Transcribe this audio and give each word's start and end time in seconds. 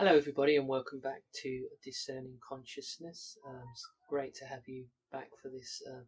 Hello, 0.00 0.16
everybody, 0.16 0.56
and 0.56 0.66
welcome 0.66 0.98
back 0.98 1.20
to 1.42 1.66
Discerning 1.84 2.38
Consciousness. 2.40 3.36
Um, 3.46 3.64
it's 3.70 3.86
great 4.08 4.34
to 4.36 4.46
have 4.46 4.66
you 4.66 4.86
back 5.12 5.28
for 5.42 5.50
this 5.50 5.82
uh, 5.86 6.04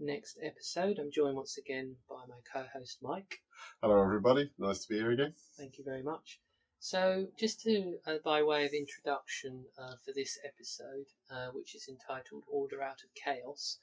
next 0.00 0.38
episode. 0.42 0.98
I'm 0.98 1.12
joined 1.12 1.36
once 1.36 1.56
again 1.56 1.94
by 2.10 2.16
my 2.28 2.34
co 2.52 2.66
host, 2.74 2.98
Mike. 3.00 3.38
Hello, 3.80 4.02
everybody. 4.02 4.50
Nice 4.58 4.80
to 4.80 4.88
be 4.88 4.96
here 4.96 5.12
again. 5.12 5.34
Thank 5.56 5.78
you 5.78 5.84
very 5.84 6.02
much. 6.02 6.40
So, 6.80 7.28
just 7.38 7.60
to, 7.62 7.98
uh, 8.08 8.14
by 8.24 8.42
way 8.42 8.66
of 8.66 8.72
introduction 8.72 9.66
uh, 9.80 9.94
for 10.04 10.12
this 10.12 10.36
episode, 10.44 11.06
uh, 11.30 11.50
which 11.52 11.76
is 11.76 11.88
entitled 11.88 12.42
Order 12.50 12.82
Out 12.82 13.02
of 13.04 13.14
Chaos, 13.14 13.78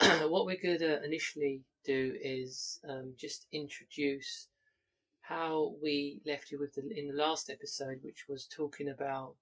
what 0.28 0.46
we're 0.46 0.60
going 0.60 0.80
to 0.80 1.00
initially 1.04 1.62
do 1.84 2.16
is 2.20 2.80
um, 2.88 3.14
just 3.16 3.46
introduce 3.52 4.48
how 5.28 5.74
we 5.82 6.20
left 6.26 6.50
you 6.50 6.58
with 6.58 6.74
the, 6.74 6.82
in 6.96 7.08
the 7.08 7.14
last 7.14 7.48
episode, 7.48 8.00
which 8.02 8.26
was 8.28 8.46
talking 8.46 8.90
about 8.90 9.36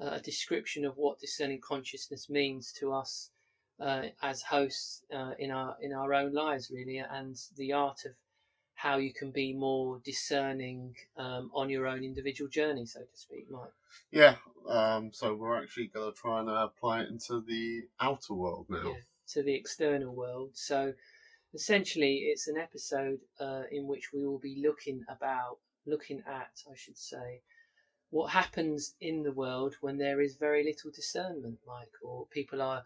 uh, 0.00 0.10
a 0.12 0.20
description 0.20 0.84
of 0.84 0.96
what 0.96 1.20
discerning 1.20 1.60
consciousness 1.60 2.28
means 2.28 2.72
to 2.72 2.92
us 2.92 3.30
uh, 3.80 4.02
as 4.22 4.42
hosts 4.42 5.02
uh, 5.14 5.32
in 5.38 5.50
our 5.52 5.76
in 5.80 5.92
our 5.92 6.12
own 6.12 6.32
lives, 6.32 6.70
really, 6.70 6.98
and 6.98 7.36
the 7.56 7.72
art 7.72 8.00
of 8.04 8.12
how 8.74 8.96
you 8.96 9.12
can 9.12 9.30
be 9.30 9.52
more 9.52 10.00
discerning 10.04 10.94
um, 11.16 11.50
on 11.52 11.68
your 11.68 11.86
own 11.86 12.04
individual 12.04 12.48
journey, 12.48 12.86
so 12.86 13.00
to 13.00 13.16
speak, 13.16 13.50
Mike. 13.50 13.70
Yeah. 14.12 14.36
Um, 14.68 15.10
so 15.12 15.34
we're 15.34 15.60
actually 15.60 15.88
going 15.88 16.12
to 16.12 16.16
try 16.16 16.40
and 16.40 16.48
apply 16.48 17.02
it 17.02 17.08
into 17.08 17.40
the 17.40 17.82
outer 18.00 18.34
world 18.34 18.66
now. 18.68 18.82
Yeah, 18.84 19.00
to 19.34 19.42
the 19.42 19.54
external 19.54 20.14
world. 20.14 20.50
So 20.54 20.92
essentially, 21.54 22.24
it's 22.30 22.46
an 22.46 22.56
episode 22.56 23.20
uh, 23.40 23.62
in 23.70 23.86
which 23.86 24.12
we 24.12 24.24
will 24.24 24.38
be 24.38 24.62
looking 24.64 25.02
about, 25.08 25.58
looking 25.86 26.20
at, 26.26 26.50
I 26.70 26.74
should 26.74 26.96
say, 26.96 27.40
what 28.10 28.30
happens 28.32 28.94
in 29.00 29.22
the 29.22 29.32
world 29.32 29.74
when 29.80 29.98
there 29.98 30.20
is 30.20 30.36
very 30.36 30.62
little 30.64 30.90
discernment, 30.90 31.58
Mike, 31.66 31.92
or 32.02 32.24
people 32.30 32.62
are 32.62 32.82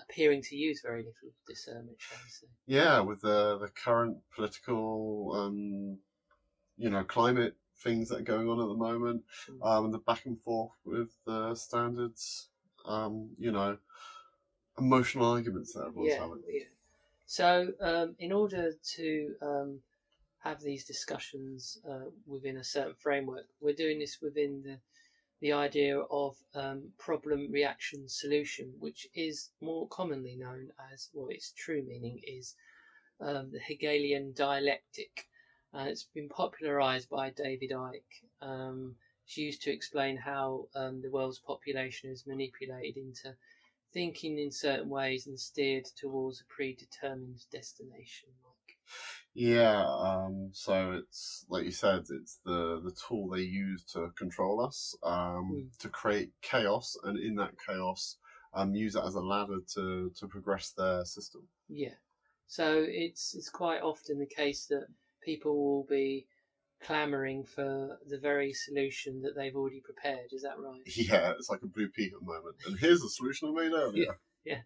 appearing 0.00 0.42
to 0.42 0.56
use 0.56 0.80
very 0.82 0.98
little 0.98 1.32
discernment, 1.46 1.96
shall 1.98 2.18
we 2.22 2.28
say? 2.28 2.46
Yeah, 2.66 3.00
with 3.00 3.20
the 3.20 3.56
the 3.58 3.68
current 3.68 4.18
political, 4.34 5.32
um, 5.34 5.98
you 6.76 6.90
know, 6.90 7.04
climate 7.04 7.54
things 7.82 8.08
that 8.08 8.18
are 8.18 8.22
going 8.22 8.48
on 8.48 8.60
at 8.60 8.66
the 8.66 8.74
moment, 8.74 9.22
Mm. 9.48 9.64
um, 9.66 9.84
and 9.84 9.94
the 9.94 9.98
back 9.98 10.26
and 10.26 10.38
forth 10.40 10.72
with 10.84 11.10
the 11.24 11.54
standards, 11.54 12.48
um, 12.84 13.30
you 13.38 13.52
know, 13.52 13.76
emotional 14.76 15.26
arguments 15.30 15.72
that 15.72 15.84
everyone's 15.86 16.12
yeah, 16.12 16.20
having. 16.20 16.42
yeah. 16.48 16.62
So, 17.30 17.74
um, 17.82 18.16
in 18.18 18.32
order 18.32 18.72
to 18.96 19.34
um, 19.42 19.82
have 20.38 20.62
these 20.62 20.86
discussions 20.86 21.76
uh, 21.86 22.08
within 22.26 22.56
a 22.56 22.64
certain 22.64 22.94
framework, 22.94 23.44
we're 23.60 23.74
doing 23.74 23.98
this 23.98 24.16
within 24.22 24.62
the 24.62 24.78
the 25.40 25.52
idea 25.52 26.00
of 26.00 26.36
um, 26.54 26.90
problem 26.98 27.52
reaction 27.52 28.08
solution, 28.08 28.72
which 28.78 29.06
is 29.14 29.50
more 29.60 29.86
commonly 29.88 30.36
known 30.36 30.70
as, 30.90 31.10
well, 31.12 31.28
its 31.28 31.52
true 31.52 31.82
meaning 31.86 32.18
is 32.26 32.56
um, 33.20 33.50
the 33.52 33.60
Hegelian 33.60 34.32
dialectic. 34.32 35.28
Uh, 35.74 35.84
it's 35.86 36.08
been 36.14 36.30
popularized 36.30 37.10
by 37.10 37.28
David 37.28 37.72
Icke. 37.72 38.24
Um, 38.40 38.96
it's 39.26 39.36
used 39.36 39.62
to 39.64 39.70
explain 39.70 40.16
how 40.16 40.68
um, 40.74 41.02
the 41.02 41.10
world's 41.10 41.40
population 41.40 42.10
is 42.10 42.26
manipulated 42.26 42.96
into 42.96 43.36
thinking 43.92 44.38
in 44.38 44.50
certain 44.50 44.88
ways 44.88 45.26
and 45.26 45.38
steered 45.40 45.84
towards 45.84 46.40
a 46.40 46.44
predetermined 46.46 47.44
destination. 47.50 48.30
Like, 48.44 48.78
Yeah, 49.34 49.84
um, 49.86 50.50
so 50.52 50.92
it's 50.92 51.44
like 51.48 51.64
you 51.64 51.70
said, 51.70 52.04
it's 52.10 52.40
the 52.44 52.80
the 52.80 52.92
tool 52.92 53.28
they 53.28 53.42
use 53.42 53.84
to 53.92 54.10
control 54.16 54.60
us, 54.60 54.94
um, 55.02 55.62
Mm. 55.62 55.70
to 55.78 55.88
create 55.88 56.32
chaos, 56.42 56.96
and 57.04 57.18
in 57.18 57.36
that 57.36 57.54
chaos, 57.64 58.18
um, 58.52 58.74
use 58.74 58.96
it 58.96 59.04
as 59.04 59.14
a 59.14 59.20
ladder 59.20 59.60
to 59.74 60.10
to 60.10 60.28
progress 60.28 60.72
their 60.72 61.04
system. 61.04 61.48
yeah. 61.68 61.94
So 62.46 62.84
it's 62.88 63.34
it's 63.34 63.50
quite 63.50 63.82
often 63.82 64.18
the 64.18 64.26
case 64.26 64.66
that 64.66 64.86
people 65.22 65.56
will 65.56 65.84
be 65.84 66.26
clamoring 66.80 67.44
for 67.44 67.98
the 68.08 68.18
very 68.18 68.52
solution 68.52 69.22
that 69.22 69.34
they've 69.34 69.56
already 69.56 69.80
prepared. 69.80 70.32
Is 70.32 70.42
that 70.42 70.58
right? 70.58 70.80
Yeah, 70.86 71.32
it's 71.32 71.50
like 71.50 71.62
a 71.62 71.66
blue 71.66 71.88
peter 71.88 72.16
moment. 72.20 72.56
And 72.66 72.78
here's 72.78 73.00
the 73.00 73.08
solution 73.08 73.48
I 73.48 73.62
made 73.62 73.72
earlier. 73.72 74.04
Yeah, 74.04 74.12
yeah. 74.44 74.60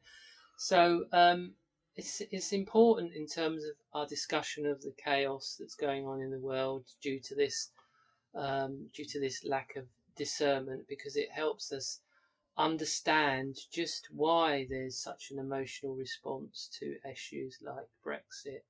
So 0.57 1.05
um, 1.13 1.53
it's 1.97 2.23
it's 2.31 2.53
important 2.53 3.15
in 3.15 3.27
terms 3.27 3.65
of 3.65 3.73
our 3.93 4.07
discussion 4.07 4.67
of 4.67 4.81
the 4.83 4.95
chaos 5.03 5.57
that's 5.59 5.75
going 5.75 6.07
on 6.07 6.21
in 6.21 6.31
the 6.31 6.39
world 6.39 6.85
due 7.01 7.21
to 7.21 7.35
this 7.35 7.71
um, 8.35 8.89
due 8.95 9.05
to 9.07 9.21
this 9.21 9.45
lack 9.45 9.77
of 9.77 9.85
discernment 10.17 10.87
because 10.89 11.17
it 11.17 11.31
helps 11.31 11.73
us 11.73 12.01
understand 12.57 13.57
just 13.73 14.09
why 14.13 14.67
there's 14.69 14.99
such 14.99 15.31
an 15.31 15.39
emotional 15.39 15.95
response 15.95 16.69
to 16.79 16.97
issues 17.11 17.59
like 17.63 17.89
Brexit 18.05 18.63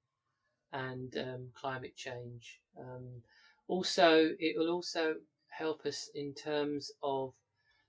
and 0.72 1.16
um, 1.16 1.50
climate 1.55 1.97
change. 1.97 2.60
Um, 2.78 3.22
also, 3.69 4.34
it 4.38 4.56
will 4.56 4.71
also 4.71 5.16
help 5.50 5.84
us 5.87 6.10
in 6.15 6.34
terms 6.34 6.91
of 7.03 7.34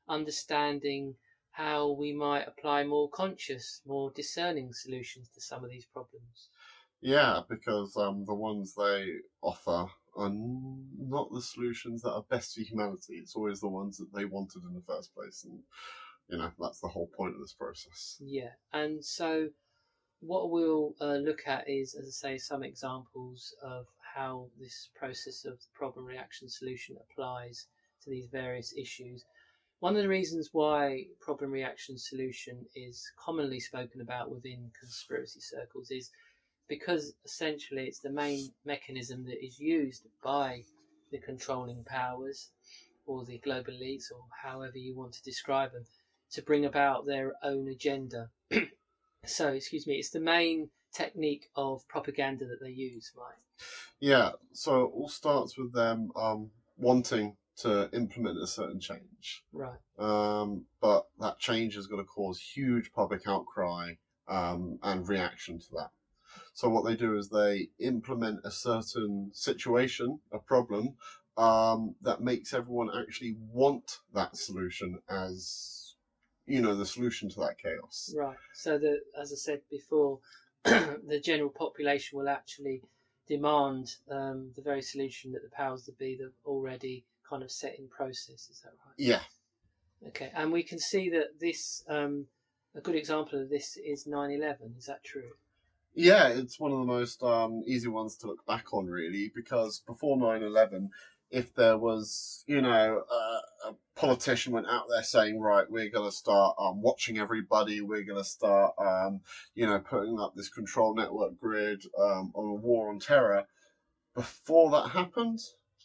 understanding 0.08 1.16
how 1.52 1.92
we 1.92 2.14
might 2.14 2.48
apply 2.48 2.84
more 2.84 3.10
conscious, 3.10 3.82
more 3.86 4.12
discerning 4.12 4.74
solutions 4.74 5.30
to 5.34 5.42
some 5.42 5.64
of 5.64 5.70
these 5.70 5.86
problems. 5.86 6.50
Yeah, 7.02 7.42
because 7.50 7.96
um, 7.98 8.26
the 8.26 8.34
ones 8.34 8.74
they 8.76 9.08
offer 9.42 9.88
are 10.16 10.32
not 10.32 11.30
the 11.34 11.42
solutions 11.42 12.02
that 12.02 12.14
are 12.14 12.24
best 12.30 12.56
for 12.56 12.62
humanity. 12.62 13.16
It's 13.16 13.36
always 13.36 13.60
the 13.60 13.68
ones 13.68 13.98
that 13.98 14.14
they 14.16 14.26
wanted 14.26 14.64
in 14.64 14.74
the 14.74 14.84
first 14.88 15.14
place, 15.14 15.44
and 15.44 15.60
you 16.30 16.38
know 16.38 16.52
that's 16.60 16.80
the 16.80 16.88
whole 16.88 17.10
point 17.18 17.36
of 17.36 17.42
this 17.42 17.54
process. 17.54 18.18
Yeah, 18.20 18.52
and 18.72 19.04
so 19.04 19.50
what 20.26 20.50
we'll 20.50 20.94
uh, 21.02 21.16
look 21.16 21.42
at 21.46 21.70
is, 21.70 21.96
as 21.96 22.08
I 22.08 22.12
say, 22.12 22.38
some 22.38 22.64
examples 22.64 23.54
of 23.62 23.88
how 24.16 24.48
this 24.60 24.90
process 24.96 25.44
of 25.46 25.60
problem 25.74 26.06
reaction 26.06 26.48
solution 26.48 26.96
applies 26.98 27.68
to 28.04 28.10
these 28.10 28.28
various 28.32 28.74
issues. 28.78 29.26
One 29.80 29.98
of 29.98 30.02
the 30.02 30.08
reasons 30.10 30.50
why 30.54 31.08
problem 31.20 31.52
reaction 31.52 31.98
solution 31.98 32.66
is 32.76 33.12
commonly 33.18 33.60
spoken 33.60 34.00
about 34.00 34.32
within 34.32 34.72
conspiracy 34.80 35.42
circles 35.42 35.92
is 35.92 36.10
because 36.70 37.14
essentially 37.26 37.88
it's 37.88 38.00
the 38.00 38.10
main 38.10 38.50
mechanism 38.66 39.26
that 39.26 39.44
is 39.44 39.60
used 39.60 40.08
by 40.24 40.64
the 41.12 41.18
controlling 41.18 41.84
powers 41.84 42.50
or 43.06 43.26
the 43.26 43.40
global 43.40 43.74
elites 43.74 44.06
or 44.10 44.24
however 44.42 44.78
you 44.78 44.96
want 44.96 45.12
to 45.14 45.24
describe 45.24 45.74
them 45.74 45.86
to 46.32 46.42
bring 46.42 46.66
about 46.66 47.06
their 47.06 47.34
own 47.44 47.68
agenda. 47.68 48.30
so, 49.26 49.50
excuse 49.50 49.88
me, 49.88 49.96
it's 49.96 50.10
the 50.10 50.20
main 50.20 50.70
technique 50.94 51.50
of 51.56 51.88
propaganda 51.88 52.46
that 52.46 52.60
they 52.62 52.72
use, 52.72 53.12
right? 53.18 53.36
Yeah, 54.00 54.32
so 54.52 54.84
it 54.84 54.92
all 54.94 55.10
starts 55.10 55.58
with 55.58 55.74
them 55.74 56.12
um, 56.16 56.52
wanting 56.78 57.36
to 57.58 57.90
implement 57.94 58.42
a 58.42 58.48
certain 58.48 58.80
change. 58.80 59.44
Right. 59.54 59.80
Um, 59.98 60.66
but 60.82 61.08
that 61.20 61.40
change 61.40 61.78
is 61.78 61.88
going 61.88 62.02
to 62.02 62.08
cause 62.08 62.40
huge 62.40 62.92
public 62.94 63.28
outcry 63.28 63.94
um, 64.28 64.80
and 64.82 65.08
reaction 65.08 65.60
to 65.60 65.66
that. 65.74 65.92
So 66.54 66.70
what 66.70 66.86
they 66.86 66.96
do 66.96 67.18
is 67.18 67.30
they 67.30 67.70
implement 67.80 68.40
a 68.44 68.52
certain 68.52 69.32
situation, 69.34 70.20
a 70.32 70.40
problem, 70.40 70.96
um, 71.38 71.96
that 72.02 72.22
makes 72.22 72.54
everyone 72.54 72.90
actually 72.96 73.36
want 73.52 74.00
that 74.14 74.36
solution 74.36 75.00
as, 75.10 75.83
you 76.46 76.62
know, 76.62 76.76
the 76.76 76.86
solution 76.86 77.30
to 77.30 77.40
that 77.42 77.58
chaos. 77.62 78.14
Right. 78.18 78.38
So 78.54 78.78
that, 78.78 79.00
as 79.20 79.32
I 79.32 79.36
said 79.36 79.62
before, 79.70 80.20
the 80.64 81.22
general 81.24 81.50
population 81.50 82.18
will 82.18 82.30
actually 82.30 82.82
demand 83.28 83.96
um, 84.10 84.52
the 84.56 84.62
very 84.62 84.82
solution 84.82 85.32
that 85.32 85.44
the 85.44 85.56
powers 85.56 85.86
that 85.86 85.98
be 85.98 86.18
have 86.22 86.32
already 86.46 87.06
kind 87.30 87.44
of 87.44 87.52
set 87.52 87.80
in 87.80 87.88
process. 87.88 88.50
Is 88.50 88.62
that 88.64 88.74
right? 88.86 88.96
Yeah, 88.98 89.22
Okay. 90.08 90.32
And 90.36 90.52
we 90.52 90.64
can 90.64 90.80
see 90.80 91.10
that 91.12 91.40
this, 91.40 91.84
um, 91.88 92.28
a 92.76 92.82
good 92.82 92.96
example 92.96 93.42
of 93.42 93.50
this 93.50 93.78
is 93.78 94.06
9/11. 94.06 94.78
Is 94.78 94.86
that 94.86 95.04
true? 95.04 95.32
Yeah, 95.96 96.30
it's 96.30 96.60
one 96.60 96.72
of 96.72 96.80
the 96.80 96.86
most 96.86 97.22
um, 97.22 97.64
easy 97.68 97.88
ones 97.88 98.16
to 98.18 98.28
look 98.28 98.46
back 98.48 98.74
on, 98.74 98.88
really, 98.88 99.32
because 99.34 99.80
before 99.80 100.18
9 100.18 100.42
11, 100.42 100.90
if 101.30 101.54
there 101.54 101.78
was, 101.78 102.44
you 102.48 102.62
know, 102.62 103.04
a, 103.10 103.42
a 103.68 103.74
politician 103.96 104.54
went 104.54 104.68
out 104.68 104.86
there 104.90 105.04
saying, 105.04 105.40
right, 105.40 105.70
we're 105.70 105.90
going 105.90 106.10
to 106.10 106.16
start 106.16 106.56
um, 106.60 106.82
watching 106.82 107.18
everybody, 107.18 107.82
we're 107.82 108.04
going 108.04 108.18
to 108.22 108.24
start, 108.24 108.74
um, 108.80 109.22
you 109.56 109.66
know, 109.66 109.80
putting 109.80 110.20
up 110.20 110.34
this 110.36 110.50
control 110.50 110.96
network 110.96 111.40
grid 111.40 111.84
um, 112.00 112.32
on 112.36 112.50
a 112.52 112.62
war 112.62 112.90
on 112.90 113.00
terror, 113.00 113.46
before 114.16 114.72
that 114.72 114.90
happened, 114.90 115.40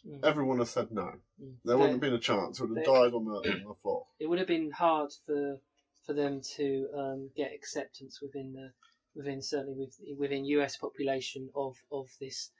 Mm. 0.07 0.23
everyone 0.23 0.59
have 0.59 0.69
said 0.69 0.91
no. 0.91 1.11
Mm. 1.41 1.55
There 1.65 1.77
wouldn't 1.77 1.95
have 1.95 2.01
been 2.01 2.13
a 2.13 2.19
chance. 2.19 2.59
It 2.59 2.69
would 2.69 2.77
have 2.77 2.85
died 2.85 3.13
on 3.13 3.25
the, 3.25 3.31
on 3.51 3.63
the 3.67 3.73
floor. 3.81 4.05
it 4.19 4.27
would 4.27 4.39
have 4.39 4.47
been 4.47 4.71
hard 4.71 5.11
for 5.25 5.57
for 6.05 6.13
them 6.13 6.39
to 6.55 6.87
um, 6.95 7.29
get 7.35 7.51
acceptance 7.53 8.19
within 8.21 8.53
the 8.53 8.71
within 9.13 9.41
certainly 9.41 9.75
with, 9.77 9.95
within 10.17 10.45
US 10.45 10.77
population 10.77 11.49
of 11.53 11.75
of 11.91 12.07
this 12.21 12.51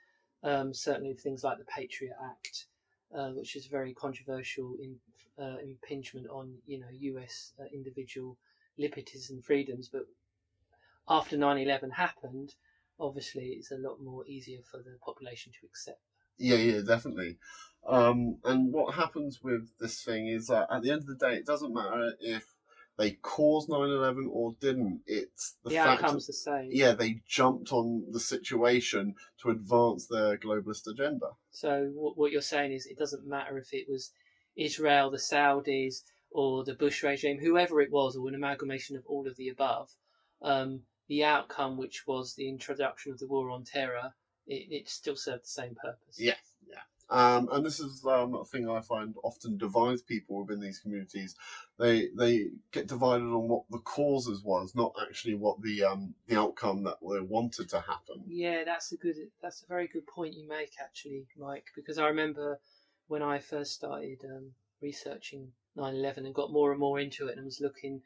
um, 0.43 0.73
certainly 0.73 1.13
things 1.13 1.43
like 1.43 1.57
the 1.59 1.65
Patriot 1.65 2.13
Act 2.21 2.65
uh, 3.15 3.29
which 3.29 3.55
is 3.55 3.65
very 3.67 3.93
controversial 3.93 4.75
in 4.81 4.97
uh, 5.41 5.57
impingement 5.63 6.27
on 6.29 6.57
you 6.65 6.79
know 6.79 6.87
U.S. 6.91 7.53
Uh, 7.59 7.65
individual 7.73 8.37
liberties 8.77 9.29
and 9.29 9.43
freedoms. 9.43 9.89
But 9.91 10.05
after 11.07 11.37
9/11 11.37 11.91
happened, 11.91 12.53
obviously 12.99 13.55
it's 13.57 13.71
a 13.71 13.77
lot 13.77 14.01
more 14.01 14.25
easier 14.27 14.59
for 14.69 14.77
the 14.77 14.97
population 15.03 15.51
to 15.53 15.67
accept. 15.67 16.01
Yeah, 16.37 16.57
yeah, 16.57 16.81
definitely. 16.81 17.37
Um, 17.87 18.39
and 18.43 18.71
what 18.71 18.95
happens 18.95 19.39
with 19.41 19.69
this 19.79 20.03
thing 20.03 20.27
is 20.27 20.47
that 20.47 20.67
at 20.71 20.81
the 20.81 20.91
end 20.91 21.01
of 21.01 21.07
the 21.07 21.15
day, 21.15 21.35
it 21.35 21.45
doesn't 21.45 21.73
matter 21.73 22.13
if 22.19 22.45
they 22.99 23.11
caused 23.11 23.69
9-11 23.69 24.27
or 24.29 24.55
didn't. 24.59 24.99
It's 25.07 25.55
the, 25.63 25.69
The, 25.69 25.75
fact 25.77 26.03
outcome's 26.03 26.27
the 26.27 26.33
same. 26.33 26.69
yeah, 26.69 26.91
they 26.91 27.21
jumped 27.25 27.71
on 27.71 28.03
the 28.11 28.19
situation 28.19 29.15
to 29.41 29.51
advance 29.51 30.07
their 30.07 30.37
globalist 30.37 30.85
agenda. 30.85 31.27
So 31.49 31.91
what, 31.95 32.17
what 32.17 32.31
you're 32.33 32.41
saying 32.41 32.73
is 32.73 32.85
it 32.85 32.99
doesn't 32.99 33.25
matter 33.25 33.57
if 33.57 33.73
it 33.73 33.87
was 33.89 34.11
Israel, 34.57 35.09
the 35.09 35.17
Saudis, 35.17 36.01
or 36.29 36.65
the 36.65 36.73
Bush 36.75 37.01
regime, 37.01 37.39
whoever 37.39 37.79
it 37.79 37.89
was, 37.89 38.17
or 38.17 38.27
an 38.27 38.35
amalgamation 38.35 38.97
of 38.97 39.05
all 39.07 39.27
of 39.27 39.37
the 39.37 39.47
above. 39.47 39.89
Um, 40.41 40.81
the 41.07 41.23
outcome, 41.23 41.77
which 41.77 42.03
was 42.05 42.35
the 42.35 42.49
introduction 42.49 43.13
of 43.13 43.19
the 43.19 43.27
war 43.27 43.49
on 43.49 43.63
terror, 43.63 44.13
it, 44.45 44.67
it 44.71 44.89
still 44.89 45.15
served 45.15 45.43
the 45.43 45.47
same 45.47 45.75
purpose. 45.81 46.17
Yeah, 46.19 46.35
yeah. 46.67 46.81
Um, 47.11 47.49
and 47.51 47.65
this 47.65 47.79
is 47.79 48.05
um, 48.05 48.35
a 48.35 48.45
thing 48.45 48.69
I 48.69 48.81
find 48.81 49.15
often 49.23 49.57
divides 49.57 50.03
people 50.03 50.39
within 50.39 50.59
these 50.59 50.79
communities. 50.79 51.35
They 51.79 52.09
they 52.15 52.49
get 52.71 52.87
divided 52.87 53.25
on 53.25 53.47
what 53.47 53.63
the 53.71 53.79
causes 53.79 54.43
was, 54.43 54.75
not 54.75 54.93
actually 55.01 55.33
what 55.33 55.59
the 55.61 55.85
um, 55.85 56.13
the 56.27 56.39
outcome 56.39 56.83
that 56.83 56.97
they 57.01 57.19
wanted 57.19 57.69
to 57.69 57.79
happen. 57.79 58.23
Yeah, 58.27 58.63
that's 58.63 58.91
a 58.91 58.97
good. 58.97 59.15
That's 59.41 59.63
a 59.63 59.67
very 59.67 59.87
good 59.87 60.05
point 60.05 60.35
you 60.35 60.47
make, 60.47 60.73
actually, 60.79 61.25
Mike. 61.35 61.65
Because 61.75 61.97
I 61.97 62.07
remember 62.07 62.59
when 63.07 63.23
I 63.23 63.39
first 63.39 63.73
started 63.73 64.23
um, 64.25 64.51
researching 64.79 65.51
9/11 65.77 66.17
and 66.17 66.35
got 66.35 66.51
more 66.51 66.71
and 66.71 66.79
more 66.79 66.99
into 66.99 67.27
it, 67.27 67.37
and 67.37 67.45
was 67.45 67.59
looking 67.59 68.01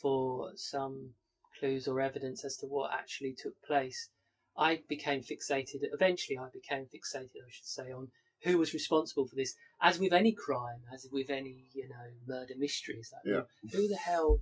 for 0.00 0.52
some 0.56 1.10
clues 1.58 1.88
or 1.88 2.00
evidence 2.00 2.42
as 2.42 2.56
to 2.58 2.66
what 2.66 2.92
actually 2.92 3.34
took 3.34 3.60
place. 3.62 4.08
I 4.56 4.80
became 4.88 5.20
fixated. 5.20 5.82
Eventually, 5.92 6.38
I 6.38 6.48
became 6.50 6.86
fixated, 6.86 7.44
I 7.46 7.50
should 7.50 7.66
say, 7.66 7.92
on 7.92 8.08
who 8.46 8.58
was 8.58 8.72
responsible 8.72 9.26
for 9.26 9.34
this. 9.34 9.54
As 9.82 9.98
with 9.98 10.12
any 10.12 10.32
crime, 10.32 10.80
as 10.94 11.06
with 11.10 11.30
any 11.30 11.66
you 11.74 11.88
know 11.88 12.06
murder 12.26 12.54
mysteries, 12.56 13.10
like, 13.12 13.22
Yeah. 13.24 13.42
who 13.72 13.88
the 13.88 13.96
hell, 13.96 14.40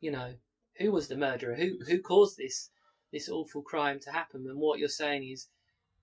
you 0.00 0.10
know, 0.10 0.34
who 0.78 0.90
was 0.90 1.08
the 1.08 1.16
murderer? 1.16 1.54
Who 1.54 1.78
who 1.86 2.00
caused 2.00 2.36
this 2.36 2.70
this 3.12 3.28
awful 3.28 3.62
crime 3.62 4.00
to 4.00 4.10
happen? 4.10 4.46
And 4.48 4.58
what 4.58 4.78
you're 4.80 4.88
saying 4.88 5.28
is, 5.28 5.48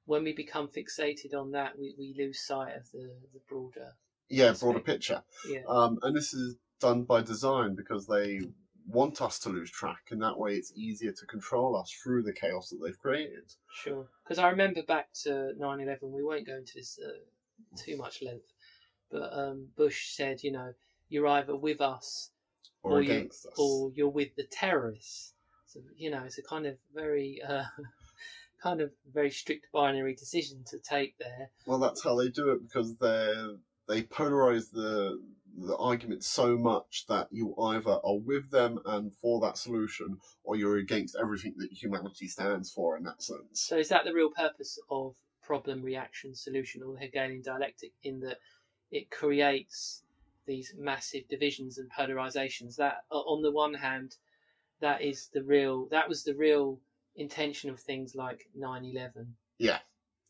when 0.06 0.24
we 0.24 0.34
become 0.34 0.70
fixated 0.70 1.34
on 1.36 1.52
that, 1.52 1.78
we, 1.78 1.94
we 1.98 2.16
lose 2.18 2.46
sight 2.46 2.76
of 2.76 2.90
the 2.92 3.12
the 3.34 3.42
broader. 3.48 3.92
Yeah, 4.30 4.48
That's 4.48 4.62
broader 4.62 4.80
picture. 4.80 5.24
Yeah, 5.48 5.64
Um, 5.68 5.98
and 6.04 6.16
this 6.16 6.34
is 6.34 6.56
done 6.80 7.04
by 7.04 7.22
design 7.22 7.76
because 7.76 8.06
they 8.08 8.40
want 8.92 9.22
us 9.22 9.40
to 9.40 9.50
lose 9.50 9.72
track, 9.72 10.08
and 10.12 10.22
that 10.22 10.38
way 10.38 10.56
it's 10.56 10.74
easier 10.76 11.12
to 11.12 11.26
control 11.26 11.76
us 11.78 11.92
through 11.92 12.24
the 12.24 12.34
chaos 12.34 12.70
that 12.70 12.80
they've 12.84 13.00
created. 13.00 13.54
sure. 13.72 14.08
Because 14.24 14.40
I 14.40 14.50
remember 14.50 14.82
back 14.84 15.14
to 15.24 15.54
9/11. 15.60 16.12
We 16.12 16.24
won't 16.24 16.48
go 16.48 16.56
into 16.56 16.74
this 16.76 17.00
uh, 17.04 17.78
too 17.78 17.98
much 17.98 18.22
length, 18.22 18.52
but 19.12 19.32
um, 19.34 19.68
Bush 19.78 20.16
said, 20.16 20.44
you 20.44 20.52
know, 20.52 20.74
you're 21.10 21.28
either 21.28 21.56
with 21.56 21.82
us 21.82 22.32
Or, 22.84 22.98
Or 22.98 23.02
you, 23.02 23.28
us, 23.30 23.46
or 23.58 23.92
you're 23.96 24.10
with 24.10 24.36
the 24.36 24.46
terrorists. 24.52 25.34
So 25.68 25.82
you 25.96 26.10
know, 26.10 26.24
it's 26.26 26.40
a 26.40 26.44
kind 26.44 26.66
of 26.66 26.78
very, 26.94 27.42
uh, 27.48 27.64
kind 28.64 28.82
of 28.82 28.92
very 29.14 29.30
strict 29.30 29.68
binary 29.72 30.16
decision 30.16 30.64
to 30.72 30.80
take 30.80 31.18
there. 31.20 31.52
Well, 31.68 31.80
that's 31.80 32.04
how 32.04 32.16
they 32.16 32.30
do 32.30 32.52
it 32.52 32.62
because 32.64 32.96
they 32.98 33.34
they 33.88 34.04
polarize 34.04 34.72
the 34.72 35.20
the 35.58 35.76
argument 35.78 36.24
so 36.24 36.58
much 36.58 37.06
that 37.08 37.28
you 37.32 37.56
either 37.60 38.00
are 38.04 38.18
with 38.18 38.50
them 38.52 38.80
and 38.86 39.14
for 39.16 39.40
that 39.42 39.58
solution, 39.58 40.18
or 40.44 40.56
you're 40.56 40.78
against 40.78 41.18
everything 41.20 41.54
that 41.58 41.72
humanity 41.72 42.28
stands 42.28 42.72
for 42.72 42.98
in 42.98 43.04
that 43.04 43.22
sense. 43.22 43.62
So 43.68 43.78
is 43.78 43.90
that 43.90 44.06
the 44.06 44.14
real 44.14 44.30
purpose 44.30 44.80
of 44.90 45.16
problem, 45.42 45.82
reaction, 45.82 46.36
solution, 46.36 46.84
or 46.84 46.94
the 46.94 47.00
Hegelian 47.00 47.42
dialectic? 47.42 47.92
In 48.04 48.20
that 48.22 48.38
it 48.92 49.10
creates 49.12 50.04
these 50.46 50.74
massive 50.78 51.28
divisions 51.30 51.78
and 51.78 51.92
polarizations. 51.92 52.76
That, 52.78 53.04
on 53.12 53.42
the 53.42 53.52
one 53.52 53.74
hand, 53.74 54.16
that 54.82 55.02
is 55.02 55.30
the 55.34 55.44
real. 55.44 55.88
That 55.92 56.08
was 56.08 56.24
the 56.24 56.36
real 56.36 56.80
intention 57.16 57.70
of 57.70 57.80
things 57.80 58.16
like 58.16 58.48
9/11. 58.58 59.34
Yeah, 59.58 59.80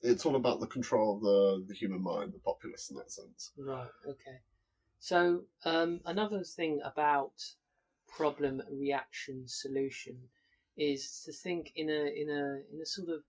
it's 0.01 0.25
all 0.25 0.36
about 0.36 0.60
the 0.60 0.68
control 0.68 1.15
of 1.15 1.22
the 1.22 1.65
the 1.68 1.74
human 1.74 2.01
mind, 2.01 2.33
the 2.33 2.39
populace 2.39 2.89
in 2.89 2.98
that 2.98 3.12
sense. 3.12 3.51
Right. 3.57 3.88
Okay. 4.07 4.39
So 5.01 5.46
um, 5.63 6.01
another 6.06 6.44
thing 6.44 6.81
about 6.84 7.56
problem, 8.10 8.62
reaction, 8.69 9.48
solution 9.48 10.30
is 10.75 11.22
to 11.25 11.31
think 11.31 11.72
in 11.75 11.90
a 11.90 12.22
in 12.22 12.30
a 12.30 12.62
in 12.74 12.81
a 12.81 12.86
sort 12.86 13.10
of 13.10 13.24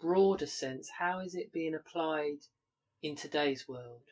broader 0.00 0.46
sense. 0.46 0.88
How 0.88 1.18
is 1.18 1.34
it 1.34 1.52
being 1.52 1.74
applied 1.74 2.38
in 3.02 3.16
today's 3.16 3.66
world? 3.68 4.04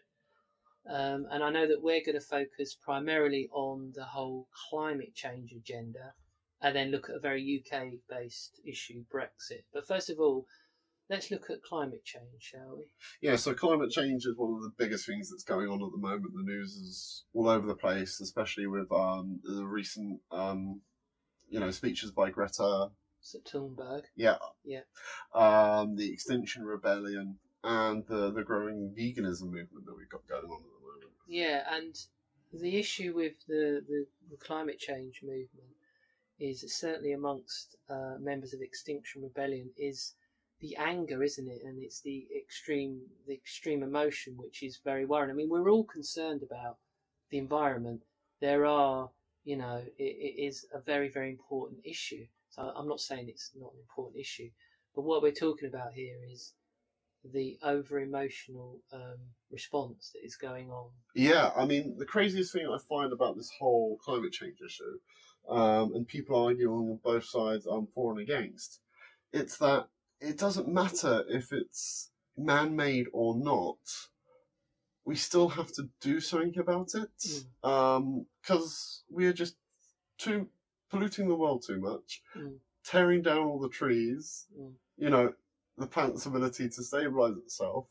Um, 0.88 1.26
and 1.30 1.44
I 1.44 1.50
know 1.50 1.66
that 1.68 1.82
we're 1.82 2.04
going 2.04 2.18
to 2.18 2.20
focus 2.20 2.74
primarily 2.74 3.48
on 3.52 3.92
the 3.94 4.04
whole 4.04 4.48
climate 4.68 5.14
change 5.14 5.52
agenda, 5.52 6.14
and 6.60 6.74
then 6.74 6.90
look 6.90 7.08
at 7.08 7.16
a 7.16 7.20
very 7.20 7.64
UK 7.64 8.00
based 8.08 8.60
issue, 8.64 9.04
Brexit. 9.12 9.64
But 9.72 9.86
first 9.86 10.10
of 10.10 10.18
all, 10.18 10.46
let's 11.08 11.30
look 11.30 11.50
at 11.50 11.62
climate 11.62 12.04
change, 12.04 12.24
shall 12.40 12.76
we? 12.78 12.84
Yeah, 13.20 13.36
so 13.36 13.54
climate 13.54 13.90
change 13.90 14.24
is 14.26 14.36
one 14.36 14.54
of 14.54 14.62
the 14.62 14.72
biggest 14.76 15.06
things 15.06 15.30
that's 15.30 15.44
going 15.44 15.68
on 15.68 15.82
at 15.82 15.90
the 15.92 15.98
moment. 15.98 16.32
The 16.34 16.42
news 16.42 16.72
is 16.74 17.24
all 17.34 17.48
over 17.48 17.66
the 17.66 17.74
place, 17.74 18.20
especially 18.20 18.66
with 18.66 18.90
um, 18.92 19.40
the 19.44 19.64
recent, 19.64 20.20
um, 20.30 20.80
you 21.48 21.60
know, 21.60 21.70
speeches 21.70 22.10
by 22.10 22.30
Greta, 22.30 22.88
Thunberg. 23.46 24.02
yeah, 24.16 24.36
Yeah. 24.64 24.80
um, 25.34 25.96
the 25.96 26.12
Extinction 26.12 26.62
Rebellion, 26.64 27.38
and 27.64 28.04
the 28.06 28.30
the 28.32 28.44
growing 28.44 28.94
veganism 28.96 29.44
movement 29.50 29.86
that 29.86 29.96
we've 29.96 30.08
got 30.08 30.26
going 30.28 30.44
on 30.44 30.60
at 30.60 30.70
the 30.70 30.86
moment. 30.86 31.12
Yeah, 31.28 31.62
and 31.74 31.96
the 32.52 32.76
issue 32.76 33.14
with 33.14 33.34
the, 33.48 33.82
the, 33.88 34.06
the 34.30 34.36
climate 34.36 34.78
change 34.78 35.20
movement 35.22 35.74
is 36.38 36.64
certainly 36.78 37.12
amongst 37.12 37.76
uh, 37.90 38.14
members 38.20 38.52
of 38.54 38.60
Extinction 38.60 39.22
Rebellion 39.22 39.70
is 39.76 40.14
the 40.60 40.76
anger, 40.76 41.22
isn't 41.22 41.48
it? 41.48 41.60
And 41.64 41.82
it's 41.82 42.00
the 42.00 42.26
extreme 42.36 43.00
the 43.26 43.34
extreme 43.34 43.82
emotion 43.82 44.36
which 44.36 44.62
is 44.62 44.80
very 44.84 45.04
worrying. 45.04 45.30
I 45.30 45.34
mean, 45.34 45.48
we're 45.48 45.70
all 45.70 45.84
concerned 45.84 46.42
about 46.42 46.76
the 47.30 47.38
environment. 47.38 48.02
There 48.40 48.66
are, 48.66 49.10
you 49.44 49.56
know, 49.56 49.82
it, 49.98 50.02
it 50.02 50.42
is 50.42 50.66
a 50.72 50.80
very 50.80 51.08
very 51.08 51.30
important 51.30 51.80
issue. 51.84 52.26
So 52.50 52.62
I'm 52.74 52.88
not 52.88 53.00
saying 53.00 53.28
it's 53.28 53.52
not 53.54 53.72
an 53.74 53.80
important 53.80 54.18
issue, 54.20 54.50
but 54.94 55.02
what 55.02 55.22
we're 55.22 55.32
talking 55.32 55.68
about 55.68 55.92
here 55.92 56.16
is 56.32 56.54
the 57.32 57.58
over 57.62 58.00
emotional 58.00 58.80
um, 58.92 59.18
response 59.50 60.12
that 60.14 60.24
is 60.24 60.36
going 60.36 60.70
on 60.70 60.90
Yeah, 61.14 61.50
I 61.56 61.66
mean, 61.66 61.96
the 61.98 62.06
craziest 62.06 62.52
thing 62.52 62.66
I 62.66 62.78
find 62.88 63.12
about 63.12 63.36
this 63.36 63.50
whole 63.58 63.98
climate 63.98 64.32
change 64.32 64.58
issue, 64.64 64.98
um, 65.48 65.94
and 65.94 66.06
people 66.06 66.44
arguing 66.44 66.72
on 66.90 67.00
both 67.02 67.24
sides, 67.24 67.66
um, 67.66 67.88
for 67.94 68.12
and 68.12 68.20
against, 68.20 68.80
it's 69.32 69.58
that 69.58 69.88
it 70.20 70.38
doesn't 70.38 70.68
matter 70.68 71.24
if 71.28 71.52
it's 71.52 72.10
man-made 72.36 73.06
or 73.12 73.36
not. 73.36 73.78
We 75.04 75.14
still 75.16 75.48
have 75.50 75.72
to 75.74 75.88
do 76.00 76.20
something 76.20 76.58
about 76.58 76.90
it, 76.94 77.44
because 77.62 79.04
we 79.10 79.26
are 79.26 79.32
just 79.32 79.56
too 80.18 80.48
polluting 80.90 81.28
the 81.28 81.34
world 81.34 81.62
too 81.66 81.80
much, 81.80 82.22
Mm. 82.34 82.58
tearing 82.84 83.22
down 83.22 83.44
all 83.46 83.58
the 83.60 83.68
trees. 83.68 84.46
Mm. 84.58 84.74
You 84.96 85.10
know, 85.10 85.34
the 85.76 85.86
plant's 85.86 86.26
ability 86.26 86.68
to 86.70 86.82
stabilize 86.82 87.36
itself 87.36 87.86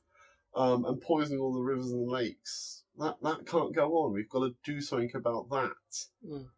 um, 0.55 0.85
and 0.85 0.99
poisoning 1.01 1.39
all 1.39 1.53
the 1.53 1.61
rivers 1.61 1.91
and 1.91 2.09
lakes. 2.09 2.83
That 2.97 3.21
that 3.21 3.45
can't 3.45 3.75
go 3.75 3.97
on. 3.99 4.13
We've 4.13 4.29
got 4.29 4.45
to 4.45 4.55
do 4.63 4.81
something 4.81 5.11
about 5.13 5.49
that. 5.49 6.07
Mm. 6.25 6.49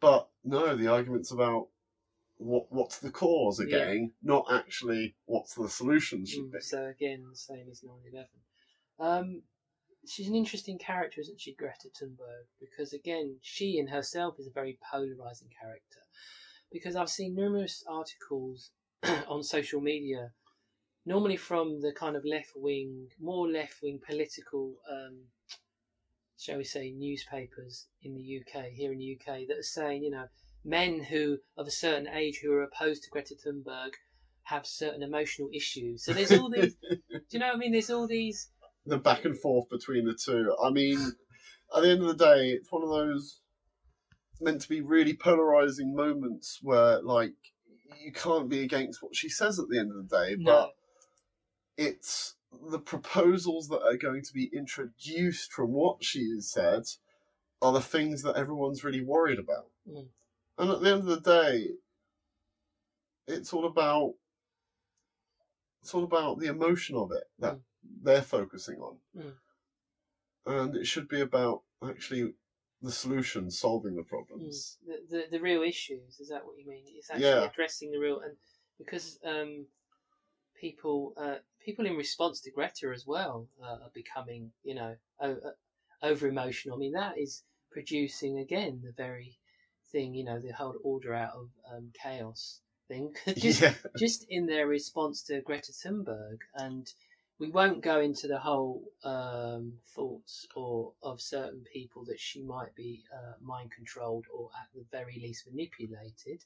But 0.00 0.28
no, 0.42 0.74
the 0.74 0.88
argument's 0.88 1.30
about 1.30 1.68
what 2.42 2.70
what's 2.70 2.98
the 2.98 3.10
cause 3.10 3.60
Yeah. 3.60 3.66
again, 3.66 4.12
not 4.22 4.46
actually 4.50 5.14
what's 5.26 5.54
the 5.54 5.68
solution 5.68 6.24
should 6.26 6.44
Mm, 6.50 6.52
be. 6.52 6.60
So 6.60 6.84
again, 6.86 7.34
same 7.34 7.68
as 7.70 7.82
9/11. 7.82 8.28
Um, 8.98 9.42
she's 10.06 10.28
an 10.28 10.34
interesting 10.34 10.78
character, 10.78 11.20
isn't 11.20 11.40
she, 11.40 11.54
Greta 11.54 11.88
Thunberg? 11.90 12.46
Because 12.60 12.92
again, 12.92 13.38
she 13.42 13.78
in 13.78 13.86
herself 13.88 14.38
is 14.38 14.46
a 14.46 14.50
very 14.50 14.78
polarizing 14.90 15.50
character. 15.60 16.00
Because 16.70 16.96
I've 16.96 17.10
seen 17.10 17.34
numerous 17.34 17.84
articles 17.88 18.70
on 19.28 19.42
social 19.42 19.80
media, 19.80 20.32
normally 21.04 21.36
from 21.36 21.80
the 21.80 21.92
kind 21.92 22.16
of 22.16 22.24
left 22.24 22.52
wing, 22.56 23.08
more 23.20 23.48
left 23.48 23.82
wing 23.82 24.00
political, 24.04 24.76
um, 24.90 25.28
shall 26.38 26.56
we 26.58 26.64
say, 26.64 26.90
newspapers 26.90 27.86
in 28.02 28.14
the 28.14 28.40
UK, 28.40 28.70
here 28.70 28.92
in 28.92 28.98
the 28.98 29.18
UK, 29.18 29.46
that 29.48 29.58
are 29.58 29.62
saying, 29.62 30.02
you 30.02 30.10
know, 30.10 30.26
men 30.64 31.02
who 31.04 31.38
of 31.56 31.66
a 31.66 31.70
certain 31.70 32.08
age 32.08 32.40
who 32.42 32.52
are 32.52 32.62
opposed 32.62 33.02
to 33.02 33.10
Greta 33.10 33.34
Thunberg 33.34 33.92
have 34.44 34.66
certain 34.66 35.02
emotional 35.02 35.48
issues. 35.54 36.04
So 36.04 36.12
there's 36.12 36.32
all 36.32 36.50
these. 36.50 36.74
do 36.90 36.98
you 37.30 37.38
know 37.38 37.46
what 37.48 37.56
I 37.56 37.58
mean? 37.58 37.72
There's 37.72 37.90
all 37.90 38.06
these 38.06 38.48
the 38.86 38.98
back 38.98 39.24
and 39.24 39.38
forth 39.38 39.68
between 39.68 40.06
the 40.06 40.14
two. 40.14 40.54
I 40.62 40.70
mean, 40.70 40.98
at 41.74 41.82
the 41.82 41.90
end 41.90 42.02
of 42.02 42.08
the 42.08 42.24
day, 42.24 42.50
it's 42.50 42.70
one 42.70 42.82
of 42.82 42.88
those 42.88 43.40
meant 44.40 44.60
to 44.62 44.68
be 44.68 44.80
really 44.80 45.14
polarizing 45.14 45.94
moments 45.94 46.58
where, 46.62 47.00
like, 47.00 47.34
you 48.02 48.12
can't 48.12 48.48
be 48.48 48.62
against 48.62 49.02
what 49.02 49.14
she 49.14 49.28
says 49.28 49.58
at 49.58 49.68
the 49.68 49.78
end 49.78 49.92
of 49.92 50.08
the 50.08 50.16
day, 50.16 50.36
No. 50.38 50.52
but 50.52 50.70
it's 51.76 52.34
the 52.70 52.80
proposals 52.80 53.68
that 53.68 53.82
are 53.82 53.96
going 53.96 54.22
to 54.22 54.32
be 54.32 54.50
introduced 54.52 55.52
from 55.52 55.72
what 55.72 56.02
she 56.02 56.28
has 56.34 56.50
said 56.50 56.82
are 57.62 57.72
the 57.72 57.80
things 57.80 58.22
that 58.22 58.36
everyone's 58.36 58.82
really 58.82 59.02
worried 59.02 59.38
about. 59.38 59.70
Mm. 59.88 60.08
And 60.58 60.70
at 60.70 60.80
the 60.80 60.90
end 60.90 61.00
of 61.00 61.06
the 61.06 61.20
day, 61.20 61.68
it's 63.26 63.52
all 63.52 63.66
about 63.66 64.14
it's 65.82 65.94
all 65.94 66.04
about 66.04 66.38
the 66.38 66.46
emotion 66.46 66.96
of 66.96 67.10
it 67.10 67.24
that 67.40 67.58
they're 68.02 68.22
focusing 68.22 68.76
on. 68.76 68.96
Mm. 69.16 69.34
And 70.46 70.76
it 70.76 70.86
should 70.86 71.08
be 71.08 71.20
about 71.20 71.62
actually 71.84 72.34
the 72.80 72.92
solution, 72.92 73.50
solving 73.50 73.96
the 73.96 74.02
problems. 74.02 74.78
the, 74.86 74.98
the 75.08 75.24
the 75.30 75.40
real 75.40 75.62
issues. 75.62 76.20
Is 76.20 76.28
that 76.28 76.44
what 76.44 76.58
you 76.58 76.66
mean? 76.66 76.84
It's 76.86 77.10
actually 77.10 77.24
Yeah. 77.24 77.48
addressing 77.50 77.90
the 77.90 77.98
real 77.98 78.20
and 78.20 78.36
because 78.78 79.18
um, 79.24 79.66
people 80.60 81.14
uh, 81.16 81.36
people 81.64 81.86
in 81.86 81.96
response 81.96 82.40
to 82.40 82.50
Greta 82.50 82.90
as 82.94 83.04
well 83.06 83.48
uh, 83.62 83.84
are 83.84 83.90
becoming 83.94 84.52
you 84.62 84.74
know 84.74 84.96
o- 85.20 85.52
over 86.02 86.28
emotional. 86.28 86.76
I 86.76 86.78
mean 86.78 86.92
that 86.92 87.18
is 87.18 87.42
producing 87.70 88.38
again 88.38 88.82
the 88.84 88.92
very 88.96 89.38
thing 89.92 90.14
you 90.14 90.24
know 90.24 90.40
the 90.40 90.52
whole 90.52 90.74
order 90.82 91.14
out 91.14 91.32
of 91.34 91.48
um, 91.70 91.90
chaos 92.00 92.60
thing. 92.88 93.14
just 93.36 93.62
yeah. 93.62 93.74
just 93.96 94.26
in 94.28 94.46
their 94.46 94.66
response 94.66 95.22
to 95.24 95.40
Greta 95.40 95.72
Thunberg, 95.72 96.38
and 96.54 96.86
we 97.38 97.50
won't 97.50 97.82
go 97.82 98.00
into 98.00 98.28
the 98.28 98.38
whole 98.38 98.82
um, 99.04 99.74
thoughts 99.94 100.46
or 100.54 100.92
of 101.02 101.20
certain 101.20 101.64
people 101.72 102.04
that 102.06 102.20
she 102.20 102.42
might 102.42 102.74
be 102.74 103.02
uh, 103.12 103.32
mind 103.40 103.70
controlled 103.72 104.26
or 104.32 104.50
at 104.60 104.68
the 104.74 104.84
very 104.92 105.18
least 105.20 105.46
manipulated. 105.50 106.44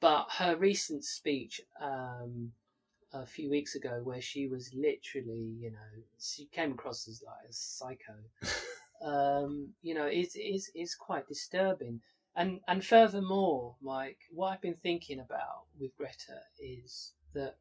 But 0.00 0.28
her 0.38 0.56
recent 0.56 1.04
speech 1.04 1.60
um, 1.80 2.52
a 3.12 3.26
few 3.26 3.50
weeks 3.50 3.74
ago, 3.74 4.00
where 4.04 4.20
she 4.20 4.46
was 4.46 4.72
literally, 4.74 5.56
you 5.58 5.70
know, 5.70 6.02
she 6.18 6.46
came 6.46 6.72
across 6.72 7.08
as 7.08 7.22
like 7.26 7.48
a 7.48 7.52
psycho. 7.52 8.14
um, 9.02 9.70
you 9.82 9.94
know, 9.94 10.06
is 10.06 10.36
is 10.36 10.70
is 10.74 10.94
quite 10.94 11.26
disturbing. 11.28 12.00
And 12.38 12.60
and 12.68 12.84
furthermore, 12.84 13.76
Mike, 13.80 14.18
what 14.30 14.52
I've 14.52 14.60
been 14.60 14.76
thinking 14.82 15.20
about 15.20 15.64
with 15.80 15.96
Greta 15.96 16.42
is 16.58 17.14
that 17.32 17.56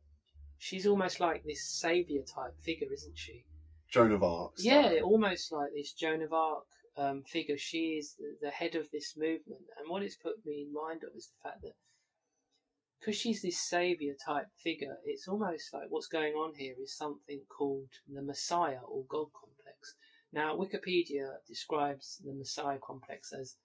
she's 0.58 0.86
almost 0.86 1.22
like 1.22 1.46
this 1.46 1.65
savior 1.79 2.24
type 2.24 2.60
figure, 2.60 2.91
isn't 2.91 3.17
she? 3.17 3.46
Joan 3.88 4.12
of 4.12 4.22
Arc. 4.22 4.51
Yeah, 4.58 5.00
almost 5.01 5.53
like 5.53 5.72
this 5.74 5.94
Joan 5.94 6.22
of 6.22 6.34
Arc 6.34 6.65
um, 6.98 7.24
figure. 7.24 7.58
She 7.58 7.98
is 8.00 8.15
the, 8.15 8.36
the 8.41 8.50
head 8.50 8.75
of 8.75 8.91
this 8.91 9.15
movement, 9.15 9.63
and 9.77 9.89
what 9.89 10.03
it's 10.03 10.17
put 10.17 10.46
me 10.46 10.63
in 10.67 10.74
mind 10.74 11.03
of 11.03 11.15
is 11.15 11.27
the 11.27 11.50
fact 11.50 11.62
that 11.62 11.75
because 13.00 13.15
she's 13.15 13.41
this 13.41 13.62
savior 13.62 14.15
type 14.25 14.48
figure, 14.58 14.98
it's 15.05 15.27
almost 15.29 15.74
like 15.74 15.86
what's 15.89 16.08
going 16.08 16.34
on 16.34 16.53
here 16.55 16.75
is 16.82 16.98
something 16.98 17.39
called 17.55 17.89
the 18.12 18.22
Messiah 18.22 18.82
or 18.88 19.05
God 19.08 19.27
complex. 19.39 19.96
Now, 20.34 20.58
Wikipedia 20.58 21.36
describes 21.48 22.20
the 22.25 22.34
Messiah 22.34 22.79
complex 22.86 23.32
as 23.32 23.55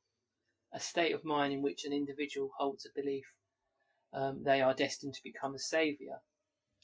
a 0.72 0.80
state 0.80 1.12
of 1.12 1.24
mind 1.24 1.52
in 1.52 1.62
which 1.62 1.84
an 1.84 1.92
individual 1.92 2.50
holds 2.56 2.86
a 2.86 3.00
belief 3.00 3.26
um, 4.12 4.42
they 4.42 4.60
are 4.60 4.74
destined 4.74 5.14
to 5.14 5.22
become 5.22 5.54
a 5.54 5.58
savior. 5.58 6.20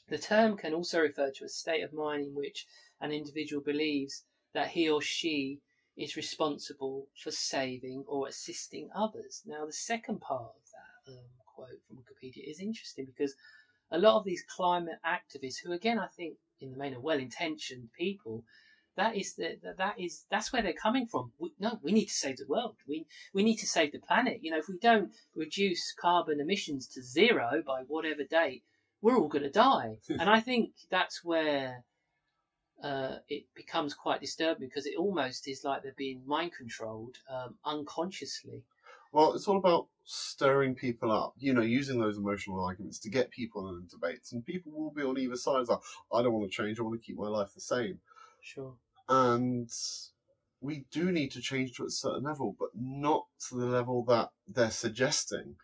The 0.09 0.19
term 0.19 0.57
can 0.57 0.73
also 0.73 1.01
refer 1.01 1.33
to 1.33 1.45
a 1.45 1.49
state 1.49 1.83
of 1.83 1.93
mind 1.93 2.27
in 2.27 2.35
which 2.35 2.67
an 3.01 3.11
individual 3.11 3.63
believes 3.63 4.25
that 4.53 4.69
he 4.69 4.89
or 4.89 5.03
she 5.03 5.61
is 5.97 6.17
responsible 6.17 7.09
for 7.21 7.31
saving 7.31 8.05
or 8.07 8.29
assisting 8.29 8.91
others. 8.95 9.43
Now, 9.45 9.67
the 9.67 9.73
second 9.73 10.21
part 10.21 10.55
of 10.55 10.71
that 10.71 11.13
um, 11.13 11.25
quote 11.47 11.81
from 11.89 11.97
Wikipedia 11.97 12.49
is 12.49 12.61
interesting 12.61 13.07
because 13.07 13.35
a 13.91 13.99
lot 13.99 14.17
of 14.17 14.25
these 14.25 14.45
climate 14.45 14.99
activists, 15.05 15.59
who 15.65 15.73
again 15.73 15.99
I 15.99 16.09
think 16.09 16.37
in 16.61 16.71
the 16.71 16.77
main 16.77 16.95
are 16.95 17.01
well-intentioned 17.01 17.89
people, 17.99 18.45
that 18.97 19.17
is 19.17 19.35
the, 19.35 19.59
that 19.77 20.01
is 20.01 20.25
that's 20.31 20.53
where 20.53 20.63
they're 20.63 20.73
coming 20.73 21.07
from. 21.07 21.33
We, 21.39 21.53
no, 21.59 21.79
we 21.83 21.93
need 21.93 22.07
to 22.07 22.15
save 22.15 22.39
the 22.39 22.47
world. 22.47 22.77
We 22.89 23.07
we 23.33 23.43
need 23.43 23.57
to 23.57 23.67
save 23.67 23.93
the 23.93 23.99
planet. 23.99 24.41
You 24.43 24.51
know, 24.51 24.59
if 24.59 24.69
we 24.69 24.79
don't 24.79 25.13
reduce 25.35 25.93
carbon 25.93 26.41
emissions 26.41 26.89
to 26.89 27.03
zero 27.03 27.63
by 27.67 27.83
whatever 27.87 28.25
date, 28.25 28.63
we're 29.03 29.19
all 29.19 29.29
going 29.29 29.45
to 29.45 29.51
die. 29.51 29.99
and 30.09 30.29
I 30.29 30.41
think 30.41 30.71
that's 30.91 31.25
where 31.25 31.85
uh, 32.83 33.17
it 33.29 33.45
becomes 33.55 33.95
quite 33.95 34.21
disturbing 34.21 34.69
because 34.69 34.87
it 34.87 34.97
almost 34.99 35.49
is 35.49 35.65
like 35.65 35.83
they're 35.83 35.95
being 35.97 36.23
mind 36.27 36.53
controlled 36.57 37.17
um, 37.31 37.55
unconsciously. 37.65 38.63
Well, 39.13 39.35
it's 39.35 39.49
all 39.49 39.57
about 39.57 39.87
stirring 40.05 40.75
people 40.75 41.11
up, 41.11 41.35
you 41.39 41.55
know, 41.55 41.63
using 41.63 41.99
those 41.99 42.19
emotional 42.19 42.63
arguments 42.63 42.99
to 43.01 43.11
get 43.11 43.31
people 43.31 43.69
in 43.71 43.87
debates. 43.91 44.33
And 44.33 44.45
people 44.45 44.73
will 44.73 44.91
be 44.91 45.03
on 45.03 45.19
either 45.19 45.37
side. 45.37 45.69
Like, 45.69 45.79
I 46.13 46.23
don't 46.23 46.33
want 46.33 46.51
to 46.51 46.55
change, 46.55 46.79
I 46.79 46.83
want 46.83 47.01
to 47.01 47.07
keep 47.07 47.17
my 47.17 47.29
life 47.29 47.49
the 47.55 47.61
same. 47.61 47.99
Sure. 48.43 48.75
And 49.09 49.71
we 50.61 50.85
do 50.91 51.13
need 51.13 51.33
to 51.33 51.41
change 51.41 51.77
to 51.77 51.85
a 51.85 51.91
certain 51.91 52.25
level, 52.25 52.57
but 52.59 52.71
not 52.75 53.27
to 53.49 53.57
the 53.57 53.67
level 53.67 54.05
that 54.05 54.31
they're 54.49 54.71
suggesting. 54.71 55.57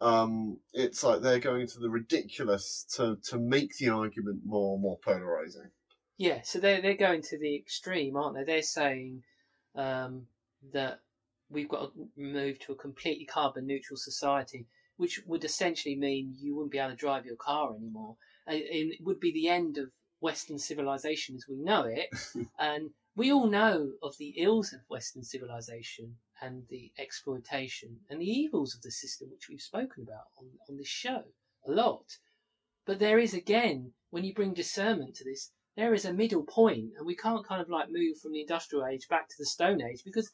Um, 0.00 0.60
it's 0.72 1.02
like 1.02 1.20
they're 1.20 1.40
going 1.40 1.66
to 1.66 1.80
the 1.80 1.90
ridiculous 1.90 2.86
to, 2.94 3.18
to 3.28 3.38
make 3.38 3.76
the 3.76 3.88
argument 3.88 4.42
more 4.44 4.74
and 4.74 4.82
more 4.82 4.98
polarizing. 5.04 5.70
Yeah, 6.18 6.40
so 6.42 6.58
they're 6.58 6.80
they're 6.80 6.96
going 6.96 7.22
to 7.22 7.38
the 7.38 7.56
extreme, 7.56 8.16
aren't 8.16 8.36
they? 8.36 8.44
They're 8.44 8.62
saying 8.62 9.22
um, 9.76 10.26
that 10.72 11.00
we've 11.48 11.68
got 11.68 11.92
to 11.94 12.08
move 12.16 12.58
to 12.60 12.72
a 12.72 12.76
completely 12.76 13.24
carbon 13.24 13.66
neutral 13.66 13.96
society, 13.96 14.66
which 14.96 15.20
would 15.26 15.44
essentially 15.44 15.94
mean 15.94 16.34
you 16.36 16.56
wouldn't 16.56 16.72
be 16.72 16.78
able 16.78 16.90
to 16.90 16.96
drive 16.96 17.24
your 17.24 17.36
car 17.36 17.74
anymore, 17.74 18.16
and 18.46 18.60
it 18.60 18.98
would 19.00 19.20
be 19.20 19.32
the 19.32 19.48
end 19.48 19.78
of 19.78 19.90
Western 20.20 20.58
civilization 20.58 21.36
as 21.36 21.46
we 21.48 21.56
know 21.56 21.84
it. 21.84 22.08
and 22.58 22.90
we 23.16 23.32
all 23.32 23.46
know 23.46 23.92
of 24.02 24.16
the 24.18 24.34
ills 24.36 24.72
of 24.72 24.80
Western 24.88 25.22
civilization 25.22 26.16
and 26.40 26.66
the 26.68 26.92
exploitation 26.98 28.00
and 28.08 28.20
the 28.20 28.30
evils 28.30 28.74
of 28.74 28.82
the 28.82 28.90
system, 28.90 29.28
which 29.30 29.48
we've 29.48 29.60
spoken 29.60 30.04
about 30.04 30.26
on, 30.38 30.46
on 30.68 30.76
this 30.76 30.88
show 30.88 31.24
a 31.66 31.70
lot. 31.70 32.18
But 32.86 32.98
there 32.98 33.18
is 33.18 33.34
again, 33.34 33.92
when 34.10 34.24
you 34.24 34.32
bring 34.32 34.54
discernment 34.54 35.16
to 35.16 35.24
this, 35.24 35.50
there 35.76 35.94
is 35.94 36.04
a 36.04 36.12
middle 36.12 36.44
point, 36.44 36.92
and 36.96 37.06
we 37.06 37.14
can't 37.14 37.46
kind 37.46 37.60
of 37.60 37.68
like 37.68 37.88
move 37.90 38.18
from 38.18 38.32
the 38.32 38.40
industrial 38.40 38.86
age 38.86 39.08
back 39.08 39.28
to 39.28 39.34
the 39.38 39.46
Stone 39.46 39.82
Age 39.82 40.02
because 40.04 40.32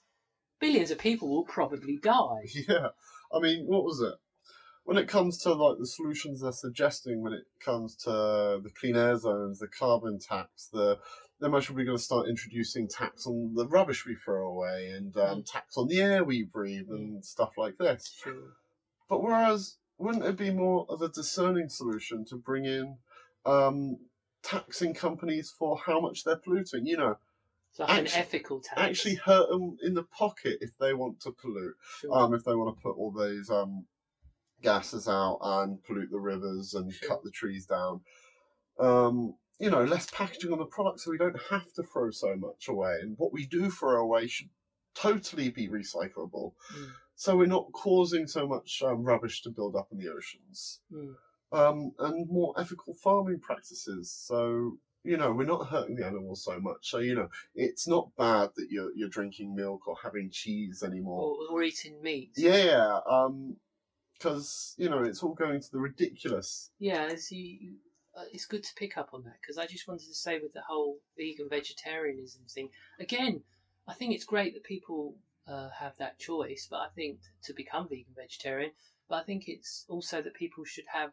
billions 0.61 0.91
of 0.91 0.99
people 0.99 1.29
will 1.29 1.45
probably 1.45 1.99
die. 1.99 2.45
Yeah, 2.69 2.89
I 3.33 3.41
mean, 3.41 3.67
what 3.67 3.85
was 3.85 4.01
it? 4.01 4.15
When 4.85 4.99
it 4.99 5.09
comes 5.09 5.39
to 5.43 5.53
like 5.55 5.79
the 5.79 5.87
solutions 5.87 6.43
they're 6.43 6.53
suggesting, 6.53 7.23
when 7.23 7.33
it 7.33 7.45
comes 7.65 7.97
to 8.05 8.11
the 8.63 8.71
clean 8.79 8.97
air 8.97 9.17
zones, 9.17 9.59
the 9.59 9.67
carbon 9.69 10.19
tax, 10.19 10.69
the 10.73 10.99
they're 11.41 11.51
most 11.51 11.67
probably 11.67 11.85
going 11.85 11.97
to 11.99 12.03
start 12.03 12.29
introducing 12.29 12.87
tax 12.87 13.27
on 13.27 13.55
the 13.55 13.67
rubbish 13.67 14.07
we 14.07 14.15
throw 14.15 14.47
away 14.47 14.91
and 14.95 15.17
um, 15.17 15.43
tax 15.43 15.77
on 15.77 15.89
the 15.89 16.01
air 16.01 16.23
we 16.23 16.45
breathe 16.45 16.89
and 16.91 17.25
stuff 17.25 17.53
like 17.59 17.77
this. 17.77 18.15
Sure. 18.23 18.53
But 19.09 19.23
whereas, 19.23 19.77
wouldn't 19.99 20.25
it 20.25 20.37
be 20.37 20.51
more 20.51 20.87
of 20.89 21.03
a 21.03 21.09
discerning 21.09 21.69
solution 21.69 22.25
to 22.27 22.37
bring 22.37 22.65
in 22.67 22.97
um, 23.45 23.97
taxing 24.43 24.95
companies 24.95 25.53
for 25.59 25.77
how 25.85 26.01
much 26.01 26.25
they're 26.25 26.37
polluting? 26.37 26.87
You 26.87 26.99
know, 26.99 27.17
It's 27.71 27.81
like 27.81 27.91
Actu- 27.91 28.01
an 28.15 28.21
ethical 28.21 28.61
tax. 28.61 28.81
actually 28.81 29.17
hurt 29.17 29.49
them 29.49 29.77
in 29.83 29.95
the 29.95 30.05
pocket 30.05 30.59
if 30.61 30.71
they 30.79 30.95
want 30.95 31.21
to 31.23 31.33
pollute 31.33 31.75
Sure. 32.01 32.17
um, 32.17 32.33
if 32.35 32.45
they 32.45 32.55
want 32.55 32.77
to 32.77 32.81
put 32.83 32.97
all 32.97 33.11
those 33.11 33.51
um, 33.51 33.87
gases 34.63 35.09
out 35.09 35.39
and 35.43 35.83
pollute 35.85 36.11
the 36.11 36.19
rivers 36.19 36.75
and 36.75 36.93
Sure. 36.93 37.09
cut 37.09 37.25
the 37.25 37.31
trees 37.31 37.67
down. 37.67 38.01
Um, 38.79 39.35
you 39.59 39.71
know, 39.71 39.85
less 39.85 40.11
packaging 40.11 40.53
on 40.53 40.59
the 40.59 40.65
product 40.67 41.01
so 41.01 41.11
we 41.11 41.19
don't 41.19 41.41
have 41.51 41.73
to 41.75 41.83
throw 41.83 42.11
so 42.11 42.35
much 42.37 42.69
away. 42.69 42.97
And 43.01 43.17
what 43.19 43.33
we 43.33 43.47
do 43.47 43.71
throw 43.71 44.01
away 44.03 44.27
should 44.27 44.49
totally 44.95 45.51
be 45.51 45.69
recyclable. 45.69 46.53
Mm. 46.77 46.91
So 47.17 47.37
we're 47.37 47.47
not 47.47 47.73
causing 47.73 48.27
so 48.27 48.47
much 48.49 48.83
um, 48.85 49.05
rubbish 49.05 49.43
to 49.43 49.51
build 49.51 49.77
up 49.77 49.89
in 49.93 49.99
the 49.99 50.09
oceans. 50.09 50.81
Mm. 50.93 51.15
Um, 51.53 51.93
and 52.01 52.29
more 52.29 52.53
ethical 52.59 52.95
farming 52.95 53.39
practices. 53.41 54.11
So, 54.11 54.79
you 55.05 55.17
know, 55.17 55.31
we're 55.31 55.45
not 55.47 55.69
hurting 55.69 55.95
the 55.95 56.07
animals 56.07 56.43
so 56.43 56.59
much. 56.59 56.91
So, 56.91 56.99
you 56.99 57.15
know, 57.15 57.29
it's 57.55 57.87
not 57.87 58.11
bad 58.17 58.51
that 58.57 58.67
you're, 58.71 58.91
you're 58.97 59.09
drinking 59.09 59.55
milk 59.55 59.87
or 59.87 59.97
having 60.03 60.31
cheese 60.33 60.83
anymore. 60.83 61.37
or, 61.51 61.59
or 61.59 61.63
eating 61.63 62.03
meat. 62.03 62.33
Yeah, 62.37 62.99
um, 63.09 63.57
because 64.25 64.75
you 64.79 64.89
know 64.89 65.03
it's 65.03 65.23
all 65.23 65.35
going 65.35 65.61
to 65.61 65.71
the 65.71 65.79
ridiculous. 65.79 66.71
Yeah, 66.79 67.09
it's, 67.11 67.31
you, 67.31 67.75
uh, 68.17 68.25
it's 68.33 68.47
good 68.47 68.65
to 68.65 68.75
pick 68.75 68.97
up 68.97 69.11
on 69.13 69.23
that 69.25 69.37
because 69.41 69.59
I 69.59 69.67
just 69.67 69.87
wanted 69.87 70.07
to 70.07 70.15
say 70.15 70.39
with 70.41 70.55
the 70.55 70.63
whole 70.67 70.97
vegan 71.19 71.49
vegetarianism 71.51 72.43
thing 72.49 72.71
again, 72.99 73.43
I 73.87 73.95
think 73.95 74.15
it's 74.15 74.25
great 74.25 74.55
that 74.55 74.65
people 74.65 75.17
uh, 75.47 75.69
have 75.79 75.93
that 75.99 76.19
choice, 76.19 76.67
but 76.71 76.79
I 76.79 76.89
think 76.95 77.19
to 77.45 77.53
become 77.53 77.89
vegan 77.89 78.15
vegetarian, 78.17 78.73
but 79.09 79.17
I 79.17 79.25
think 79.25 79.45
it's 79.47 79.85
also 79.89 80.23
that 80.23 80.35
people 80.35 80.65
should 80.65 80.87
have 80.93 81.11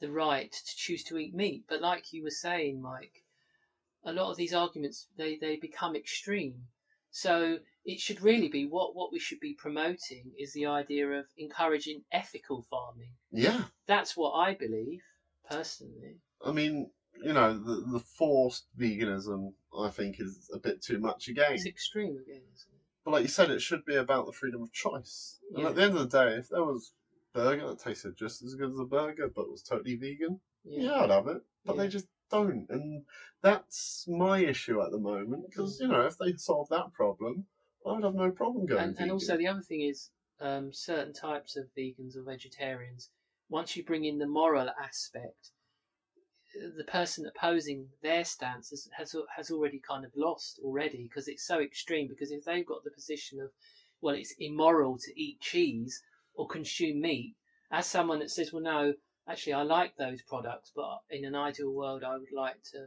the 0.00 0.10
right 0.10 0.52
to 0.52 0.76
choose 0.76 1.02
to 1.04 1.16
eat 1.16 1.34
meat. 1.34 1.64
But 1.66 1.80
like 1.80 2.12
you 2.12 2.22
were 2.22 2.30
saying, 2.30 2.82
Mike, 2.82 3.24
a 4.04 4.12
lot 4.12 4.30
of 4.30 4.36
these 4.36 4.52
arguments 4.52 5.06
they, 5.16 5.36
they 5.36 5.56
become 5.56 5.96
extreme. 5.96 6.66
So 7.16 7.58
it 7.84 8.00
should 8.00 8.20
really 8.22 8.48
be 8.48 8.66
what, 8.66 8.96
what 8.96 9.12
we 9.12 9.20
should 9.20 9.38
be 9.38 9.54
promoting 9.54 10.32
is 10.36 10.52
the 10.52 10.66
idea 10.66 11.08
of 11.12 11.26
encouraging 11.38 12.02
ethical 12.10 12.66
farming. 12.68 13.12
Yeah. 13.30 13.66
That's 13.86 14.16
what 14.16 14.32
I 14.32 14.54
believe, 14.54 15.00
personally. 15.48 16.16
I 16.44 16.50
mean, 16.50 16.90
you 17.22 17.32
know, 17.32 17.56
the, 17.56 17.86
the 17.92 18.00
forced 18.00 18.66
veganism, 18.76 19.52
I 19.78 19.90
think, 19.90 20.16
is 20.18 20.50
a 20.52 20.58
bit 20.58 20.82
too 20.82 20.98
much 20.98 21.28
again. 21.28 21.52
It's 21.52 21.66
extreme 21.66 22.16
again, 22.16 22.42
isn't 22.52 22.72
it? 22.74 22.80
But 23.04 23.12
like 23.12 23.22
you 23.22 23.28
said, 23.28 23.48
it 23.48 23.62
should 23.62 23.84
be 23.84 23.94
about 23.94 24.26
the 24.26 24.32
freedom 24.32 24.60
of 24.60 24.72
choice. 24.72 25.38
And 25.54 25.62
Yeah. 25.62 25.68
at 25.68 25.76
the 25.76 25.82
end 25.84 25.96
of 25.96 26.10
the 26.10 26.18
day, 26.24 26.34
if 26.34 26.48
there 26.48 26.64
was 26.64 26.94
burger 27.32 27.68
that 27.68 27.78
tasted 27.78 28.16
just 28.16 28.42
as 28.42 28.56
good 28.56 28.72
as 28.72 28.80
a 28.80 28.84
burger 28.84 29.28
but 29.28 29.48
was 29.48 29.62
totally 29.62 29.94
vegan, 29.94 30.40
yeah, 30.64 30.94
I'd 30.94 31.10
have 31.10 31.28
it. 31.28 31.42
But 31.64 31.76
they 31.76 31.86
just 31.86 32.06
don't, 32.30 32.66
and 32.70 33.04
that's 33.42 34.06
my 34.08 34.38
issue 34.38 34.82
at 34.82 34.90
the 34.90 34.98
moment. 34.98 35.44
Because 35.48 35.78
you 35.80 35.88
know, 35.88 36.02
if 36.02 36.18
they 36.18 36.32
solve 36.34 36.68
that 36.70 36.92
problem, 36.92 37.46
I 37.86 37.92
would 37.92 38.04
have 38.04 38.14
no 38.14 38.30
problem 38.30 38.66
going. 38.66 38.82
and, 38.82 38.98
and 38.98 39.10
also 39.12 39.36
the 39.36 39.48
other 39.48 39.62
thing 39.62 39.82
is 39.82 40.10
um, 40.40 40.72
certain 40.72 41.12
types 41.12 41.56
of 41.56 41.66
vegans 41.76 42.16
or 42.16 42.22
vegetarians 42.22 43.10
once 43.48 43.76
you 43.76 43.84
bring 43.84 44.04
in 44.04 44.18
the 44.18 44.26
moral 44.26 44.68
aspect 44.82 45.50
the 46.76 46.84
person 46.84 47.26
opposing 47.26 47.88
their 48.02 48.24
stance 48.24 48.70
has, 48.70 48.88
has, 48.96 49.16
has 49.36 49.50
already 49.50 49.80
kind 49.80 50.04
of 50.04 50.12
lost 50.16 50.60
already 50.62 51.02
because 51.02 51.28
it's 51.28 51.46
so 51.46 51.60
extreme 51.60 52.06
because 52.08 52.30
if 52.30 52.44
they've 52.44 52.66
got 52.66 52.84
the 52.84 52.90
position 52.90 53.40
of 53.40 53.50
well 54.00 54.14
it's 54.14 54.34
immoral 54.38 54.96
to 54.96 55.20
eat 55.20 55.40
cheese 55.40 56.02
or 56.34 56.46
consume 56.46 57.00
meat 57.00 57.34
as 57.70 57.86
someone 57.86 58.20
that 58.20 58.30
says 58.30 58.52
well 58.52 58.62
no 58.62 58.94
actually 59.28 59.52
i 59.52 59.62
like 59.62 59.96
those 59.96 60.22
products 60.22 60.72
but 60.74 60.98
in 61.10 61.24
an 61.24 61.34
ideal 61.34 61.70
world 61.70 62.02
i 62.04 62.16
would 62.16 62.32
like 62.34 62.62
to 62.62 62.86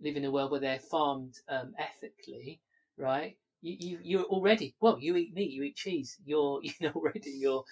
live 0.00 0.16
in 0.16 0.24
a 0.24 0.30
world 0.30 0.50
where 0.50 0.60
they're 0.60 0.78
farmed 0.78 1.34
um, 1.48 1.72
ethically 1.78 2.60
right? 2.96 3.36
You, 3.60 3.76
you 3.78 3.98
you're 4.02 4.24
already 4.24 4.74
well 4.80 4.98
you 4.98 5.16
eat 5.16 5.34
meat 5.34 5.50
you 5.50 5.62
eat 5.62 5.76
cheese. 5.76 6.16
You're 6.24 6.60
you 6.62 6.72
know 6.80 6.92
already 6.94 7.30
you're 7.30 7.64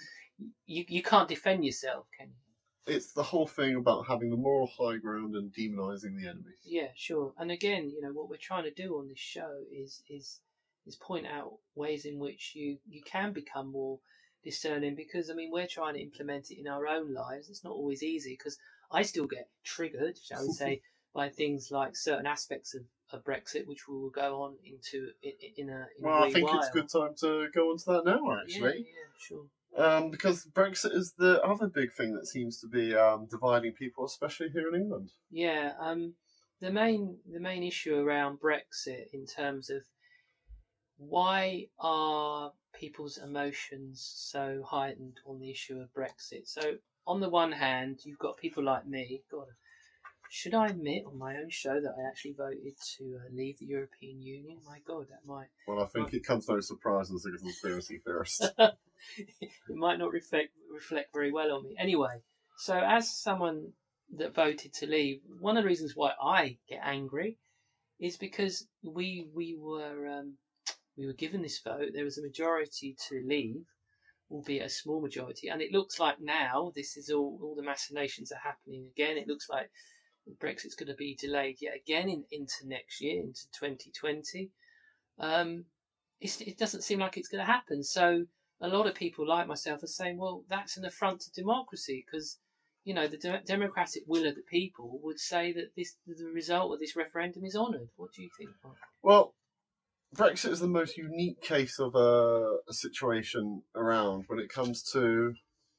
you, 0.66 0.84
you 0.88 1.02
can't 1.02 1.28
defend 1.28 1.64
yourself 1.64 2.06
can 2.18 2.28
you? 2.28 2.94
It's 2.94 3.12
the 3.12 3.22
whole 3.22 3.46
thing 3.46 3.76
about 3.76 4.06
having 4.08 4.30
the 4.30 4.36
moral 4.36 4.68
high 4.78 4.96
ground 4.96 5.36
and 5.36 5.52
demonizing 5.52 6.16
the 6.16 6.28
enemy. 6.28 6.54
yeah 6.64 6.88
sure. 6.96 7.32
And 7.38 7.50
again 7.50 7.90
you 7.90 8.00
know 8.00 8.12
what 8.12 8.28
we're 8.28 8.36
trying 8.40 8.64
to 8.64 8.72
do 8.72 8.98
on 8.98 9.08
this 9.08 9.18
show 9.18 9.50
is 9.72 10.02
is 10.08 10.40
is 10.86 10.96
point 10.96 11.26
out 11.26 11.58
ways 11.74 12.04
in 12.04 12.18
which 12.18 12.52
you 12.54 12.78
you 12.88 13.02
can 13.02 13.32
become 13.32 13.70
more 13.72 13.98
discerning 14.44 14.94
because 14.94 15.30
i 15.30 15.34
mean 15.34 15.50
we're 15.52 15.66
trying 15.66 15.94
to 15.94 16.00
implement 16.00 16.50
it 16.50 16.58
in 16.60 16.66
our 16.68 16.86
own 16.86 17.12
lives 17.12 17.48
it's 17.48 17.64
not 17.64 17.72
always 17.72 18.02
easy 18.02 18.34
because 18.38 18.58
i 18.90 19.02
still 19.02 19.26
get 19.26 19.48
triggered 19.64 20.16
shall 20.18 20.46
we 20.46 20.52
say 20.52 20.80
by 21.14 21.28
things 21.28 21.70
like 21.70 21.96
certain 21.96 22.26
aspects 22.26 22.74
of, 22.74 22.82
of 23.12 23.24
brexit 23.24 23.66
which 23.66 23.86
we 23.88 23.94
will 23.96 24.10
go 24.10 24.42
on 24.42 24.54
into 24.64 25.08
in, 25.22 25.32
in 25.56 25.68
a 25.68 25.86
in 25.98 26.04
Well, 26.04 26.22
a 26.24 26.26
I 26.28 26.32
think 26.32 26.48
while. 26.48 26.58
it's 26.60 26.68
a 26.68 26.72
good 26.72 26.88
time 26.88 27.14
to 27.20 27.48
go 27.52 27.70
on 27.70 27.78
to 27.78 27.84
that 27.86 28.04
now, 28.04 28.30
yeah, 28.30 28.40
actually. 28.42 28.78
yeah 28.86 29.10
sure 29.18 29.44
Um, 29.76 30.10
because 30.10 30.46
Brexit 30.46 30.94
is 30.94 31.12
the 31.18 31.40
other 31.42 31.68
big 31.68 31.92
thing 31.92 32.14
that 32.14 32.26
seems 32.26 32.58
to 32.60 32.66
be 32.68 32.94
um, 32.94 33.26
dividing 33.30 33.72
people, 33.72 34.04
especially 34.04 34.48
here 34.50 34.68
in 34.68 34.80
England. 34.80 35.10
Yeah, 35.30 35.72
um, 35.78 36.14
the 36.60 36.70
main 36.72 37.18
the 37.32 37.40
main 37.40 37.62
issue 37.62 37.94
around 37.96 38.38
Brexit 38.40 39.06
in 39.12 39.26
terms 39.26 39.70
of 39.70 39.82
why 40.98 41.66
are 41.78 42.52
people's 42.72 43.18
emotions 43.18 44.00
so 44.16 44.62
heightened 44.66 45.20
on 45.26 45.40
the 45.40 45.50
issue 45.50 45.80
of 45.80 45.92
Brexit? 45.94 46.46
So 46.46 46.76
on 47.06 47.20
the 47.20 47.28
one 47.28 47.52
hand, 47.52 48.00
you've 48.04 48.18
got 48.18 48.36
people 48.36 48.64
like 48.64 48.86
me. 48.86 49.22
God, 49.30 49.46
should 50.30 50.54
I 50.54 50.68
admit 50.68 51.04
on 51.06 51.18
my 51.18 51.36
own 51.36 51.50
show 51.50 51.80
that 51.80 51.94
I 51.98 52.08
actually 52.08 52.34
voted 52.34 52.74
to 52.98 53.18
uh, 53.18 53.28
leave 53.32 53.58
the 53.58 53.66
European 53.66 54.22
Union? 54.22 54.58
My 54.64 54.78
God, 54.86 55.06
that 55.10 55.26
might 55.26 55.48
Well, 55.66 55.82
I 55.82 55.86
think 55.86 56.14
it 56.14 56.24
comes 56.24 56.48
no 56.48 56.60
surprise 56.60 57.10
as 57.10 57.26
a 57.26 57.36
conspiracy 57.36 57.98
theorist. 57.98 58.44
it 58.58 59.50
might 59.68 59.98
not 59.98 60.12
reflect 60.12 60.52
reflect 60.72 61.12
very 61.12 61.32
well 61.32 61.52
on 61.52 61.64
me. 61.64 61.74
Anyway, 61.78 62.22
so 62.58 62.78
as 62.78 63.12
someone 63.12 63.72
that 64.16 64.34
voted 64.34 64.72
to 64.74 64.86
leave, 64.86 65.20
one 65.40 65.56
of 65.56 65.64
the 65.64 65.68
reasons 65.68 65.96
why 65.96 66.12
I 66.22 66.58
get 66.68 66.80
angry 66.82 67.36
is 67.98 68.16
because 68.16 68.66
we 68.82 69.26
we 69.34 69.56
were 69.58 70.06
um, 70.06 70.34
we 71.00 71.06
were 71.06 71.14
given 71.14 71.40
this 71.40 71.60
vote. 71.60 71.92
There 71.94 72.04
was 72.04 72.18
a 72.18 72.22
majority 72.22 72.94
to 73.08 73.22
leave, 73.26 73.64
albeit 74.30 74.66
a 74.66 74.68
small 74.68 75.00
majority, 75.00 75.48
and 75.48 75.62
it 75.62 75.72
looks 75.72 75.98
like 75.98 76.20
now 76.20 76.72
this 76.74 76.98
is 76.98 77.08
all 77.08 77.40
all 77.42 77.54
the 77.54 77.62
machinations 77.62 78.30
are 78.30 78.44
happening 78.44 78.90
again. 78.92 79.16
It 79.16 79.26
looks 79.26 79.48
like 79.48 79.70
Brexit's 80.38 80.74
going 80.74 80.88
to 80.88 80.94
be 80.94 81.16
delayed 81.18 81.56
yet 81.62 81.74
again 81.74 82.10
in, 82.10 82.24
into 82.30 82.66
next 82.66 83.00
year, 83.00 83.22
into 83.22 83.46
2020. 83.58 84.50
Um, 85.18 85.64
it 86.20 86.58
doesn't 86.58 86.84
seem 86.84 86.98
like 86.98 87.16
it's 87.16 87.28
going 87.28 87.44
to 87.44 87.50
happen. 87.50 87.82
So 87.82 88.26
a 88.60 88.68
lot 88.68 88.86
of 88.86 88.94
people 88.94 89.26
like 89.26 89.46
myself 89.46 89.82
are 89.82 89.86
saying, 89.86 90.18
well, 90.18 90.44
that's 90.50 90.76
an 90.76 90.84
affront 90.84 91.22
to 91.22 91.30
democracy 91.32 92.04
because, 92.04 92.38
you 92.84 92.92
know, 92.92 93.08
the 93.08 93.16
de- 93.16 93.42
democratic 93.46 94.02
will 94.06 94.26
of 94.26 94.34
the 94.34 94.42
people 94.42 95.00
would 95.02 95.18
say 95.18 95.50
that 95.54 95.74
this 95.74 95.96
the 96.06 96.30
result 96.34 96.74
of 96.74 96.78
this 96.78 96.94
referendum 96.94 97.46
is 97.46 97.56
honoured. 97.56 97.88
What 97.96 98.12
do 98.12 98.22
you 98.22 98.28
think? 98.38 98.50
Mark? 98.62 98.76
well, 99.02 99.34
Brexit 100.16 100.50
is 100.50 100.60
the 100.60 100.66
most 100.66 100.96
unique 100.96 101.40
case 101.40 101.78
of 101.78 101.94
a, 101.94 102.56
a 102.68 102.72
situation 102.72 103.62
around 103.74 104.24
when 104.26 104.38
it 104.38 104.48
comes 104.48 104.82
to 104.92 105.34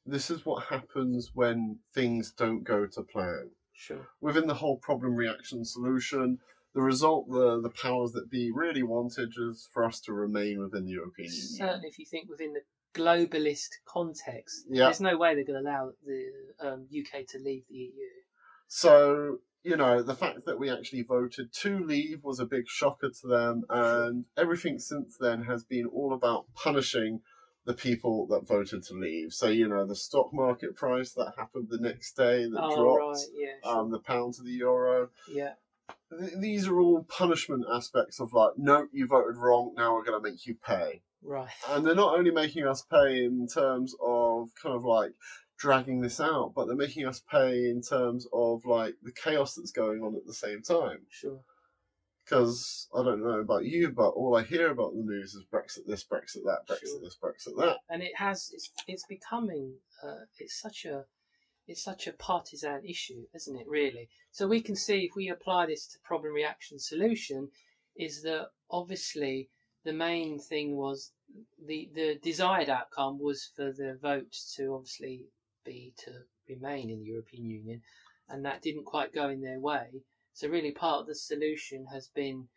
this 0.05 0.29
is 0.31 0.45
what 0.45 0.65
happens 0.65 1.31
when 1.33 1.77
things 1.93 2.31
don't 2.31 2.63
go 2.63 2.87
to 2.87 3.03
plan. 3.03 3.51
Sure. 3.73 4.07
Within 4.19 4.47
the 4.47 4.53
whole 4.53 4.77
problem 4.77 5.15
reaction 5.15 5.65
solution, 5.65 6.39
the 6.73 6.81
result 6.81 7.29
the, 7.29 7.61
the 7.61 7.69
powers 7.69 8.11
that 8.13 8.29
be 8.29 8.51
really 8.51 8.83
wanted 8.83 9.31
is 9.37 9.67
for 9.73 9.83
us 9.83 9.99
to 10.01 10.13
remain 10.13 10.59
within 10.59 10.85
the 10.85 10.91
European 10.91 11.29
Union. 11.29 11.47
Certainly, 11.57 11.87
if 11.87 11.99
you 11.99 12.05
think 12.05 12.29
within 12.29 12.53
the 12.53 12.61
globalist 12.93 13.69
context, 13.85 14.65
Yeah. 14.69 14.85
there's 14.85 15.01
no 15.01 15.17
way 15.17 15.35
they're 15.35 15.43
going 15.43 15.63
to 15.63 15.69
allow 15.69 15.91
the 16.05 16.31
um, 16.59 16.87
UK 16.91 17.27
to 17.27 17.39
leave 17.39 17.63
the 17.69 17.75
EU. 17.75 18.09
So, 18.67 19.39
you 19.63 19.77
know, 19.77 20.01
the 20.01 20.15
fact 20.15 20.45
that 20.45 20.59
we 20.59 20.69
actually 20.69 21.03
voted 21.03 21.53
to 21.61 21.79
leave 21.85 22.23
was 22.23 22.39
a 22.39 22.45
big 22.45 22.67
shocker 22.67 23.09
to 23.21 23.27
them, 23.27 23.63
and 23.69 24.25
everything 24.37 24.79
since 24.79 25.17
then 25.19 25.43
has 25.43 25.63
been 25.63 25.85
all 25.85 26.13
about 26.13 26.45
punishing 26.55 27.21
the 27.65 27.73
people 27.73 28.25
that 28.27 28.47
voted 28.47 28.81
to 28.83 28.93
leave. 28.95 29.31
So, 29.33 29.47
you 29.47 29.67
know, 29.67 29.85
the 29.85 29.95
stock 29.95 30.33
market 30.33 30.75
price 30.75 31.13
that 31.13 31.33
happened 31.37 31.67
the 31.69 31.77
next 31.79 32.13
day 32.13 32.45
that 32.49 32.59
oh, 32.59 32.75
dropped, 32.75 33.17
right, 33.17 33.27
yeah, 33.35 33.53
sure. 33.63 33.79
um, 33.79 33.91
the 33.91 33.99
pound 33.99 34.33
to 34.35 34.43
the 34.43 34.49
euro. 34.49 35.09
yeah, 35.31 35.53
Th- 36.09 36.31
These 36.39 36.67
are 36.67 36.79
all 36.79 37.03
punishment 37.03 37.65
aspects 37.71 38.19
of 38.19 38.33
like, 38.33 38.53
no, 38.57 38.87
you 38.91 39.05
voted 39.05 39.37
wrong, 39.37 39.73
now 39.77 39.93
we're 39.93 40.03
going 40.03 40.19
to 40.19 40.27
make 40.27 40.45
you 40.47 40.55
pay. 40.55 41.03
right. 41.21 41.49
And 41.69 41.85
they're 41.85 41.93
not 41.93 42.17
only 42.17 42.31
making 42.31 42.65
us 42.65 42.81
pay 42.89 43.25
in 43.25 43.47
terms 43.47 43.93
of 44.03 44.49
kind 44.61 44.75
of 44.75 44.83
like 44.83 45.11
dragging 45.61 46.01
this 46.01 46.19
out, 46.19 46.53
but 46.55 46.65
they're 46.65 46.75
making 46.75 47.05
us 47.05 47.21
pay 47.31 47.69
in 47.69 47.81
terms 47.81 48.27
of 48.33 48.65
like 48.65 48.95
the 49.03 49.11
chaos 49.11 49.53
that's 49.53 49.71
going 49.71 50.01
on 50.01 50.15
at 50.15 50.25
the 50.25 50.33
same 50.33 50.61
time. 50.63 50.99
Sure. 51.09 51.39
Because 52.25 52.87
I 52.97 53.03
don't 53.03 53.23
know 53.23 53.39
about 53.39 53.65
you, 53.65 53.89
but 53.91 54.09
all 54.09 54.35
I 54.35 54.43
hear 54.43 54.71
about 54.71 54.93
the 54.93 55.03
news 55.03 55.35
is 55.35 55.43
Brexit 55.53 55.85
this, 55.85 56.03
Brexit 56.03 56.43
that, 56.45 56.67
Brexit 56.67 56.87
Sure. 56.87 57.01
this, 57.01 57.17
Brexit 57.21 57.57
that. 57.57 57.77
and 57.89 58.01
it 58.01 58.15
has 58.15 58.49
it's 58.53 58.71
it's 58.87 59.05
becoming 59.05 59.73
uh, 60.03 60.25
it's 60.39 60.59
such 60.59 60.85
a 60.85 61.05
it's 61.67 61.83
such 61.83 62.07
a 62.07 62.13
partisan 62.13 62.81
issue 62.83 63.23
isn't 63.35 63.59
it 63.59 63.67
really 63.67 64.09
so 64.31 64.47
we 64.47 64.61
can 64.61 64.75
see 64.75 64.99
if 65.01 65.15
we 65.15 65.29
apply 65.29 65.67
this 65.67 65.85
to 65.87 65.99
problem 66.03 66.33
reaction 66.33 66.79
solution 66.79 67.49
is 67.95 68.23
that 68.23 68.47
obviously 68.71 69.47
the 69.85 69.93
main 69.93 70.39
thing 70.39 70.75
was 70.75 71.11
the 71.67 71.89
the 71.93 72.17
desired 72.23 72.69
outcome 72.69 73.19
was 73.19 73.51
for 73.55 73.71
the 73.71 73.97
vote 74.01 74.35
to 74.55 74.73
obviously 74.73 75.25
be 75.63 75.93
to 75.97 76.11
remain 76.49 76.89
in 76.89 76.99
the 76.99 77.05
European 77.05 77.45
Union 77.45 77.81
and 78.29 78.45
that 78.45 78.61
didn't 78.61 78.85
quite 78.85 79.13
go 79.13 79.29
in 79.29 79.41
their 79.41 79.59
way 79.59 79.87
so 80.33 80.47
really 80.47 80.71
part 80.71 81.01
of 81.01 81.07
the 81.07 81.15
solution 81.15 81.85
has 81.91 82.09
been 82.15 82.47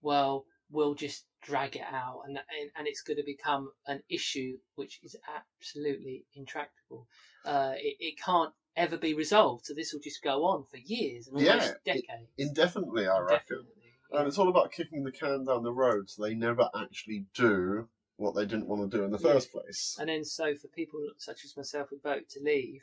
well 0.00 0.44
we'll 0.70 0.94
just 0.94 1.24
drag 1.42 1.76
it 1.76 1.82
out 1.90 2.22
and 2.26 2.36
and, 2.36 2.70
and 2.76 2.86
it's 2.86 3.02
going 3.02 3.16
to 3.16 3.24
become 3.24 3.70
an 3.86 4.02
issue 4.08 4.56
which 4.74 5.00
is 5.02 5.16
absolutely 5.36 6.24
intractable 6.34 7.06
uh, 7.44 7.72
it, 7.76 7.96
it 7.98 8.14
can't 8.24 8.52
ever 8.76 8.96
be 8.96 9.14
resolved 9.14 9.66
so 9.66 9.74
this 9.74 9.92
will 9.92 10.00
just 10.00 10.22
go 10.22 10.44
on 10.44 10.64
for 10.70 10.78
years 10.78 11.28
and 11.28 11.40
Yeah, 11.40 11.72
decades 11.84 12.30
Indefinitely, 12.38 13.06
I 13.06 13.18
reckon. 13.18 13.66
Yeah. 14.10 14.20
And 14.20 14.28
it's 14.28 14.38
all 14.38 14.48
about 14.48 14.72
kicking 14.72 15.04
the 15.04 15.12
can 15.12 15.44
down 15.44 15.62
the 15.62 15.72
road 15.72 16.08
so 16.08 16.22
they 16.22 16.34
never 16.34 16.68
actually 16.74 17.26
do 17.34 17.88
what 18.22 18.34
they 18.34 18.46
didn't 18.46 18.68
want 18.68 18.90
to 18.90 18.96
do 18.96 19.04
in 19.04 19.10
the 19.10 19.18
first 19.18 19.52
place. 19.52 19.96
And 19.98 20.08
then, 20.08 20.24
so 20.24 20.54
for 20.54 20.68
people 20.68 21.00
such 21.18 21.44
as 21.44 21.56
myself 21.56 21.88
who 21.90 21.98
vote 22.02 22.28
to 22.30 22.40
leave, 22.42 22.82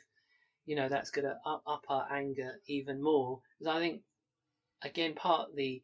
you 0.66 0.76
know, 0.76 0.88
that's 0.88 1.10
going 1.10 1.24
to 1.24 1.36
up, 1.46 1.62
up 1.66 1.84
our 1.88 2.06
anger 2.12 2.60
even 2.66 3.02
more. 3.02 3.40
Because 3.58 3.74
I 3.74 3.80
think, 3.80 4.02
again, 4.82 5.14
part 5.14 5.50
of 5.50 5.56
the 5.56 5.82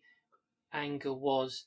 anger 0.73 1.13
was 1.13 1.67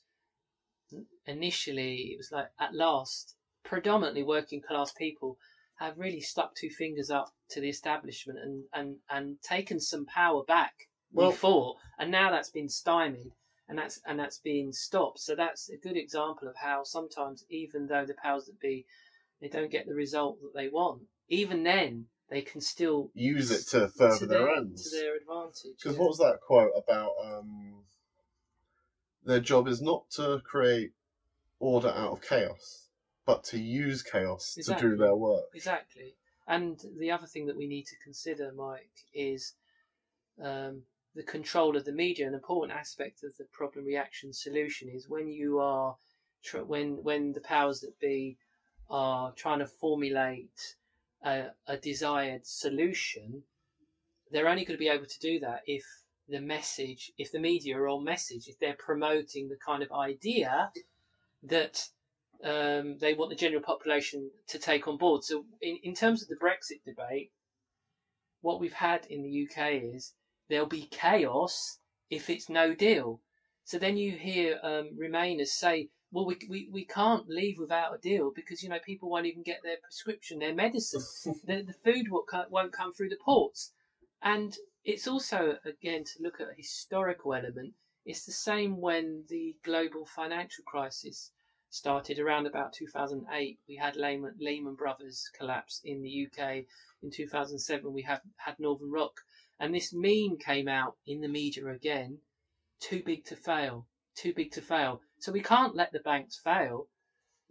initially, 1.26 2.12
it 2.12 2.16
was 2.18 2.30
like, 2.32 2.48
at 2.58 2.74
last, 2.74 3.34
predominantly 3.64 4.22
working 4.22 4.62
class 4.62 4.92
people 4.92 5.36
have 5.78 5.98
really 5.98 6.20
stuck 6.20 6.54
two 6.54 6.70
fingers 6.70 7.10
up 7.10 7.28
to 7.50 7.60
the 7.60 7.68
establishment 7.68 8.38
and, 8.38 8.64
and, 8.72 8.96
and 9.10 9.36
taken 9.42 9.80
some 9.80 10.06
power 10.06 10.44
back, 10.44 10.72
Well- 11.12 11.30
we 11.30 11.36
thought. 11.36 11.76
And 11.98 12.10
now 12.10 12.30
that's 12.30 12.50
been 12.50 12.68
stymied. 12.68 13.32
And 13.70 13.78
that's 13.78 14.00
and 14.04 14.18
that's 14.18 14.38
being 14.38 14.72
stopped. 14.72 15.20
So 15.20 15.36
that's 15.36 15.70
a 15.70 15.76
good 15.76 15.96
example 15.96 16.48
of 16.48 16.56
how 16.56 16.82
sometimes, 16.82 17.44
even 17.48 17.86
though 17.86 18.04
the 18.04 18.14
powers 18.14 18.46
that 18.46 18.60
be, 18.60 18.84
they 19.40 19.48
don't 19.48 19.70
get 19.70 19.86
the 19.86 19.94
result 19.94 20.38
that 20.42 20.52
they 20.54 20.68
want, 20.68 21.02
even 21.28 21.62
then 21.62 22.06
they 22.28 22.42
can 22.42 22.60
still 22.60 23.10
use 23.14 23.52
it 23.52 23.68
to 23.68 23.88
further 23.88 24.18
to 24.18 24.26
their, 24.26 24.38
their, 24.40 24.56
ends. 24.56 24.90
to 24.90 24.96
their 24.96 25.16
advantage. 25.16 25.76
Because 25.78 25.94
yeah. 25.94 26.00
what 26.00 26.08
was 26.08 26.18
that 26.18 26.40
quote 26.44 26.72
about? 26.76 27.12
Um, 27.24 27.84
their 29.24 29.40
job 29.40 29.68
is 29.68 29.80
not 29.80 30.10
to 30.16 30.40
create 30.44 30.90
order 31.60 31.90
out 31.90 32.10
of 32.10 32.22
chaos, 32.22 32.88
but 33.24 33.44
to 33.44 33.58
use 33.58 34.02
chaos 34.02 34.54
to 34.54 34.74
do 34.80 34.96
their 34.96 35.14
work. 35.14 35.44
Exactly. 35.54 36.16
And 36.48 36.80
the 36.98 37.12
other 37.12 37.26
thing 37.26 37.46
that 37.46 37.56
we 37.56 37.68
need 37.68 37.84
to 37.86 37.96
consider, 38.02 38.50
Mike, 38.52 38.90
is 39.14 39.54
um, 40.42 40.82
the 41.14 41.22
control 41.22 41.76
of 41.76 41.84
the 41.84 41.92
media. 41.92 42.26
An 42.26 42.34
important 42.34 42.78
aspect 42.78 43.22
of 43.24 43.36
the 43.36 43.44
problem 43.52 43.84
reaction 43.84 44.32
solution 44.32 44.88
is 44.88 45.08
when 45.08 45.28
you 45.28 45.58
are 45.58 45.96
when 46.66 47.02
when 47.02 47.32
the 47.32 47.40
powers 47.40 47.80
that 47.80 47.98
be 48.00 48.38
are 48.88 49.32
trying 49.32 49.60
to 49.60 49.66
formulate 49.66 50.76
a, 51.22 51.46
a 51.66 51.76
desired 51.76 52.46
solution, 52.46 53.42
they're 54.30 54.48
only 54.48 54.64
going 54.64 54.76
to 54.76 54.84
be 54.84 54.88
able 54.88 55.06
to 55.06 55.20
do 55.20 55.38
that 55.40 55.62
if 55.66 55.84
the 56.28 56.40
message, 56.40 57.12
if 57.18 57.32
the 57.32 57.38
media 57.40 57.76
are 57.76 57.88
on 57.88 58.04
message, 58.04 58.48
if 58.48 58.58
they're 58.58 58.76
promoting 58.78 59.48
the 59.48 59.58
kind 59.64 59.82
of 59.82 59.92
idea 59.92 60.70
that 61.42 61.88
um, 62.44 62.96
they 62.98 63.14
want 63.14 63.30
the 63.30 63.36
general 63.36 63.62
population 63.62 64.30
to 64.48 64.58
take 64.58 64.88
on 64.88 64.96
board. 64.96 65.24
So, 65.24 65.44
in, 65.60 65.78
in 65.82 65.94
terms 65.94 66.22
of 66.22 66.28
the 66.28 66.36
Brexit 66.36 66.84
debate, 66.84 67.32
what 68.40 68.60
we've 68.60 68.72
had 68.72 69.06
in 69.06 69.22
the 69.22 69.46
UK 69.46 69.82
is 69.94 70.14
there'll 70.50 70.66
be 70.66 70.88
chaos 70.90 71.78
if 72.10 72.28
it's 72.28 72.48
no 72.50 72.74
deal. 72.74 73.20
So 73.64 73.78
then 73.78 73.96
you 73.96 74.12
hear 74.12 74.58
um, 74.62 74.90
Remainers 74.98 75.48
say, 75.48 75.88
well, 76.12 76.26
we, 76.26 76.36
we, 76.48 76.68
we 76.72 76.84
can't 76.84 77.28
leave 77.28 77.58
without 77.58 77.94
a 77.94 77.98
deal 77.98 78.32
because, 78.34 78.62
you 78.62 78.68
know, 78.68 78.80
people 78.84 79.08
won't 79.08 79.26
even 79.26 79.44
get 79.44 79.62
their 79.62 79.76
prescription, 79.76 80.40
their 80.40 80.54
medicine. 80.54 81.02
the, 81.44 81.62
the 81.62 81.72
food 81.72 82.10
won't 82.10 82.26
co- 82.28 82.46
won't 82.50 82.72
come 82.72 82.92
through 82.92 83.10
the 83.10 83.24
ports. 83.24 83.72
And 84.22 84.56
it's 84.84 85.06
also, 85.06 85.56
again, 85.64 86.04
to 86.04 86.22
look 86.22 86.40
at 86.40 86.50
a 86.50 86.56
historical 86.56 87.32
element, 87.32 87.74
it's 88.04 88.26
the 88.26 88.32
same 88.32 88.80
when 88.80 89.24
the 89.28 89.56
global 89.62 90.04
financial 90.04 90.64
crisis 90.64 91.30
started 91.68 92.18
around 92.18 92.46
about 92.46 92.72
2008. 92.72 93.58
We 93.68 93.76
had 93.76 93.94
Lehman, 93.96 94.34
Lehman 94.40 94.74
Brothers 94.74 95.30
collapse 95.38 95.80
in 95.84 96.02
the 96.02 96.26
UK. 96.26 96.64
In 97.02 97.10
2007, 97.12 97.92
we 97.92 98.02
have, 98.02 98.20
had 98.36 98.58
Northern 98.58 98.90
Rock. 98.90 99.20
And 99.60 99.74
this 99.74 99.92
meme 99.92 100.38
came 100.38 100.68
out 100.68 100.96
in 101.06 101.20
the 101.20 101.28
media 101.28 101.66
again 101.66 102.18
too 102.80 103.02
big 103.04 103.26
to 103.26 103.36
fail, 103.36 103.86
too 104.16 104.32
big 104.32 104.50
to 104.52 104.62
fail. 104.62 105.02
So 105.18 105.32
we 105.32 105.42
can't 105.42 105.76
let 105.76 105.92
the 105.92 106.00
banks 106.00 106.38
fail 106.38 106.88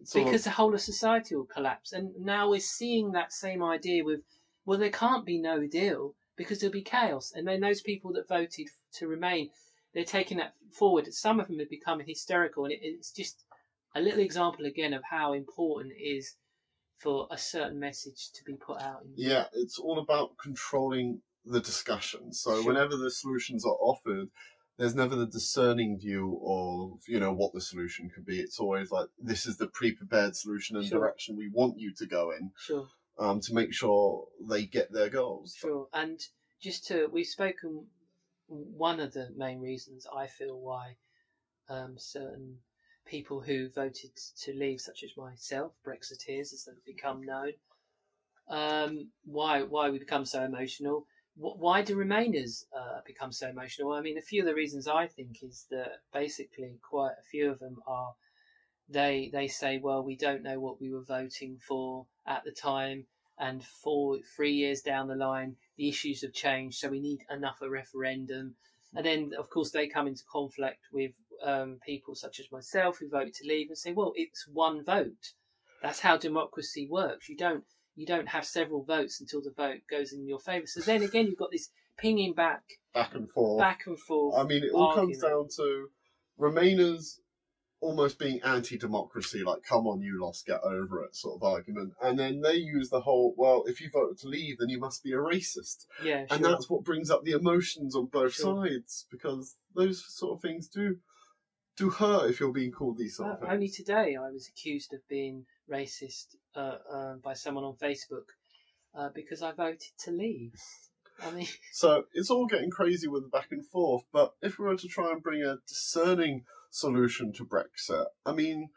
of- 0.03 0.25
because 0.25 0.43
the 0.43 0.49
whole 0.49 0.73
of 0.73 0.81
society 0.81 1.35
will 1.35 1.45
collapse. 1.45 1.93
And 1.93 2.15
now 2.17 2.49
we're 2.49 2.59
seeing 2.59 3.11
that 3.11 3.31
same 3.31 3.61
idea 3.61 4.03
with, 4.03 4.21
well, 4.65 4.79
there 4.79 4.89
can't 4.89 5.23
be 5.25 5.37
no 5.37 5.67
deal 5.67 6.15
because 6.35 6.59
there'll 6.59 6.73
be 6.73 6.81
chaos. 6.81 7.31
And 7.35 7.47
then 7.47 7.61
those 7.61 7.81
people 7.81 8.11
that 8.13 8.27
voted 8.27 8.69
to 8.93 9.07
remain, 9.07 9.51
they're 9.93 10.03
taking 10.03 10.37
that 10.37 10.55
forward. 10.71 11.13
Some 11.13 11.39
of 11.39 11.47
them 11.47 11.59
are 11.59 11.65
becoming 11.65 12.07
hysterical, 12.07 12.63
and 12.65 12.73
it, 12.73 12.79
it's 12.81 13.11
just 13.11 13.43
a 13.93 14.01
little 14.01 14.19
example 14.19 14.65
again 14.65 14.93
of 14.93 15.03
how 15.03 15.33
important 15.33 15.93
it 15.93 16.03
is 16.03 16.35
for 16.97 17.27
a 17.29 17.37
certain 17.37 17.79
message 17.79 18.31
to 18.33 18.43
be 18.43 18.55
put 18.55 18.81
out. 18.81 19.03
In 19.03 19.13
Yeah, 19.15 19.45
it's 19.53 19.77
all 19.79 19.99
about 19.99 20.37
controlling 20.37 21.21
the 21.45 21.61
discussion. 21.61 22.33
So 22.33 22.55
Sure. 22.55 22.63
whenever 22.63 22.97
the 22.97 23.11
solutions 23.11 23.65
are 23.65 23.77
offered, 23.79 24.29
there's 24.77 24.95
never 24.95 25.15
the 25.15 25.25
discerning 25.27 25.99
view 25.99 26.39
of 26.45 27.01
you 27.07 27.19
know 27.19 27.33
what 27.33 27.53
the 27.53 27.61
solution 27.61 28.09
could 28.09 28.25
be. 28.25 28.39
It's 28.39 28.59
always 28.59 28.91
like 28.91 29.09
this 29.17 29.45
is 29.45 29.57
the 29.57 29.67
pre-prepared 29.67 30.35
solution 30.35 30.77
and 30.77 30.85
Sure. 30.85 30.99
direction 30.99 31.35
we 31.35 31.49
want 31.49 31.77
you 31.77 31.93
to 31.95 32.05
go 32.05 32.31
in 32.31 32.51
Sure. 32.57 32.87
um, 33.17 33.41
to 33.41 33.53
make 33.53 33.73
sure 33.73 34.27
they 34.49 34.65
get 34.65 34.91
their 34.91 35.09
goals. 35.09 35.55
Sure, 35.55 35.89
and 35.93 36.19
just 36.61 36.87
to 36.87 37.07
we've 37.07 37.27
spoken. 37.27 37.87
One 38.47 38.99
of 38.99 39.13
the 39.13 39.29
main 39.35 39.59
reasons 39.59 40.07
I 40.11 40.25
feel 40.25 40.59
why 40.59 40.95
um, 41.69 41.99
certain 41.99 42.57
people 43.05 43.41
who 43.41 43.69
voted 43.69 44.09
to 44.41 44.53
leave, 44.53 44.81
such 44.81 45.03
as 45.03 45.15
myself, 45.15 45.73
Brexiteers, 45.85 46.51
as 46.51 46.65
they've 46.65 46.95
become 46.95 47.21
known, 47.21 47.53
um, 48.47 49.11
why 49.23 49.61
why 49.61 49.89
we 49.91 49.99
become 49.99 50.25
so 50.25 50.43
emotional. 50.43 51.05
Wh- 51.39 51.57
Why 51.57 51.81
do 51.81 51.95
Remainers 51.95 52.65
uh, 52.77 52.99
become 53.05 53.31
so 53.31 53.47
emotional? 53.47 53.93
I 53.93 54.01
mean, 54.01 54.17
a 54.17 54.21
few 54.21 54.41
of 54.41 54.45
the 54.47 54.53
reasons 54.53 54.87
I 54.87 55.07
think 55.07 55.41
is 55.41 55.65
that 55.71 56.01
basically 56.13 56.77
quite 56.81 57.13
a 57.17 57.23
few 57.31 57.49
of 57.49 57.59
them 57.59 57.77
are 57.87 58.13
they 58.89 59.29
they 59.31 59.47
say, 59.47 59.79
well, 59.79 60.03
we 60.03 60.17
don't 60.17 60.43
know 60.43 60.59
what 60.59 60.81
we 60.81 60.91
were 60.91 61.03
voting 61.03 61.57
for 61.57 62.07
at 62.27 62.43
the 62.43 62.51
time, 62.51 63.07
and 63.37 63.63
four 63.63 64.19
three 64.35 64.53
years 64.53 64.81
down 64.81 65.07
the 65.07 65.15
line, 65.15 65.55
the 65.77 65.87
issues 65.87 66.21
have 66.23 66.33
changed, 66.33 66.77
so 66.79 66.89
we 66.89 66.99
need 66.99 67.23
another 67.29 67.69
referendum. 67.69 68.55
And 68.95 69.05
then, 69.05 69.31
of 69.37 69.49
course, 69.49 69.71
they 69.71 69.87
come 69.87 70.07
into 70.07 70.23
conflict 70.31 70.87
with 70.91 71.11
um, 71.43 71.79
people 71.85 72.15
such 72.15 72.39
as 72.39 72.51
myself 72.51 72.97
who 72.97 73.07
vote 73.07 73.33
to 73.35 73.47
leave 73.47 73.69
and 73.69 73.77
say, 73.77 73.93
well, 73.93 74.13
it's 74.15 74.47
one 74.47 74.83
vote. 74.83 75.33
That's 75.81 75.99
how 76.01 76.17
democracy 76.17 76.87
works. 76.89 77.29
You 77.29 77.37
don't 77.37 77.63
you 77.99 78.05
don't 78.05 78.29
have 78.29 78.45
several 78.45 78.81
votes 78.81 79.19
until 79.19 79.41
the 79.41 79.51
vote 79.51 79.81
goes 79.91 80.13
in 80.13 80.25
your 80.25 80.39
favour. 80.39 80.65
So 80.65 80.79
then 80.79 81.03
again, 81.03 81.27
you've 81.27 81.37
got 81.37 81.51
this 81.51 81.69
pinging 81.97 82.33
back, 82.33 82.63
Back 82.93 83.13
and 83.13 83.29
forth. 83.29 83.59
back 83.59 83.81
and 83.87 83.99
forth. 83.99 84.39
I 84.39 84.43
mean, 84.45 84.63
it 84.63 84.71
all 84.71 84.95
comes 84.95 85.17
down 85.17 85.49
to 85.57 85.89
Remainers 86.39 87.19
almost 87.81 88.17
being 88.17 88.41
anti-democracy, 88.41 89.43
like 89.43 89.63
"come 89.63 89.85
on, 89.85 90.01
you 90.01 90.21
lost, 90.21 90.45
get 90.45 90.61
over 90.63 91.03
it" 91.03 91.13
sort 91.13 91.35
of 91.35 91.43
argument, 91.43 91.93
and 92.01 92.17
then 92.17 92.39
they 92.39 92.55
use 92.55 92.89
the 92.89 93.01
whole 93.01 93.33
"well, 93.37 93.65
if 93.67 93.81
you 93.81 93.89
voted 93.89 94.17
to 94.19 94.29
leave, 94.29 94.59
then 94.59 94.69
you 94.69 94.79
must 94.79 95.03
be 95.03 95.11
a 95.11 95.17
racist," 95.17 95.85
Yeah, 96.01 96.25
and 96.29 96.39
sure. 96.41 96.53
that's 96.53 96.69
what 96.69 96.85
brings 96.85 97.11
up 97.11 97.25
the 97.25 97.33
emotions 97.33 97.95
on 97.97 98.05
both 98.05 98.33
Sure. 98.33 98.55
sides 98.63 99.07
because 99.11 99.57
those 99.75 100.05
sort 100.05 100.37
of 100.37 100.41
things 100.41 100.69
do 100.69 100.99
do 101.75 101.89
hurt 101.89 102.29
if 102.29 102.39
you're 102.39 102.53
being 102.53 102.71
called 102.71 102.97
these 102.97 103.17
sort 103.17 103.29
Uh, 103.29 103.33
of 103.33 103.39
things. 103.39 103.51
only 103.53 103.69
today 103.69 104.15
I 104.15 104.29
was 104.29 104.47
accused 104.47 104.93
of 104.93 105.05
being 105.09 105.45
racist 105.69 106.35
uh, 106.55 106.77
uh, 106.91 107.13
by 107.23 107.33
someone 107.33 107.63
on 107.63 107.75
Facebook 107.75 108.25
uh, 108.95 109.09
because 109.13 109.41
I 109.41 109.51
voted 109.51 109.81
to 110.05 110.11
leave. 110.11 110.53
I 111.23 111.31
mean, 111.31 111.47
So 111.73 112.05
it's 112.13 112.29
all 112.29 112.47
getting 112.47 112.69
crazy 112.71 113.07
with 113.07 113.23
the 113.23 113.29
back 113.29 113.47
and 113.51 113.65
forth. 113.65 114.03
But 114.11 114.33
if 114.41 114.57
we 114.59 114.65
were 114.65 114.77
to 114.77 114.87
try 114.87 115.11
and 115.11 115.21
bring 115.21 115.43
a 115.43 115.57
discerning 115.67 116.43
solution 116.69 117.33
to 117.33 117.45
Brexit, 117.45 118.05
I 118.25 118.33
mean, 118.33 118.69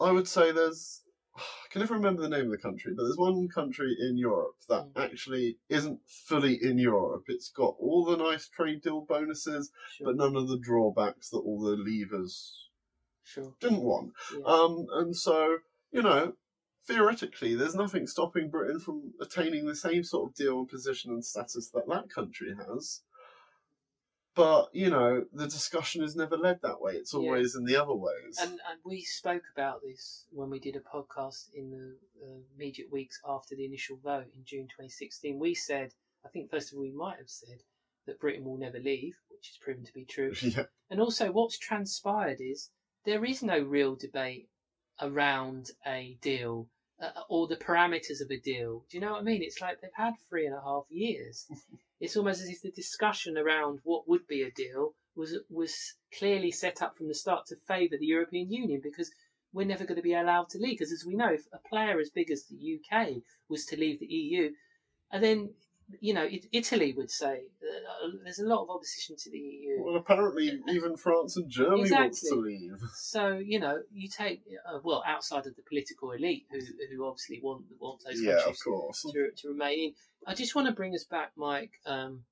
I 0.00 0.12
would 0.12 0.28
say 0.28 0.52
there's. 0.52 1.02
I 1.36 1.68
can 1.70 1.80
never 1.80 1.94
remember 1.94 2.22
the 2.22 2.30
name 2.30 2.46
of 2.46 2.50
the 2.52 2.58
country, 2.58 2.94
but 2.96 3.02
there's 3.04 3.18
one 3.18 3.48
country 3.48 3.94
in 4.00 4.16
Europe 4.16 4.56
that 4.70 4.86
Mm. 4.94 5.04
actually 5.04 5.58
isn't 5.68 6.00
fully 6.08 6.54
in 6.62 6.78
Europe. 6.78 7.24
It's 7.28 7.50
got 7.50 7.76
all 7.78 8.04
the 8.06 8.16
nice 8.16 8.48
trade 8.48 8.80
deal 8.82 9.02
bonuses, 9.02 9.70
sure, 9.96 10.06
but 10.06 10.16
none 10.16 10.34
of 10.36 10.48
the 10.48 10.58
drawbacks 10.58 11.28
that 11.30 11.38
all 11.38 11.60
the 11.60 11.76
leavers 11.76 12.52
sure. 13.22 13.52
didn't 13.60 13.82
want. 13.82 14.12
Yeah. 14.32 14.44
Um, 14.46 14.86
and 14.94 15.14
so, 15.14 15.58
you 15.96 16.02
know, 16.02 16.34
theoretically, 16.86 17.54
there's 17.54 17.74
nothing 17.74 18.06
stopping 18.06 18.50
Britain 18.50 18.78
from 18.78 19.14
attaining 19.18 19.64
the 19.64 19.74
same 19.74 20.04
sort 20.04 20.28
of 20.28 20.36
deal 20.36 20.58
and 20.58 20.68
position 20.68 21.10
and 21.10 21.24
status 21.24 21.70
that 21.70 21.88
that 21.88 22.10
country 22.10 22.54
has. 22.54 23.00
But, 24.34 24.68
you 24.74 24.90
know, 24.90 25.24
the 25.32 25.46
discussion 25.46 26.04
is 26.04 26.14
never 26.14 26.36
led 26.36 26.60
that 26.60 26.82
way. 26.82 26.92
It's 26.92 27.14
Yeah. 27.14 27.20
always 27.20 27.54
in 27.56 27.64
the 27.64 27.76
other 27.76 27.94
ways. 27.94 28.36
And, 28.38 28.60
and 28.68 28.78
we 28.84 29.00
spoke 29.00 29.44
about 29.54 29.80
this 29.80 30.26
when 30.30 30.50
we 30.50 30.58
did 30.60 30.76
a 30.76 30.80
podcast 30.80 31.48
in 31.54 31.70
the 31.70 31.96
uh, 32.22 32.40
immediate 32.54 32.92
weeks 32.92 33.18
after 33.26 33.56
the 33.56 33.64
initial 33.64 33.96
vote 33.96 34.26
in 34.34 34.44
June 34.44 34.68
2016. 34.68 35.38
We 35.38 35.54
said, 35.54 35.94
I 36.26 36.28
think 36.28 36.50
first 36.50 36.70
of 36.72 36.76
all, 36.76 36.82
we 36.84 36.90
might 36.92 37.16
have 37.16 37.30
said 37.30 37.62
that 38.04 38.20
Britain 38.20 38.44
will 38.44 38.58
never 38.58 38.78
leave, 38.78 39.14
which 39.30 39.48
is 39.48 39.56
proven 39.56 39.86
to 39.86 39.92
be 39.94 40.04
true. 40.04 40.34
yeah, 40.42 40.64
And 40.90 41.00
also, 41.00 41.32
what's 41.32 41.56
transpired 41.56 42.42
is 42.42 42.68
there 43.06 43.24
is 43.24 43.42
no 43.42 43.58
real 43.58 43.96
debate 43.96 44.50
around 45.00 45.70
a 45.86 46.16
deal 46.20 46.68
uh, 47.00 47.10
or 47.28 47.46
the 47.46 47.56
parameters 47.56 48.20
of 48.22 48.30
a 48.30 48.38
deal. 48.38 48.84
Do 48.90 48.96
you 48.96 49.00
know 49.00 49.12
what 49.12 49.20
I 49.20 49.24
mean? 49.24 49.42
It's 49.42 49.60
like 49.60 49.80
they've 49.80 49.90
had 49.94 50.14
three 50.28 50.46
and 50.46 50.54
a 50.54 50.60
half 50.60 50.84
years. 50.90 51.46
it's 52.00 52.16
almost 52.16 52.42
as 52.42 52.48
if 52.48 52.62
the 52.62 52.70
discussion 52.70 53.36
around 53.36 53.80
what 53.82 54.08
would 54.08 54.26
be 54.26 54.42
a 54.42 54.50
deal 54.50 54.94
was 55.14 55.38
was 55.50 55.94
clearly 56.18 56.50
set 56.50 56.82
up 56.82 56.96
from 56.96 57.08
the 57.08 57.14
start 57.14 57.46
to 57.46 57.56
favour 57.56 57.96
the 57.98 58.06
European 58.06 58.50
Union 58.50 58.80
because 58.82 59.10
we're 59.52 59.66
never 59.66 59.84
going 59.84 59.96
to 59.96 60.02
be 60.02 60.14
allowed 60.14 60.48
to 60.50 60.58
leave. 60.58 60.78
Because 60.78 60.92
as 60.92 61.04
we 61.06 61.14
know, 61.14 61.32
if 61.32 61.46
a 61.52 61.68
player 61.68 61.98
as 61.98 62.10
big 62.10 62.30
as 62.30 62.44
the 62.44 62.78
UK 62.78 63.22
was 63.48 63.64
to 63.66 63.76
leave 63.76 64.00
the 64.00 64.06
EU, 64.06 64.52
and 65.10 65.22
then 65.22 65.54
you 66.00 66.12
know 66.12 66.24
it, 66.24 66.46
Italy 66.52 66.92
would 66.96 67.10
say 67.10 67.42
uh, 67.62 68.08
there's 68.24 68.38
a 68.38 68.46
lot 68.46 68.62
of 68.62 68.70
opposition 68.70 69.16
to 69.16 69.30
the 69.30 69.38
EU. 69.38 69.84
well, 69.84 69.96
apparently, 69.96 70.60
even 70.68 70.96
France 70.96 71.36
and 71.36 71.48
Germany 71.50 71.90
wants 71.90 72.28
to 72.28 72.34
leave. 72.34 72.78
So 72.94 73.38
you 73.38 73.60
know, 73.60 73.82
you 73.92 74.08
take 74.08 74.42
uh, 74.68 74.78
well 74.82 75.02
outside 75.06 75.46
of 75.46 75.54
the 75.56 75.62
political 75.68 76.12
elite 76.12 76.46
who 76.50 76.58
who 76.90 77.06
obviously 77.06 77.40
want 77.42 77.64
want 77.80 78.02
those 78.04 78.20
Yeah, 78.20 78.32
of 78.38 78.44
countries 78.44 78.62
course. 78.62 79.02
to, 79.12 79.30
to 79.42 79.48
remain 79.48 79.78
in. 79.78 79.94
I 80.26 80.34
just 80.34 80.54
want 80.54 80.66
to 80.68 80.74
bring 80.74 80.94
us 80.94 81.04
back, 81.04 81.32
Mike, 81.36 81.72
um, 81.86 82.24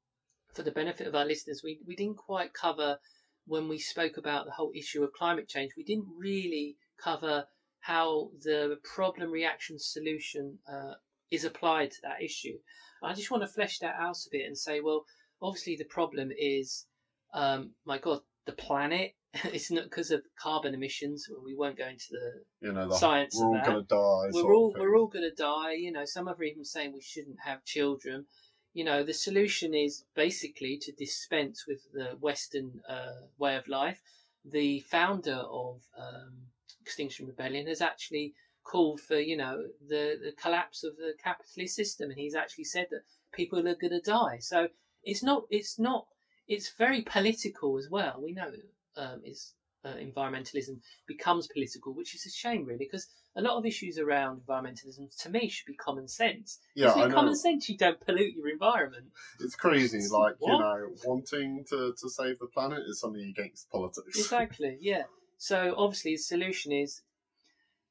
for 0.52 0.62
the 0.62 0.72
benefit 0.72 1.06
of 1.06 1.14
our 1.14 1.24
listeners. 1.24 1.62
We 1.62 1.80
we 1.86 1.94
didn't 1.94 2.16
quite 2.16 2.52
cover 2.54 2.98
when 3.46 3.68
we 3.68 3.78
spoke 3.78 4.16
about 4.16 4.46
the 4.46 4.52
whole 4.52 4.72
issue 4.74 5.02
of 5.02 5.12
climate 5.12 5.48
change, 5.48 5.72
we 5.76 5.84
didn't 5.84 6.06
really 6.18 6.76
cover 7.02 7.44
how 7.80 8.30
the 8.42 8.78
problem 8.82 9.30
reaction 9.30 9.78
solution 9.78 10.58
uh, 10.66 10.94
is 11.35 11.44
applied 11.44 11.90
to 11.90 12.03
that 12.03 12.23
issue. 12.23 12.59
I 13.03 13.14
just 13.14 13.31
want 13.31 13.42
to 13.42 13.49
flesh 13.49 13.79
that 13.81 13.97
out 13.99 14.16
a 14.16 14.31
bit 14.31 14.47
and 14.47 14.57
say, 14.57 14.81
well, 14.81 15.05
obviously 15.42 15.77
the 15.77 15.85
problem 15.85 16.31
is, 16.37 16.87
um, 17.35 17.73
my 17.85 17.99
God, 17.99 18.20
the 18.47 18.53
planet. 18.53 19.14
it's 19.44 19.70
not 19.70 19.85
because 19.85 20.11
of 20.11 20.23
carbon 20.40 20.75
emissions. 20.75 21.29
We 21.44 21.55
won't 21.55 21.77
go 21.77 21.88
into 21.88 22.07
the 22.11 22.66
You 22.66 22.73
know, 22.73 22.88
the, 22.88 22.97
science. 22.97 23.35
we're 23.37 23.59
of 23.59 23.66
all 23.66 23.73
going 23.73 23.85
to 23.85 23.88
die. 23.88 24.42
we're 24.42 24.55
all 24.55 24.75
we're 24.79 24.97
all 24.97 25.09
going 25.09 25.29
to 25.29 25.42
die. 25.42 25.73
You 25.73 25.92
know, 25.92 26.05
some 26.05 26.29
of 26.29 26.38
are 26.40 26.44
even 26.44 26.64
saying 26.64 26.92
we 26.92 27.01
shouldn't 27.01 27.38
have 27.44 27.64
children. 27.64 28.27
You 28.73 28.85
know, 28.85 29.03
the 29.03 29.12
solution 29.12 29.75
is 29.75 30.05
basically 30.14 30.79
to 30.83 30.92
dispense 30.92 31.64
with 31.66 31.81
the 31.92 32.16
Western 32.20 32.81
uh, 32.88 33.27
way 33.38 33.57
of 33.57 33.66
life. 33.68 34.01
The 34.44 34.81
founder 34.81 35.42
of 35.51 35.81
um, 35.99 36.35
Extinction 36.81 37.27
Rebellion 37.27 37.66
has 37.66 37.81
actually 37.81 38.35
called 38.64 39.00
for 39.00 39.18
you 39.18 39.37
know 39.37 39.62
the 39.88 40.18
the 40.22 40.33
collapse 40.40 40.85
of 40.85 40.96
the 40.96 41.14
capitalist 41.22 41.74
system, 41.77 42.11
and 42.11 42.18
he's 42.18 42.35
actually 42.35 42.64
said 42.64 42.87
that 42.90 43.03
people 43.33 43.59
are 43.59 43.62
going 43.77 43.90
to 43.90 44.00
die. 44.00 44.38
So 44.40 44.68
it's 45.03 45.22
not 45.22 45.44
it's 45.50 45.79
not 45.79 46.07
it's 46.48 46.72
very 46.77 47.03
political 47.03 47.79
as 47.79 47.88
well. 47.90 48.20
We 48.22 48.33
know 48.33 48.53
um, 48.96 49.20
it's 49.24 49.55
uh, 49.85 49.94
environmentalism 49.94 50.81
becomes 51.07 51.46
political, 51.46 51.94
which 51.94 52.14
is 52.14 52.27
a 52.27 52.31
shame, 52.31 52.64
really, 52.64 52.87
because 52.90 53.07
a 53.37 53.42
lot 53.42 53.57
of 53.59 53.66
issues 53.66 53.98
around 53.98 54.40
environmentalism, 54.40 55.14
to 55.22 55.29
me, 55.31 55.48
should 55.48 55.66
be 55.66 55.74
common 55.74 56.09
sense. 56.09 56.59
Yeah, 56.74 56.88
Isn't 56.88 57.00
I 57.03 57.05
it 57.05 57.09
know. 57.11 57.14
common 57.16 57.37
sense 57.37 57.68
you 57.68 57.77
don't 57.77 58.00
pollute 58.00 58.35
your 58.35 58.48
environment? 58.48 59.07
It's 59.40 59.57
crazy. 59.57 59.98
It's- 59.98 60.11
Like, 60.11 60.37
you 60.40 60.46
know, 60.59 60.88
wanting 61.05 61.64
to, 61.70 61.92
to 62.00 62.09
save 62.09 62.38
the 62.38 62.46
planet 62.46 62.83
is 62.87 63.00
something 63.00 63.22
against 63.22 63.68
politics. 63.70 64.18
Exactly, 64.18 64.79
yeah. 64.81 65.03
So 65.38 65.74
obviously, 65.77 66.12
the 66.12 66.18
solution 66.18 66.72
is 66.72 67.03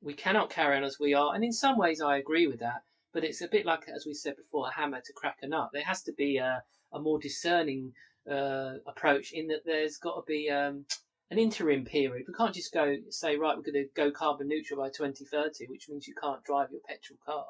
we 0.04 0.14
cannot 0.14 0.50
carry 0.50 0.78
on 0.78 0.84
as 0.84 1.00
we 1.00 1.14
are, 1.14 1.34
and 1.34 1.44
in 1.44 1.54
some 1.54 1.78
ways, 1.78 2.02
I 2.02 2.18
agree 2.18 2.48
with 2.48 2.60
that. 2.60 2.84
But 3.14 3.24
it's 3.24 3.42
a 3.42 3.48
bit 3.48 3.66
like, 3.66 3.88
as 3.88 4.06
we 4.06 4.14
said 4.14 4.36
before, 4.36 4.68
a 4.68 4.74
hammer 4.74 5.00
to 5.00 5.14
crack 5.14 5.38
a 5.42 5.48
nut. 5.48 5.70
There 5.72 5.84
has 5.84 6.02
to 6.04 6.14
be 6.14 6.38
a, 6.38 6.64
a 6.92 7.00
more 7.00 7.20
discerning 7.20 7.94
uh, 8.30 8.74
approach 8.88 9.32
in 9.32 9.48
that 9.48 9.62
there's 9.66 9.98
got 9.98 10.16
to 10.16 10.24
be 10.28 10.50
um, 10.50 10.86
an 11.30 11.38
interim 11.38 11.86
period. 11.86 12.26
We 12.28 12.34
can't 12.34 12.54
just 12.54 12.74
go 12.74 12.96
say, 13.10 13.38
right, 13.38 13.56
we're 13.56 13.64
going 13.64 13.86
to 13.86 13.90
go 13.96 14.12
carbon 14.12 14.48
neutral 14.48 14.80
by 14.80 14.90
2030, 14.90 15.68
which 15.68 15.88
means 15.90 16.08
you 16.08 16.16
can't 16.22 16.44
drive 16.44 16.70
your 16.72 16.82
petrol 16.88 17.20
car. 17.26 17.46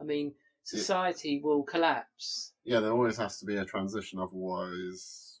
I 0.00 0.04
mean, 0.04 0.34
society 0.64 1.40
will 1.42 1.62
collapse. 1.62 2.52
Yeah, 2.64 2.80
there 2.80 2.92
always 2.92 3.16
has 3.18 3.38
to 3.38 3.46
be 3.46 3.56
a 3.56 3.64
transition, 3.64 4.18
otherwise, 4.18 5.40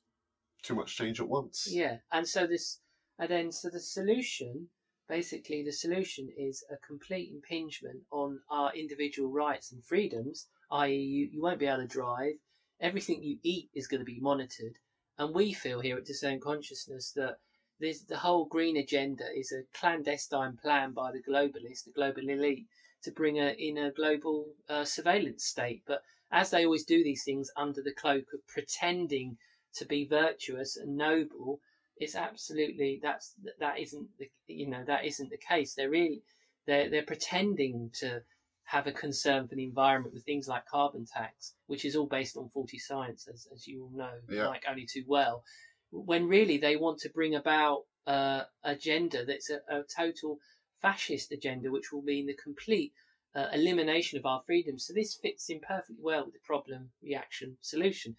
too 0.62 0.74
much 0.74 0.96
change 0.96 1.20
at 1.20 1.28
once. 1.28 1.68
Yeah, 1.70 1.98
and 2.12 2.26
so 2.26 2.46
this, 2.46 2.80
and 3.18 3.28
then 3.28 3.52
so 3.52 3.70
the 3.70 3.80
solution, 3.80 4.68
basically, 5.14 5.62
the 5.62 5.70
solution 5.70 6.28
is 6.36 6.64
a 6.72 6.76
complete 6.84 7.30
impingement 7.30 8.02
on 8.10 8.40
our 8.50 8.74
individual 8.74 9.30
rights 9.30 9.70
and 9.70 9.84
freedoms. 9.84 10.48
I.e., 10.72 10.92
you, 10.92 11.28
you 11.30 11.40
won't 11.40 11.60
be 11.60 11.66
able 11.66 11.82
to 11.82 11.86
drive. 11.86 12.34
Everything 12.80 13.22
you 13.22 13.38
eat 13.44 13.70
is 13.72 13.86
going 13.86 14.00
to 14.00 14.04
be 14.04 14.18
monitored, 14.18 14.76
and 15.16 15.32
we 15.32 15.52
feel 15.52 15.78
here 15.78 15.96
at 15.96 16.04
Discern 16.04 16.40
Consciousness 16.40 17.12
that 17.12 17.38
this 17.78 18.02
the 18.02 18.18
whole 18.18 18.46
green 18.46 18.76
agenda 18.76 19.26
is 19.32 19.52
a 19.52 19.62
clandestine 19.78 20.56
plan 20.56 20.90
by 20.90 21.12
the 21.12 21.22
globalists, 21.22 21.84
the 21.84 21.92
global 21.92 22.28
elite, 22.28 22.66
to 23.04 23.12
bring 23.12 23.38
a, 23.38 23.50
in 23.50 23.78
a 23.78 23.92
global 23.92 24.52
uh, 24.68 24.84
surveillance 24.84 25.44
state. 25.44 25.84
But 25.86 26.02
as 26.32 26.50
they 26.50 26.64
always 26.64 26.84
do 26.84 27.04
these 27.04 27.22
things 27.22 27.52
under 27.56 27.82
the 27.82 27.94
cloak 27.94 28.32
of 28.34 28.44
pretending 28.48 29.38
to 29.74 29.84
be 29.84 30.04
virtuous 30.06 30.76
and 30.76 30.96
noble, 30.96 31.60
it's 31.96 32.14
absolutely 32.16 33.00
that's 33.02 33.34
that 33.58 33.78
isn't 33.78 34.08
the 34.18 34.30
you 34.46 34.68
know 34.68 34.84
that 34.84 35.04
isn't 35.04 35.30
the 35.30 35.38
case. 35.38 35.74
They're 35.74 35.90
really 35.90 36.22
they're 36.66 36.90
they're 36.90 37.04
pretending 37.04 37.90
to 38.00 38.22
have 38.64 38.86
a 38.86 38.92
concern 38.92 39.46
for 39.46 39.54
the 39.54 39.64
environment 39.64 40.14
with 40.14 40.24
things 40.24 40.48
like 40.48 40.66
carbon 40.66 41.04
tax, 41.06 41.54
which 41.66 41.84
is 41.84 41.94
all 41.96 42.06
based 42.06 42.36
on 42.36 42.48
faulty 42.48 42.78
science, 42.78 43.28
as 43.32 43.46
as 43.54 43.66
you 43.66 43.84
all 43.84 43.96
know, 43.96 44.14
Yeah. 44.28 44.46
like 44.48 44.64
only 44.68 44.86
too 44.86 45.04
well. 45.06 45.44
When 45.90 46.28
really 46.28 46.58
they 46.58 46.76
want 46.76 46.98
to 47.00 47.10
bring 47.10 47.34
about 47.34 47.84
uh, 48.06 48.44
agenda 48.64 49.24
that's 49.24 49.50
a, 49.50 49.60
a 49.68 49.84
total 49.84 50.38
fascist 50.82 51.30
agenda, 51.32 51.70
which 51.70 51.92
will 51.92 52.02
mean 52.02 52.26
the 52.26 52.34
complete 52.34 52.92
uh, 53.34 53.48
elimination 53.52 54.18
of 54.18 54.26
our 54.26 54.42
freedoms. 54.46 54.86
So 54.86 54.92
this 54.92 55.14
fits 55.14 55.48
in 55.48 55.60
perfectly 55.60 55.96
well 56.00 56.24
with 56.24 56.34
the 56.34 56.40
problem 56.40 56.90
reaction 57.02 57.56
solution. 57.60 58.16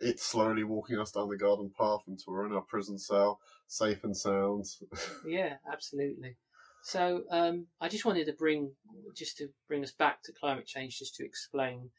It's 0.00 0.24
slowly 0.24 0.64
walking 0.64 0.98
us 0.98 1.12
down 1.12 1.28
the 1.28 1.36
garden 1.36 1.70
path 1.76 2.00
until 2.06 2.32
we're 2.32 2.46
in 2.46 2.52
our 2.52 2.62
prison 2.62 2.98
cell, 2.98 3.40
safe 3.66 4.04
and 4.04 4.16
sound. 4.16 4.66
Yeah, 5.24 5.56
absolutely. 5.70 6.36
So 6.82 7.24
um, 7.30 7.66
I 7.80 7.88
just 7.88 8.04
wanted 8.04 8.26
to 8.26 8.32
bring, 8.32 8.72
just 9.14 9.36
to 9.38 9.48
bring 9.66 9.82
us 9.82 9.92
back 9.92 10.22
to 10.22 10.32
climate 10.32 10.66
change, 10.66 10.98
just 10.98 11.16
to 11.16 11.24
explain 11.24 11.90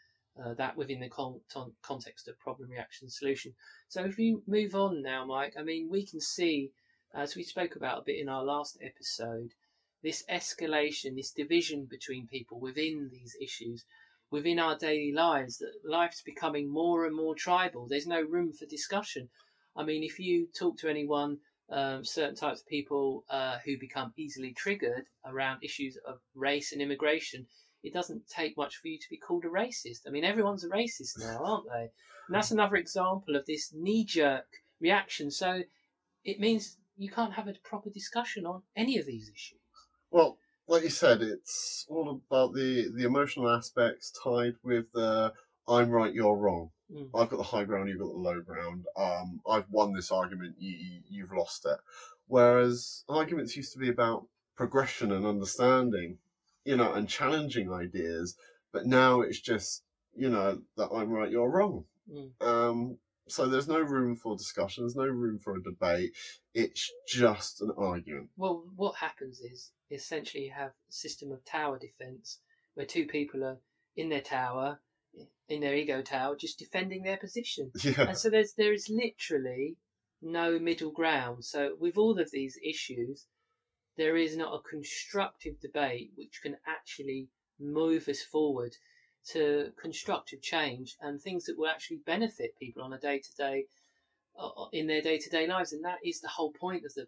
uh, 0.42 0.54
that 0.54 0.78
within 0.78 1.00
the 1.00 1.10
con- 1.10 1.42
ton- 1.54 1.74
context 1.84 2.28
of 2.28 2.40
problem 2.40 2.70
reaction 2.70 3.10
solution. 3.10 3.54
So 3.90 4.04
if 4.06 4.18
we 4.18 4.38
move 4.48 4.74
on 4.74 5.02
now, 5.02 5.26
Mike, 5.26 5.54
I 5.60 5.64
mean 5.64 5.90
we 5.90 6.06
can 6.06 6.22
see, 6.22 6.72
as 7.14 7.36
we 7.36 7.44
spoke 7.44 7.76
about 7.76 8.00
a 8.00 8.06
bit 8.06 8.20
in 8.20 8.30
our 8.30 8.44
last 8.44 8.78
episode, 8.82 9.52
this 10.02 10.24
escalation, 10.32 11.16
this 11.16 11.32
division 11.32 11.86
between 11.90 12.28
people 12.28 12.60
within 12.60 13.10
these 13.12 13.36
issues, 13.42 13.84
within 14.32 14.60
our 14.60 14.78
daily 14.78 15.12
lives, 15.12 15.58
that 15.58 15.74
life's 15.84 16.22
becoming 16.22 16.70
more 16.70 17.06
and 17.06 17.16
more 17.16 17.36
tribal. 17.36 17.88
There's 17.88 18.08
no 18.08 18.22
room 18.22 18.54
for 18.54 18.66
discussion. 18.66 19.30
I 19.76 19.84
mean, 19.84 20.04
if 20.04 20.20
you 20.20 20.48
talk 20.58 20.78
to 20.80 20.90
anyone 20.90 21.40
um, 21.72 22.04
certain 22.04 22.36
types 22.36 22.62
of 22.62 22.68
people 22.68 23.26
uh, 23.30 23.58
who 23.66 23.78
become 23.80 24.14
easily 24.18 24.54
triggered 24.54 25.06
around 25.26 25.64
issues 25.64 25.98
of 26.08 26.20
race 26.36 26.72
and 26.72 26.82
immigration, 26.82 27.48
it 27.84 27.94
doesn't 27.94 28.28
take 28.28 28.58
much 28.58 28.78
for 28.78 28.88
you 28.88 28.98
to 29.00 29.10
be 29.10 29.18
called 29.18 29.46
a 29.46 29.50
racist. 29.50 30.02
I 30.08 30.10
mean, 30.10 30.26
everyone's 30.26 30.64
a 30.64 30.70
racist 30.70 31.20
now, 31.20 31.40
aren't 31.44 31.70
they? 31.72 31.90
And 32.28 32.36
that's 32.36 32.52
another 32.52 32.76
example 32.76 33.36
of 33.36 33.46
this 33.46 33.72
knee 33.74 34.04
jerk 34.04 34.46
reaction. 34.82 35.32
So 35.32 35.62
it 36.24 36.40
means 36.40 36.78
you 36.98 37.10
can't 37.10 37.34
have 37.34 37.48
a 37.48 37.54
proper 37.64 37.90
discussion 37.90 38.46
on 38.46 38.64
any 38.76 38.98
of 38.98 39.06
these 39.06 39.30
issues. 39.30 39.60
Well, 40.12 40.38
like 40.70 40.84
you 40.84 40.90
said, 40.90 41.22
it's 41.22 41.86
all 41.90 42.22
about 42.30 42.54
the, 42.54 42.92
the 42.96 43.04
emotional 43.04 43.50
aspects 43.50 44.14
tied 44.24 44.54
with 44.64 44.86
the 44.94 45.34
I'm 45.68 45.90
right, 45.90 46.14
you're 46.14 46.36
wrong. 46.36 46.70
Mm. 46.94 47.10
I've 47.14 47.30
got 47.30 47.38
the 47.38 47.44
high 47.44 47.64
ground, 47.64 47.90
you've 47.90 48.00
got 48.00 48.12
the 48.12 48.20
low 48.20 48.40
ground. 48.42 48.86
Um, 48.96 49.42
I've 49.50 49.70
won 49.70 49.94
this 49.94 50.12
argument, 50.12 50.56
you, 50.60 50.76
you, 50.78 51.00
you've 51.10 51.32
lost 51.32 51.66
it. 51.66 51.78
Whereas 52.28 53.04
arguments 53.10 53.58
used 53.58 53.74
to 53.74 53.80
be 53.80 53.90
about 53.90 54.28
progression 54.56 55.12
and 55.12 55.26
understanding, 55.26 56.18
you 56.66 56.78
know, 56.78 56.94
and 56.94 57.10
challenging 57.10 57.74
ideas. 57.74 58.36
But 58.72 58.86
now 58.86 59.22
it's 59.22 59.40
just, 59.40 59.84
you 60.16 60.30
know, 60.30 60.62
that 60.78 60.90
I'm 60.94 61.10
right, 61.10 61.32
you're 61.32 61.50
wrong. 61.50 61.86
Mm. 62.12 62.30
Um, 62.42 62.98
so 63.28 63.48
there's 63.48 63.68
no 63.68 63.80
room 63.80 64.16
for 64.16 64.36
discussion. 64.36 64.84
There's 64.84 64.96
no 64.96 65.06
room 65.06 65.40
for 65.40 65.56
a 65.56 65.64
debate. 65.64 66.12
It's 66.54 66.92
just 67.08 67.62
an 67.62 67.72
argument. 67.78 68.30
Well, 68.38 68.64
what 68.76 68.96
happens 68.96 69.40
is 69.40 69.72
essentially 69.92 70.48
have 70.48 70.72
a 70.72 70.92
system 70.92 71.32
of 71.32 71.44
tower 71.46 71.80
defense 71.80 72.40
where 72.74 72.86
two 72.86 73.06
people 73.06 73.44
are 73.44 73.58
in 73.96 74.10
their 74.10 74.22
tower, 74.22 74.80
in 75.48 75.62
their 75.62 75.76
ego 75.76 76.02
tower, 76.02 76.36
just 76.36 76.60
defending 76.60 77.04
their 77.04 77.18
position. 77.18 77.72
Yeah. 77.84 78.08
and 78.10 78.18
so 78.18 78.30
there's 78.30 78.54
there 78.54 78.74
is 78.74 78.90
literally 78.90 79.76
no 80.22 80.60
middle 80.60 80.92
ground. 80.92 81.46
So 81.46 81.76
with 81.80 81.98
all 81.98 82.20
of 82.20 82.32
these 82.32 82.58
issues, 82.64 83.26
there 83.98 84.16
is 84.16 84.38
not 84.38 84.54
a 84.54 84.70
constructive 84.70 85.60
debate 85.60 86.12
which 86.16 86.40
can 86.42 86.58
actually 86.68 87.30
move 87.60 88.08
us 88.08 88.22
forward 88.22 88.76
to 89.32 89.72
constructive 89.82 90.42
change 90.42 90.96
and 91.02 91.22
things 91.22 91.46
that 91.46 91.58
will 91.58 91.68
actually 91.68 92.00
benefit 92.06 92.58
people 92.58 92.84
on 92.84 92.94
a 92.94 93.00
day 93.00 93.20
to 93.20 93.36
day 93.36 93.66
in 94.72 94.88
their 94.88 95.02
day 95.02 95.18
to 95.18 95.30
day 95.30 95.48
lives. 95.48 95.74
And 95.74 95.84
that 95.84 96.00
is 96.04 96.22
the 96.22 96.30
whole 96.30 96.54
point 96.54 96.86
of 96.86 96.94
the 96.94 97.08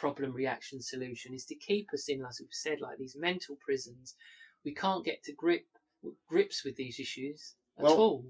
problem 0.00 0.32
reaction 0.32 0.80
solution 0.80 1.34
is 1.34 1.44
to 1.44 1.54
keep 1.54 1.88
us 1.92 2.08
in, 2.08 2.24
as 2.24 2.38
we've 2.40 2.48
said, 2.50 2.80
like 2.80 2.98
these 2.98 3.16
mental 3.18 3.56
prisons. 3.64 4.16
We 4.64 4.74
can't 4.74 5.04
get 5.04 5.22
to 5.24 5.32
grip 5.32 5.66
grips 6.26 6.64
with 6.64 6.76
these 6.76 6.98
issues 6.98 7.54
at 7.78 7.84
Well, 7.84 7.96
all. 7.98 8.24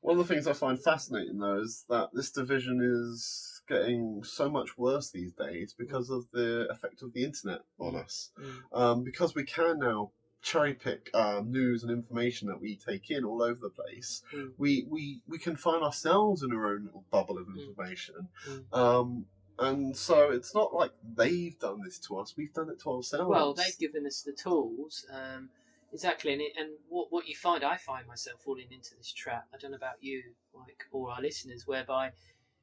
One 0.00 0.18
of 0.18 0.26
the 0.26 0.34
things 0.34 0.46
I 0.46 0.54
find 0.54 0.82
fascinating, 0.82 1.38
though, 1.38 1.60
is 1.60 1.84
that 1.90 2.08
this 2.14 2.30
division 2.30 2.80
is 2.82 3.60
getting 3.68 4.24
so 4.24 4.48
much 4.48 4.78
worse 4.78 5.10
these 5.10 5.34
days 5.34 5.74
because 5.78 6.08
of 6.08 6.24
the 6.32 6.66
effect 6.70 7.02
of 7.02 7.12
the 7.12 7.22
internet 7.22 7.60
on 7.78 7.96
us. 7.96 8.30
Mm. 8.40 8.78
Um, 8.80 9.04
because 9.04 9.34
we 9.34 9.44
can 9.44 9.78
now 9.78 10.12
cherry 10.42 10.72
pick 10.72 11.10
um, 11.12 11.50
news 11.50 11.82
and 11.82 11.92
information 11.92 12.48
that 12.48 12.62
we 12.62 12.76
take 12.76 13.10
in 13.10 13.26
all 13.26 13.42
over 13.42 13.60
the 13.60 13.68
place. 13.68 14.22
Mm. 14.34 14.52
We, 14.56 14.86
we 14.88 15.20
we 15.28 15.38
can 15.38 15.56
find 15.56 15.82
ourselves 15.82 16.42
in 16.42 16.50
our 16.50 16.66
own 16.72 16.86
little 16.86 17.04
bubble 17.10 17.36
of 17.36 17.46
Mm. 17.46 17.60
information. 17.60 18.28
Mm. 18.48 18.78
Um, 18.78 19.26
and 19.60 19.96
so 19.96 20.30
it's 20.30 20.54
not 20.54 20.74
like 20.74 20.92
they've 21.16 21.58
done 21.58 21.82
this 21.84 21.98
to 22.00 22.18
us; 22.18 22.34
we've 22.36 22.52
done 22.52 22.70
it 22.70 22.80
to 22.80 22.90
ourselves. 22.90 23.28
Well, 23.28 23.54
they've 23.54 23.78
given 23.78 24.06
us 24.06 24.22
the 24.22 24.32
tools. 24.32 25.06
Um, 25.12 25.50
exactly, 25.92 26.32
and, 26.32 26.40
it, 26.40 26.52
and 26.58 26.70
what, 26.88 27.12
what 27.12 27.28
you 27.28 27.36
find, 27.36 27.62
I 27.62 27.76
find 27.76 28.06
myself 28.06 28.40
falling 28.42 28.68
into 28.70 28.96
this 28.96 29.12
trap. 29.12 29.46
I 29.54 29.58
don't 29.58 29.70
know 29.72 29.76
about 29.76 30.02
you, 30.02 30.22
like 30.54 30.84
or 30.92 31.10
our 31.10 31.20
listeners, 31.20 31.66
whereby 31.66 32.12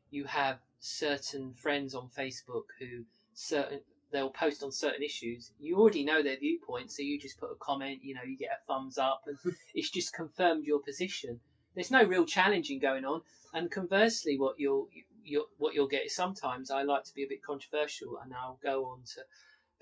you 0.10 0.26
have 0.26 0.60
certain 0.80 1.54
friends 1.54 1.94
on 1.94 2.10
Facebook 2.10 2.66
who 2.80 3.04
certain 3.34 3.82
they'll 4.12 4.30
post 4.30 4.64
on 4.64 4.72
certain 4.72 5.04
issues. 5.04 5.52
You 5.60 5.78
already 5.78 6.04
know 6.04 6.24
their 6.24 6.38
viewpoint, 6.38 6.92
so 6.92 7.02
you 7.02 7.20
just 7.20 7.40
put 7.40 7.52
a 7.52 7.56
comment. 7.56 8.00
You 8.04 8.16
know, 8.16 8.24
you 8.26 8.38
get 8.38 8.50
a 8.52 8.66
thumbs 8.66 8.98
up, 8.98 9.24
and 9.28 9.38
it's 9.76 9.90
just 9.90 10.14
confirmed 10.14 10.66
your 10.66 10.80
position. 10.80 11.40
There's 11.76 11.92
no 11.92 12.04
real 12.04 12.26
challenging 12.26 12.80
going 12.80 13.06
on. 13.06 13.22
And 13.54 13.72
conversely, 13.72 14.38
what 14.38 14.60
you'll 14.60 14.90
you 15.28 15.46
what 15.58 15.74
you'll 15.74 15.88
get 15.88 16.06
is 16.06 16.16
sometimes 16.16 16.72
I 16.72 16.84
like 16.84 17.04
to 17.06 17.14
be 17.14 17.24
a 17.24 17.28
bit 17.28 17.44
controversial, 17.44 18.20
and 18.24 18.34
I'll 18.34 18.60
go 18.64 18.86
on 18.86 19.00
to 19.16 19.22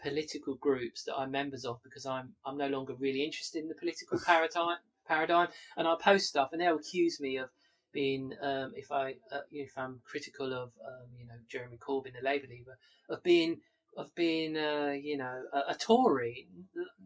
political 0.01 0.55
groups 0.55 1.03
that 1.03 1.15
I'm 1.15 1.31
members 1.31 1.65
of 1.65 1.81
because 1.83 2.05
I'm 2.05 2.33
I'm 2.45 2.57
no 2.57 2.67
longer 2.67 2.93
really 2.95 3.23
interested 3.23 3.61
in 3.61 3.69
the 3.69 3.75
political 3.75 4.19
paradigm 4.25 4.77
paradigm, 5.07 5.47
and 5.77 5.87
I'll 5.87 5.97
post 5.97 6.25
stuff, 6.25 6.49
and 6.51 6.61
they'll 6.61 6.77
accuse 6.77 7.19
me 7.19 7.37
of 7.37 7.49
being 7.93 8.33
um, 8.41 8.73
if 8.75 8.91
I 8.91 9.15
uh, 9.31 9.41
if 9.51 9.71
I'm 9.77 10.01
critical 10.03 10.53
of 10.53 10.71
um, 10.85 11.07
you 11.17 11.25
know 11.27 11.35
Jeremy 11.49 11.77
Corbyn, 11.77 12.13
the 12.13 12.23
Labour 12.23 12.47
leader, 12.47 12.77
of 13.09 13.23
being 13.23 13.61
of 13.97 14.13
being 14.15 14.57
uh, 14.57 14.93
you 15.01 15.17
know 15.17 15.43
a, 15.53 15.71
a, 15.71 15.75
Tory. 15.75 16.47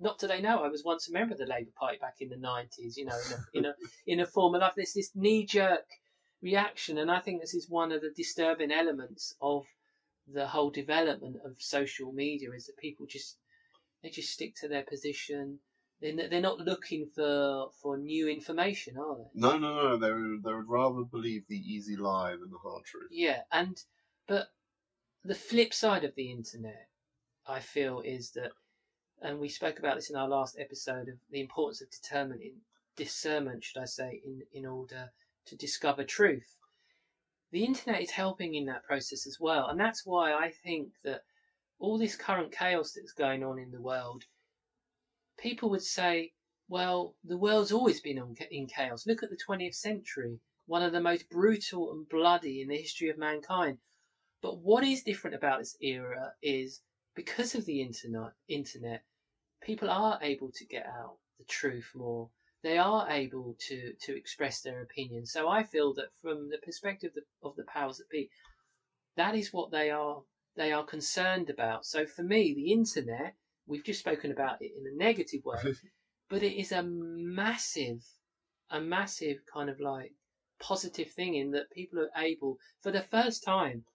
Not 0.01 0.19
do 0.19 0.27
they 0.27 0.41
know 0.41 0.63
I 0.63 0.69
was 0.69 0.83
once 0.83 1.07
a 1.07 1.13
member 1.13 1.33
of 1.33 1.39
the 1.39 1.45
Labour 1.45 1.71
Party 1.79 1.97
back 1.99 2.15
in 2.19 2.29
the 2.29 2.37
nineties. 2.37 2.97
You 2.97 3.05
know, 3.05 3.17
in 3.27 3.33
a 3.33 3.57
in 3.57 3.65
a, 3.65 3.73
in 4.07 4.19
a 4.21 4.25
form 4.25 4.55
of 4.55 4.61
life. 4.61 4.73
There's 4.75 4.93
this 4.93 5.11
knee 5.15 5.45
jerk 5.45 5.85
reaction, 6.41 6.97
and 6.97 7.11
I 7.11 7.19
think 7.19 7.41
this 7.41 7.53
is 7.53 7.69
one 7.69 7.91
of 7.91 8.01
the 8.01 8.11
disturbing 8.15 8.71
elements 8.71 9.35
of 9.41 9.65
the 10.31 10.47
whole 10.47 10.69
development 10.69 11.37
of 11.43 11.55
social 11.57 12.11
media 12.11 12.51
is 12.51 12.67
that 12.67 12.77
people 12.77 13.05
just 13.07 13.37
they 14.03 14.09
just 14.09 14.31
stick 14.31 14.55
to 14.55 14.67
their 14.67 14.83
position. 14.83 15.59
They're, 16.01 16.29
they're 16.29 16.41
not 16.41 16.59
looking 16.59 17.07
for 17.13 17.69
for 17.81 17.97
new 17.97 18.27
information, 18.27 18.97
are 18.97 19.17
they? 19.17 19.29
No, 19.33 19.57
no, 19.57 19.75
no. 19.75 19.97
They 19.97 20.11
would, 20.11 20.43
they 20.43 20.53
would 20.53 20.69
rather 20.69 21.03
believe 21.03 21.43
the 21.47 21.57
easy 21.57 21.97
lie 21.97 22.31
than 22.31 22.51
the 22.51 22.57
hard 22.57 22.85
truth. 22.85 23.09
Yeah, 23.11 23.41
and 23.51 23.81
but 24.27 24.47
the 25.23 25.35
flip 25.35 25.73
side 25.73 26.03
of 26.03 26.15
the 26.15 26.31
internet, 26.31 26.87
I 27.45 27.59
feel, 27.59 27.99
is 27.99 28.31
that, 28.31 28.51
and 29.21 29.39
we 29.39 29.49
spoke 29.49 29.79
about 29.79 29.95
this 29.95 30.09
in 30.09 30.15
our 30.15 30.29
last 30.29 30.57
episode 30.57 31.09
of 31.09 31.15
the 31.29 31.41
importance 31.41 31.81
of 31.81 31.89
determining 31.91 32.61
discernment, 32.95 33.65
should 33.65 33.81
I 33.81 33.85
say, 33.85 34.21
in 34.23 34.43
in 34.53 34.65
order 34.65 35.11
to 35.49 35.55
discover 35.55 36.03
truth. 36.03 36.55
The 37.51 37.65
internet 37.65 38.01
is 38.01 38.11
helping 38.11 38.55
in 38.55 38.65
that 38.67 38.83
process 38.83 39.27
as 39.27 39.37
well, 39.39 39.67
and 39.67 39.79
that's 39.79 40.05
why 40.05 40.33
I 40.33 40.51
think 40.51 40.93
that 41.03 41.21
all 41.79 41.97
this 41.97 42.15
current 42.15 42.51
chaos 42.51 42.93
that's 42.93 43.13
going 43.13 43.43
on 43.43 43.57
in 43.57 43.71
the 43.71 43.81
world, 43.81 44.23
people 45.37 45.69
would 45.69 45.81
say, 45.81 46.33
well, 46.67 47.15
the 47.23 47.37
world's 47.37 47.71
always 47.71 48.01
been 48.01 48.35
in 48.51 48.67
chaos. 48.67 49.07
Look 49.07 49.23
at 49.23 49.29
the 49.29 49.39
20th 49.47 49.75
century, 49.75 50.39
one 50.67 50.83
of 50.83 50.91
the 50.91 51.01
most 51.01 51.29
brutal 51.29 51.91
and 51.91 52.07
bloody 52.07 52.61
in 52.61 52.67
the 52.67 52.77
history 52.77 53.09
of 53.09 53.17
mankind. 53.17 53.79
But 54.41 54.59
what 54.59 54.83
is 54.83 55.03
different 55.03 55.35
about 55.35 55.59
this 55.59 55.75
era 55.81 56.33
is 56.43 56.81
because 57.15 57.55
of 57.55 57.65
the 57.65 57.81
internet, 57.81 58.33
internet, 58.47 59.03
people 59.61 59.89
are 59.89 60.19
able 60.21 60.51
to 60.51 60.65
get 60.65 60.85
out 60.85 61.17
the 61.39 61.45
truth 61.45 61.89
more. 61.95 62.29
They 62.61 62.77
are 62.77 63.09
able 63.09 63.55
to, 63.67 63.93
to 64.01 64.17
express 64.17 64.61
their 64.61 64.81
opinions. 64.81 65.31
So 65.31 65.47
I 65.47 65.63
feel 65.63 65.93
that 65.93 66.09
from 66.21 66.49
the 66.49 66.57
perspective 66.57 67.11
of 67.11 67.15
the, 67.15 67.47
of 67.47 67.55
the 67.55 67.63
powers 67.63 67.97
that 67.97 68.09
be, 68.09 68.29
that 69.15 69.35
is 69.35 69.53
what 69.53 69.71
they 69.71 69.89
are 69.89 70.23
they 70.55 70.71
are 70.73 70.83
concerned 70.83 71.49
about. 71.49 71.85
So 71.85 72.05
for 72.05 72.23
me, 72.23 72.53
the 72.53 72.73
internet, 72.73 73.35
we've 73.65 73.83
just 73.83 73.99
spoken 73.99 74.31
about 74.31 74.61
it 74.61 74.73
in 74.77 74.85
a 74.85 74.97
negative 74.97 75.45
way, 75.45 75.75
but 76.29 76.43
it 76.43 76.59
is 76.59 76.73
a 76.73 76.83
massive, 76.83 78.03
a 78.69 78.81
massive 78.81 79.37
kind 79.53 79.69
of 79.69 79.79
like 79.79 80.11
positive 80.59 81.11
thing 81.11 81.35
in 81.35 81.51
that 81.51 81.71
people 81.71 81.99
are 81.99 82.21
able, 82.21 82.57
for 82.81 82.91
the 82.91 83.01
first 83.01 83.43
time, 83.43 83.85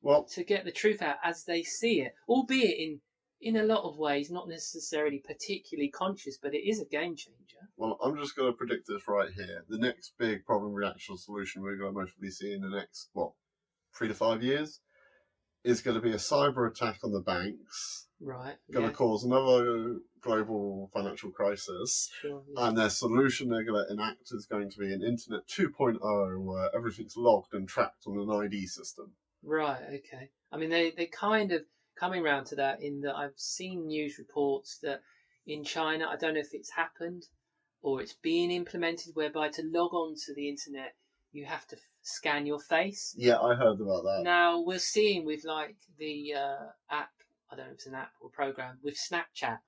well, 0.00 0.24
to 0.34 0.44
get 0.44 0.64
the 0.64 0.70
truth 0.70 1.02
out 1.02 1.16
as 1.24 1.44
they 1.44 1.62
see 1.64 2.02
it, 2.02 2.14
albeit 2.28 2.78
in 2.78 3.00
in 3.40 3.56
a 3.56 3.62
lot 3.62 3.84
of 3.84 3.98
ways 3.98 4.30
not 4.30 4.48
necessarily 4.48 5.22
particularly 5.26 5.90
conscious, 5.90 6.38
but 6.40 6.54
it 6.54 6.68
is 6.68 6.80
a 6.80 6.86
game 6.86 7.16
changer. 7.16 7.68
Well, 7.76 7.98
I'm 8.02 8.16
just 8.16 8.36
going 8.36 8.50
to 8.50 8.56
predict 8.56 8.86
this 8.88 9.06
right 9.08 9.30
here. 9.34 9.64
The 9.68 9.78
next 9.78 10.14
big 10.18 10.44
problem 10.44 10.72
reaction 10.72 11.16
solution 11.16 11.62
we're 11.62 11.76
going 11.76 11.92
to 11.92 11.98
most 11.98 12.14
probably 12.14 12.30
see 12.30 12.52
in 12.52 12.62
the 12.62 12.70
next 12.70 13.10
what 13.12 13.32
three 13.96 14.08
to 14.08 14.14
five 14.14 14.42
years 14.42 14.80
is 15.64 15.82
going 15.82 15.96
to 15.96 16.00
be 16.00 16.12
a 16.12 16.16
cyber 16.16 16.70
attack 16.70 16.98
on 17.02 17.12
the 17.12 17.20
banks. 17.20 18.06
Right. 18.20 18.54
Going 18.72 18.84
yeah. 18.84 18.90
to 18.90 18.96
cause 18.96 19.24
another 19.24 19.96
global 20.22 20.90
financial 20.94 21.30
crisis. 21.30 22.08
Sure, 22.22 22.42
yeah. 22.48 22.68
And 22.68 22.78
their 22.78 22.88
solution 22.88 23.48
they're 23.48 23.64
going 23.64 23.84
to 23.84 23.92
enact 23.92 24.28
is 24.30 24.46
going 24.46 24.70
to 24.70 24.78
be 24.78 24.92
an 24.92 25.02
Internet 25.02 25.46
2.0 25.48 25.98
where 26.42 26.74
everything's 26.74 27.16
logged 27.16 27.52
and 27.52 27.68
tracked 27.68 28.04
on 28.06 28.18
an 28.18 28.44
ID 28.44 28.66
system. 28.66 29.12
Right. 29.42 29.82
Okay. 29.82 30.30
I 30.50 30.56
mean, 30.56 30.70
they 30.70 30.92
they 30.96 31.06
kind 31.06 31.52
of 31.52 31.62
coming 31.98 32.22
around 32.22 32.46
to 32.46 32.56
that 32.56 32.82
in 32.82 33.00
that 33.02 33.16
I've 33.16 33.36
seen 33.36 33.86
news 33.86 34.18
reports 34.18 34.78
that 34.82 35.00
in 35.46 35.64
China, 35.64 36.08
I 36.08 36.16
don't 36.16 36.34
know 36.34 36.40
if 36.40 36.54
it's 36.54 36.70
happened 36.70 37.24
or 37.82 38.00
it's 38.00 38.14
being 38.14 38.50
implemented, 38.50 39.14
whereby 39.14 39.48
to 39.50 39.62
log 39.62 39.94
on 39.94 40.14
to 40.26 40.34
the 40.34 40.48
internet, 40.48 40.94
you 41.32 41.44
have 41.44 41.66
to 41.68 41.76
f- 41.76 41.82
scan 42.02 42.46
your 42.46 42.58
face. 42.58 43.14
Yeah, 43.16 43.38
I 43.38 43.54
heard 43.54 43.80
about 43.80 44.02
that. 44.02 44.22
Now 44.24 44.60
we're 44.60 44.78
seeing 44.78 45.24
with 45.24 45.44
like 45.44 45.76
the 45.98 46.34
uh, 46.34 46.66
app, 46.90 47.10
I 47.50 47.56
don't 47.56 47.66
know 47.66 47.72
if 47.72 47.76
it's 47.76 47.86
an 47.86 47.94
app 47.94 48.12
or 48.20 48.30
program 48.30 48.78
with 48.82 48.96
Snapchat 48.96 49.58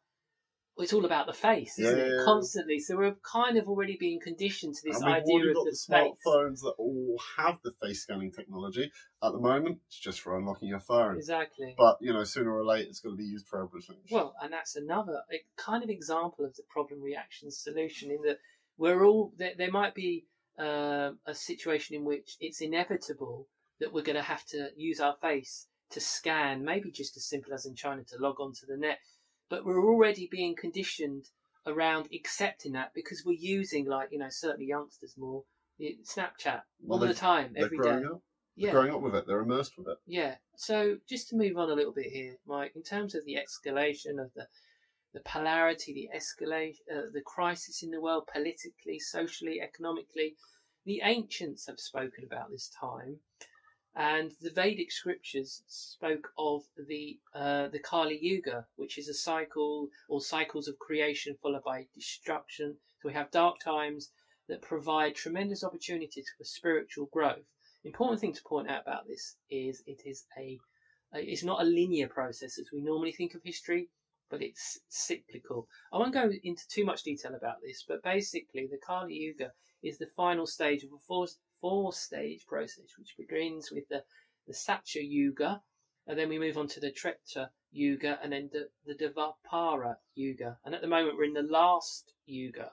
it's 0.79 0.93
all 0.93 1.05
about 1.05 1.27
the 1.27 1.33
face, 1.33 1.79
isn't 1.79 1.99
yeah, 1.99 2.05
it? 2.05 2.13
Yeah. 2.19 2.25
Constantly. 2.25 2.79
So 2.79 2.97
we're 2.97 3.17
kind 3.23 3.59
of 3.59 3.69
already 3.69 3.97
being 3.99 4.21
conditioned 4.21 4.75
to 4.77 4.81
this 4.85 4.97
and 4.97 5.07
we've 5.07 5.15
idea 5.17 5.35
already 5.35 5.55
got 5.55 5.65
the, 5.65 5.71
the 5.71 5.95
smartphones 5.95 6.61
that 6.61 6.75
all 6.79 7.21
have 7.37 7.59
the 7.65 7.73
face 7.83 8.03
scanning 8.03 8.33
technology. 8.33 8.91
At 9.23 9.33
the 9.33 9.39
moment, 9.39 9.79
it's 9.89 9.99
just 9.99 10.21
for 10.21 10.37
unlocking 10.37 10.69
your 10.69 10.81
phone. 10.81 11.17
Exactly. 11.17 11.75
But 11.77 11.99
you 12.01 12.13
know, 12.13 12.25
sooner 12.25 12.55
or 12.55 12.65
later, 12.65 12.89
it's 12.89 13.01
going 13.01 13.17
to 13.17 13.19
be 13.19 13.29
used 13.29 13.49
for 13.49 13.65
everything. 13.65 13.97
Well, 14.11 14.35
and 14.41 14.53
that's 14.53 14.77
another 14.77 15.23
kind 15.57 15.83
of 15.83 15.91
example 15.91 16.45
of 16.45 16.55
the 16.55 16.63
problem 16.69 17.03
reaction 17.03 17.51
solution 17.51 18.11
in 18.11 18.23
that 18.23 18.39
we're 18.77 19.05
all 19.05 19.33
there. 19.37 19.53
there 19.59 19.73
might 19.73 19.95
be 19.95 20.27
uh, 20.59 21.11
a 21.27 21.35
situation 21.35 21.97
in 21.97 22.05
which 22.05 22.37
it's 22.41 22.61
inevitable 22.61 23.49
that 23.81 23.93
we're 23.93 24.03
going 24.03 24.17
to 24.17 24.23
have 24.23 24.45
to 24.47 24.71
use 24.77 25.01
our 25.01 25.17
face 25.21 25.67
to 25.91 26.01
scan, 26.01 26.65
maybe 26.65 26.91
just 26.91 27.17
as 27.17 27.29
simple 27.29 27.55
as 27.55 27.65
in 27.67 27.75
China 27.75 28.03
to 28.05 28.17
log 28.19 28.41
onto 28.41 28.67
the 28.67 28.77
net 28.77 28.99
but 29.51 29.65
we're 29.65 29.85
already 29.85 30.29
being 30.31 30.55
conditioned 30.55 31.27
around 31.67 32.09
accepting 32.15 32.73
that 32.73 32.93
because 32.95 33.23
we're 33.25 33.33
using 33.39 33.87
like 33.87 34.09
you 34.11 34.19
know 34.19 34.29
certainly 34.31 34.67
youngsters 34.67 35.15
more 35.17 35.45
Snapchat 35.81 36.63
well, 36.81 37.01
all 37.01 37.07
the 37.07 37.15
time 37.15 37.55
every 37.57 37.79
day. 37.79 38.05
Up. 38.05 38.21
Yeah. 38.57 38.73
They're 38.73 38.81
growing 38.81 38.95
up 38.95 39.03
with 39.03 39.15
it. 39.15 39.27
They're 39.29 39.41
immersed 39.41 39.79
with 39.79 39.87
it. 39.87 39.99
Yeah. 40.07 40.35
So 40.57 40.97
just 41.09 41.29
to 41.29 41.37
move 41.37 41.57
on 41.57 41.71
a 41.71 41.75
little 41.75 41.93
bit 41.93 42.11
here, 42.11 42.37
Mike, 42.47 42.73
in 42.75 42.83
terms 42.83 43.15
of 43.15 43.25
the 43.25 43.37
escalation 43.37 44.21
of 44.21 44.33
the 44.35 44.49
the 45.15 45.21
polarity, 45.21 45.95
the 45.95 46.09
escalation, 46.15 46.81
uh, 46.93 47.03
the 47.13 47.23
crisis 47.23 47.83
in 47.83 47.91
the 47.91 48.01
world, 48.01 48.29
politically, 48.33 48.99
socially, 48.99 49.61
economically, 49.61 50.35
the 50.85 51.01
ancients 51.03 51.67
have 51.67 51.79
spoken 51.79 52.25
about 52.25 52.51
this 52.51 52.71
time 52.79 53.19
and 53.99 54.31
the 54.41 54.51
Vedic 54.51 54.93
scriptures 54.93 55.65
spoke 55.67 56.31
of 56.39 56.63
the 56.87 57.19
uh, 57.35 57.67
the 57.67 57.81
Kali 57.81 58.17
Yuga, 58.23 58.65
which 58.77 58.97
is 58.97 59.09
a 59.09 59.13
cycle 59.13 59.89
or 60.09 60.21
cycles 60.21 60.69
of 60.69 60.79
creation 60.79 61.37
followed 61.43 61.65
by 61.65 61.89
destruction. 61.97 62.77
So 63.03 63.09
we 63.09 63.15
have 63.15 63.33
dark 63.33 63.59
times 63.59 64.13
that 64.49 64.63
provide 64.63 65.17
tremendous 65.17 65.65
opportunities 65.65 66.33
for 66.39 66.45
spiritual 66.45 67.07
growth. 67.07 67.45
Important 67.83 68.21
thing 68.21 68.33
to 68.35 68.43
point 68.45 68.71
out 68.71 68.83
about 68.83 69.09
this 69.09 69.35
is 69.51 69.83
it 69.85 70.03
is 70.07 70.25
a 70.39 70.61
it's 71.13 71.43
not 71.43 71.61
a 71.61 71.65
linear 71.65 72.07
process 72.07 72.57
as 72.57 72.71
we 72.73 72.81
normally 72.81 73.13
think 73.13 73.35
of 73.35 73.43
history, 73.43 73.89
but 74.31 74.43
it's 74.43 74.79
cyclical. 74.89 75.67
I 75.93 75.99
won't 75.99 76.15
go 76.15 76.31
into 76.45 76.69
too 76.69 76.85
much 76.85 77.03
detail 77.03 77.35
about 77.35 77.63
this, 77.63 77.85
but 77.89 78.05
basically 78.05 78.69
the 78.71 78.79
Kali 78.79 79.15
Yuga 79.15 79.51
is 79.83 79.99
the 79.99 80.11
final 80.17 80.47
stage 80.47 80.85
of 80.85 80.93
a 80.93 80.99
four, 81.61 81.93
stage 81.93 82.47
process, 82.47 82.97
which 82.99 83.17
begins 83.17 83.71
with 83.71 83.89
the, 83.89 84.03
the 84.47 84.55
Satya 84.55 85.03
Yuga, 85.03 85.63
and 86.07 86.19
then 86.19 86.29
we 86.29 86.39
move 86.39 86.57
on 86.57 86.69
to 86.69 86.81
the 86.81 86.91
Treta 86.91 87.51
Yuga, 87.71 88.19
and 88.23 88.33
then 88.33 88.51
the, 88.53 88.69
the 88.87 88.95
Dvapara 88.95 89.97
Yuga. 90.15 90.59
And 90.65 90.75
at 90.75 90.81
the 90.81 90.87
moment, 90.87 91.17
we're 91.17 91.25
in 91.25 91.35
the 91.35 91.43
last 91.43 92.13
Yuga, 92.27 92.71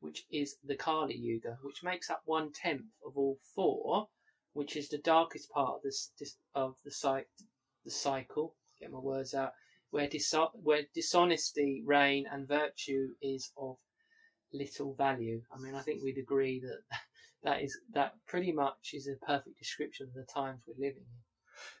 which 0.00 0.24
is 0.30 0.56
the 0.64 0.76
Kali 0.76 1.16
Yuga, 1.16 1.58
which 1.62 1.82
makes 1.82 2.10
up 2.10 2.22
one 2.24 2.52
tenth 2.52 2.92
of 3.04 3.16
all 3.16 3.38
four, 3.54 4.08
which 4.52 4.76
is 4.76 4.88
the 4.88 4.98
darkest 4.98 5.50
part 5.50 5.76
of 5.76 5.82
this, 5.82 6.10
this 6.18 6.36
of 6.54 6.76
the, 6.84 7.24
the 7.84 7.90
cycle. 7.90 8.54
Get 8.78 8.92
my 8.92 8.98
words 8.98 9.34
out. 9.34 9.52
Where, 9.90 10.06
diso- 10.06 10.52
where 10.54 10.82
dishonesty, 10.94 11.82
reign, 11.84 12.26
and 12.30 12.46
virtue 12.46 13.08
is 13.20 13.50
of 13.56 13.76
little 14.52 14.94
value. 14.94 15.42
I 15.52 15.58
mean, 15.58 15.74
I 15.74 15.82
think 15.82 16.02
we'd 16.02 16.18
agree 16.18 16.60
that 16.60 16.98
that 17.42 17.62
is 17.62 17.78
that 17.94 18.12
pretty 18.26 18.52
much 18.52 18.90
is 18.92 19.08
a 19.08 19.24
perfect 19.24 19.58
description 19.58 20.06
of 20.08 20.14
the 20.14 20.24
times 20.32 20.60
we're 20.66 20.74
living 20.86 21.02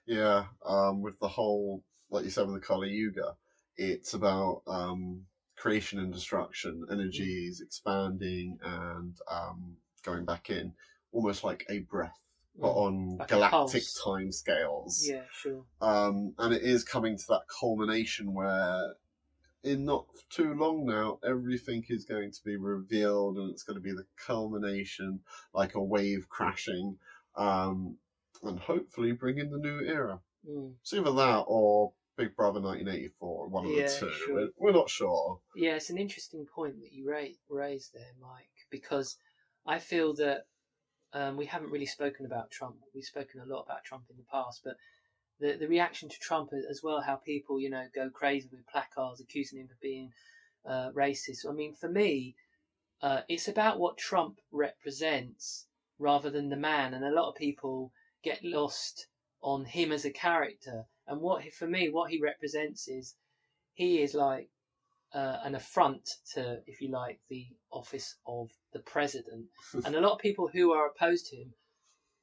in. 0.06 0.16
Yeah, 0.16 0.46
um, 0.64 1.00
with 1.02 1.18
the 1.20 1.28
whole, 1.28 1.82
like 2.10 2.24
you 2.24 2.30
said, 2.30 2.46
with 2.46 2.60
the 2.60 2.66
Kali 2.66 2.88
Yuga, 2.90 3.36
it's 3.76 4.14
about 4.14 4.62
um, 4.66 5.26
creation 5.56 5.98
and 5.98 6.12
destruction, 6.12 6.84
energies 6.90 7.60
expanding 7.60 8.58
and 8.62 9.16
um, 9.30 9.76
going 10.04 10.24
back 10.24 10.50
in, 10.50 10.72
almost 11.12 11.44
like 11.44 11.64
a 11.68 11.80
breath 11.80 12.18
but 12.60 12.72
Mm. 12.72 12.76
on 12.76 13.16
Like 13.18 13.28
galactic 13.28 13.82
time 14.04 14.32
scales. 14.32 15.08
Yeah, 15.08 15.22
sure. 15.32 15.64
Um, 15.80 16.34
and 16.38 16.52
it 16.52 16.62
is 16.62 16.84
coming 16.84 17.16
to 17.16 17.24
that 17.28 17.42
culmination 17.60 18.34
where, 18.34 18.94
in 19.62 19.84
not 19.84 20.06
too 20.30 20.54
long 20.54 20.86
now, 20.86 21.18
everything 21.24 21.84
is 21.88 22.04
going 22.04 22.30
to 22.30 22.40
be 22.44 22.56
revealed, 22.56 23.36
and 23.36 23.50
it's 23.50 23.62
going 23.62 23.76
to 23.76 23.82
be 23.82 23.92
the 23.92 24.06
culmination, 24.16 25.20
like 25.52 25.74
a 25.74 25.82
wave 25.82 26.28
crashing, 26.28 26.96
um, 27.36 27.96
and 28.42 28.58
hopefully 28.58 29.12
bring 29.12 29.38
in 29.38 29.50
the 29.50 29.58
new 29.58 29.80
era. 29.80 30.20
Mm. 30.48 30.74
It's 30.80 30.94
either 30.94 31.12
that 31.12 31.44
or 31.46 31.92
Big 32.16 32.34
Brother 32.34 32.60
1984, 32.60 33.48
one 33.48 33.64
of 33.66 33.70
Yeah, 33.70 33.82
the 33.82 33.88
two. 33.88 34.12
sure. 34.12 34.34
We're, 34.34 34.48
we're 34.56 34.72
not 34.72 34.88
sure. 34.88 35.40
Yeah, 35.54 35.76
it's 35.76 35.90
an 35.90 35.98
interesting 35.98 36.46
point 36.46 36.80
that 36.80 36.92
you 36.92 37.10
ra- 37.10 37.24
raised 37.48 37.92
there, 37.92 38.12
Mike, 38.20 38.48
because 38.70 39.16
I 39.66 39.78
feel 39.78 40.14
that 40.14 40.46
um, 41.12 41.36
we 41.36 41.46
haven't 41.46 41.70
really 41.70 41.86
spoken 41.86 42.24
about 42.24 42.50
Trump. 42.50 42.76
We've 42.94 43.04
spoken 43.04 43.40
a 43.40 43.46
lot 43.46 43.62
about 43.62 43.84
Trump 43.84 44.04
in 44.10 44.16
the 44.16 44.24
past, 44.30 44.62
but 44.64 44.76
the 45.40 45.56
the 45.56 45.68
reaction 45.68 46.08
to 46.08 46.18
Trump 46.18 46.50
as 46.52 46.82
well, 46.82 47.00
how 47.00 47.16
people 47.16 47.60
you 47.60 47.70
know 47.70 47.86
go 47.94 48.10
crazy 48.10 48.48
with 48.50 48.66
placards 48.66 49.20
accusing 49.20 49.58
him 49.58 49.68
of 49.70 49.80
being 49.80 50.12
uh, 50.66 50.90
racist. 50.90 51.48
I 51.48 51.52
mean, 51.52 51.74
for 51.74 51.88
me, 51.88 52.36
uh, 53.02 53.22
it's 53.28 53.48
about 53.48 53.78
what 53.78 53.96
Trump 53.96 54.38
represents 54.52 55.66
rather 55.98 56.30
than 56.30 56.48
the 56.48 56.56
man, 56.56 56.94
and 56.94 57.04
a 57.04 57.10
lot 57.10 57.28
of 57.28 57.34
people 57.34 57.92
get 58.22 58.44
lost 58.44 59.06
on 59.42 59.64
him 59.64 59.92
as 59.92 60.04
a 60.04 60.10
character. 60.10 60.84
And 61.06 61.20
what 61.20 61.42
he, 61.42 61.50
for 61.50 61.66
me, 61.66 61.88
what 61.88 62.10
he 62.10 62.20
represents 62.20 62.88
is 62.88 63.14
he 63.74 64.02
is 64.02 64.14
like 64.14 64.48
uh, 65.14 65.38
an 65.42 65.54
affront 65.54 66.08
to, 66.34 66.60
if 66.66 66.80
you 66.80 66.88
like, 66.88 67.18
the 67.28 67.46
office 67.70 68.16
of 68.26 68.50
the 68.72 68.80
president. 68.80 69.46
and 69.84 69.94
a 69.94 70.00
lot 70.00 70.12
of 70.12 70.18
people 70.18 70.48
who 70.48 70.72
are 70.72 70.86
opposed 70.86 71.26
to 71.26 71.36
him, 71.36 71.54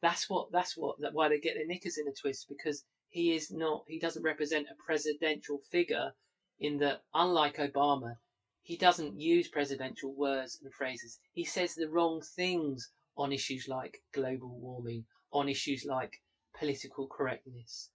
that's 0.02 0.30
what 0.30 0.52
that's 0.52 0.78
what 0.78 1.00
that 1.02 1.14
why 1.14 1.28
they 1.28 1.40
get 1.40 1.56
their 1.56 1.66
knickers 1.66 1.98
in 1.98 2.08
a 2.08 2.12
twist 2.12 2.48
because 2.48 2.84
he 3.10 3.34
is 3.34 3.52
not 3.52 3.84
he 3.88 4.00
doesn't 4.00 4.24
represent 4.24 4.68
a 4.70 4.84
presidential 4.86 5.60
figure 5.72 6.14
in 6.60 6.78
that 6.80 7.04
unlike 7.14 7.58
Obama, 7.58 8.18
he 8.62 8.76
doesn't 8.76 9.20
use 9.20 9.48
presidential 9.48 10.14
words 10.14 10.60
and 10.62 10.74
phrases. 10.74 11.20
He 11.32 11.46
says 11.46 11.74
the 11.74 11.90
wrong 11.90 12.22
things 12.22 12.92
on 13.16 13.32
issues 13.32 13.68
like 13.68 14.02
global 14.14 14.60
warming, 14.60 15.06
on 15.32 15.48
issues 15.48 15.86
like 15.86 16.22
political 16.58 17.08
correctness, 17.08 17.90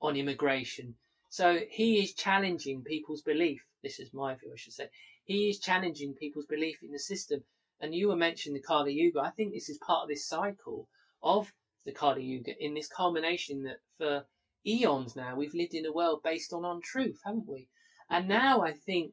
on 0.00 0.16
immigration. 0.16 0.96
So 1.28 1.60
he 1.70 2.02
is 2.02 2.14
challenging 2.14 2.82
people's 2.82 3.22
belief. 3.22 3.62
This 3.82 4.00
is 4.00 4.12
my 4.12 4.34
view, 4.34 4.50
I 4.52 4.56
should 4.56 4.72
say. 4.72 4.88
He 5.24 5.48
is 5.48 5.58
challenging 5.58 6.14
people's 6.14 6.46
belief 6.46 6.82
in 6.82 6.92
the 6.92 6.98
system. 6.98 7.44
And 7.80 7.94
you 7.94 8.08
were 8.08 8.16
mentioning 8.16 8.60
the 8.60 8.66
Kali 8.66 8.92
Yuga. 8.92 9.20
I 9.20 9.30
think 9.30 9.52
this 9.52 9.68
is 9.68 9.78
part 9.78 10.04
of 10.04 10.08
this 10.08 10.26
cycle 10.26 10.88
of 11.22 11.52
the 11.84 11.92
Kali 11.92 12.24
Yuga 12.24 12.52
in 12.58 12.74
this 12.74 12.88
culmination 12.88 13.62
that 13.64 13.78
for 13.98 14.26
eons 14.66 15.14
now 15.16 15.36
we've 15.36 15.54
lived 15.54 15.74
in 15.74 15.86
a 15.86 15.92
world 15.92 16.22
based 16.22 16.52
on 16.52 16.64
untruth, 16.64 17.20
haven't 17.24 17.48
we? 17.48 17.68
And 18.10 18.28
now 18.28 18.62
I 18.62 18.72
think 18.72 19.12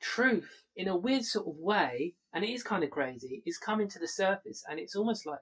truth, 0.00 0.64
in 0.76 0.88
a 0.88 0.96
weird 0.96 1.24
sort 1.24 1.46
of 1.46 1.56
way, 1.56 2.14
and 2.32 2.44
it 2.44 2.50
is 2.50 2.62
kind 2.62 2.84
of 2.84 2.90
crazy, 2.90 3.42
is 3.46 3.58
coming 3.58 3.88
to 3.88 3.98
the 3.98 4.08
surface. 4.08 4.64
And 4.68 4.78
it's 4.78 4.96
almost 4.96 5.26
like, 5.26 5.40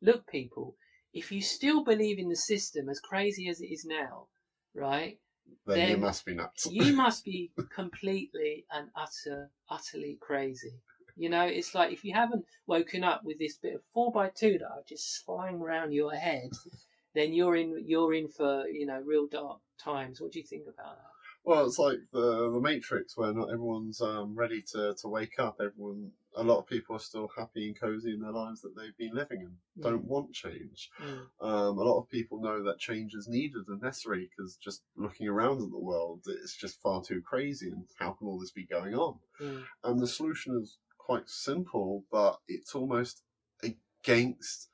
look, 0.00 0.26
people, 0.26 0.76
if 1.12 1.32
you 1.32 1.42
still 1.42 1.84
believe 1.84 2.18
in 2.18 2.28
the 2.28 2.36
system 2.36 2.88
as 2.88 3.00
crazy 3.00 3.48
as 3.48 3.60
it 3.60 3.66
is 3.66 3.84
now, 3.84 4.28
right, 4.74 5.18
Then, 5.66 5.90
you 5.90 5.96
must 5.96 6.24
be 6.24 6.34
nuts. 6.34 6.66
you 6.70 6.92
must 7.04 7.24
be 7.24 7.50
completely 7.74 8.66
and 8.70 8.88
utter, 8.94 9.50
utterly 9.68 10.18
crazy. 10.20 10.80
You 11.16 11.28
know, 11.28 11.42
it's 11.44 11.74
like 11.74 11.92
if 11.92 12.04
you 12.04 12.14
haven't 12.14 12.44
woken 12.66 13.02
up 13.02 13.24
with 13.24 13.38
this 13.40 13.56
bit 13.56 13.74
of 13.74 13.82
four 13.92 14.12
by 14.12 14.28
two 14.28 14.58
that 14.58 14.70
are 14.70 14.84
just 14.88 15.24
flying 15.24 15.56
around 15.56 15.92
your 15.92 16.14
head, 16.14 16.50
then 17.14 17.32
you're 17.32 17.56
in 17.56 17.84
you're 17.86 18.14
in 18.14 18.28
for 18.28 18.66
you 18.68 18.86
know 18.86 19.00
real 19.04 19.26
dark 19.26 19.60
times. 19.82 20.20
What 20.20 20.32
do 20.32 20.38
you 20.38 20.44
think 20.44 20.64
about 20.64 20.96
that? 20.96 21.12
Well, 21.44 21.64
it's 21.64 21.78
like 21.78 21.98
the 22.12 22.50
the 22.50 22.60
Matrix, 22.60 23.16
where 23.16 23.32
not 23.32 23.50
everyone's 23.50 24.00
um, 24.00 24.34
ready 24.36 24.62
to, 24.72 24.94
to 25.00 25.08
wake 25.08 25.38
up. 25.38 25.56
Everyone, 25.60 26.10
a 26.36 26.42
lot 26.42 26.58
of 26.58 26.66
people 26.66 26.96
are 26.96 27.00
still 27.00 27.30
happy 27.34 27.68
and 27.68 27.80
cozy 27.80 28.12
in 28.12 28.20
their 28.20 28.32
lives 28.32 28.60
that 28.60 28.76
they've 28.76 28.96
been 28.98 29.14
living 29.14 29.42
and 29.42 29.54
don't 29.82 30.04
want 30.04 30.34
change. 30.34 30.90
Mm. 31.02 31.20
Um, 31.40 31.78
a 31.78 31.82
lot 31.82 32.00
of 32.00 32.10
people 32.10 32.42
know 32.42 32.62
that 32.64 32.78
change 32.78 33.14
is 33.14 33.28
needed 33.28 33.62
and 33.68 33.80
necessary 33.80 34.28
because 34.28 34.56
just 34.56 34.82
looking 34.96 35.26
around 35.26 35.62
at 35.62 35.70
the 35.70 35.78
world, 35.78 36.20
it's 36.26 36.56
just 36.56 36.82
far 36.82 37.02
too 37.02 37.22
crazy. 37.22 37.70
And 37.70 37.84
how 37.98 38.10
can 38.10 38.26
all 38.26 38.38
this 38.38 38.52
be 38.52 38.66
going 38.66 38.94
on? 38.94 39.18
Mm. 39.40 39.64
And 39.84 40.00
the 40.00 40.06
solution 40.06 40.60
is 40.60 40.76
quite 40.98 41.30
simple, 41.30 42.04
but 42.12 42.40
it's 42.46 42.74
almost 42.74 43.22
against 43.62 44.68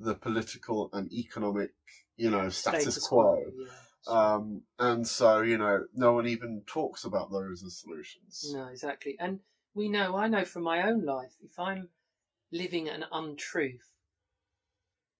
the 0.00 0.14
political 0.14 0.88
and 0.92 1.12
economic, 1.12 1.70
you 2.16 2.30
know, 2.30 2.48
status, 2.48 3.06
quo. 3.06 3.44
Yeah. 3.54 3.66
Um, 4.08 4.62
and 4.78 5.06
so, 5.06 5.42
you 5.42 5.58
know, 5.58 5.84
no 5.94 6.12
one 6.12 6.26
even 6.26 6.62
talks 6.66 7.04
about 7.04 7.30
those 7.30 7.62
as 7.62 7.78
solutions. 7.78 8.50
No, 8.52 8.66
exactly. 8.66 9.16
And 9.20 9.40
we 9.74 9.88
know, 9.88 10.16
I 10.16 10.26
know 10.26 10.44
from 10.44 10.62
my 10.62 10.88
own 10.88 11.04
life, 11.04 11.34
if 11.44 11.58
I'm 11.58 11.90
living 12.50 12.88
an 12.88 13.04
untruth, 13.12 13.92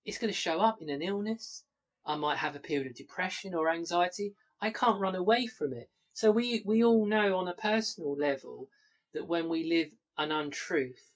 it's 0.03 0.17
going 0.17 0.33
to 0.33 0.37
show 0.37 0.59
up 0.59 0.81
in 0.81 0.89
an 0.89 1.03
illness. 1.03 1.63
I 2.05 2.15
might 2.15 2.37
have 2.37 2.55
a 2.55 2.59
period 2.59 2.87
of 2.87 2.95
depression 2.95 3.53
or 3.53 3.69
anxiety. 3.69 4.33
I 4.59 4.71
can't 4.71 4.99
run 4.99 5.15
away 5.15 5.45
from 5.45 5.73
it. 5.73 5.89
So 6.13 6.31
we, 6.31 6.63
we 6.65 6.83
all 6.83 7.05
know 7.05 7.37
on 7.37 7.47
a 7.47 7.53
personal 7.53 8.15
level 8.15 8.67
that 9.13 9.27
when 9.27 9.47
we 9.47 9.63
live 9.63 9.91
an 10.17 10.31
untruth 10.31 11.13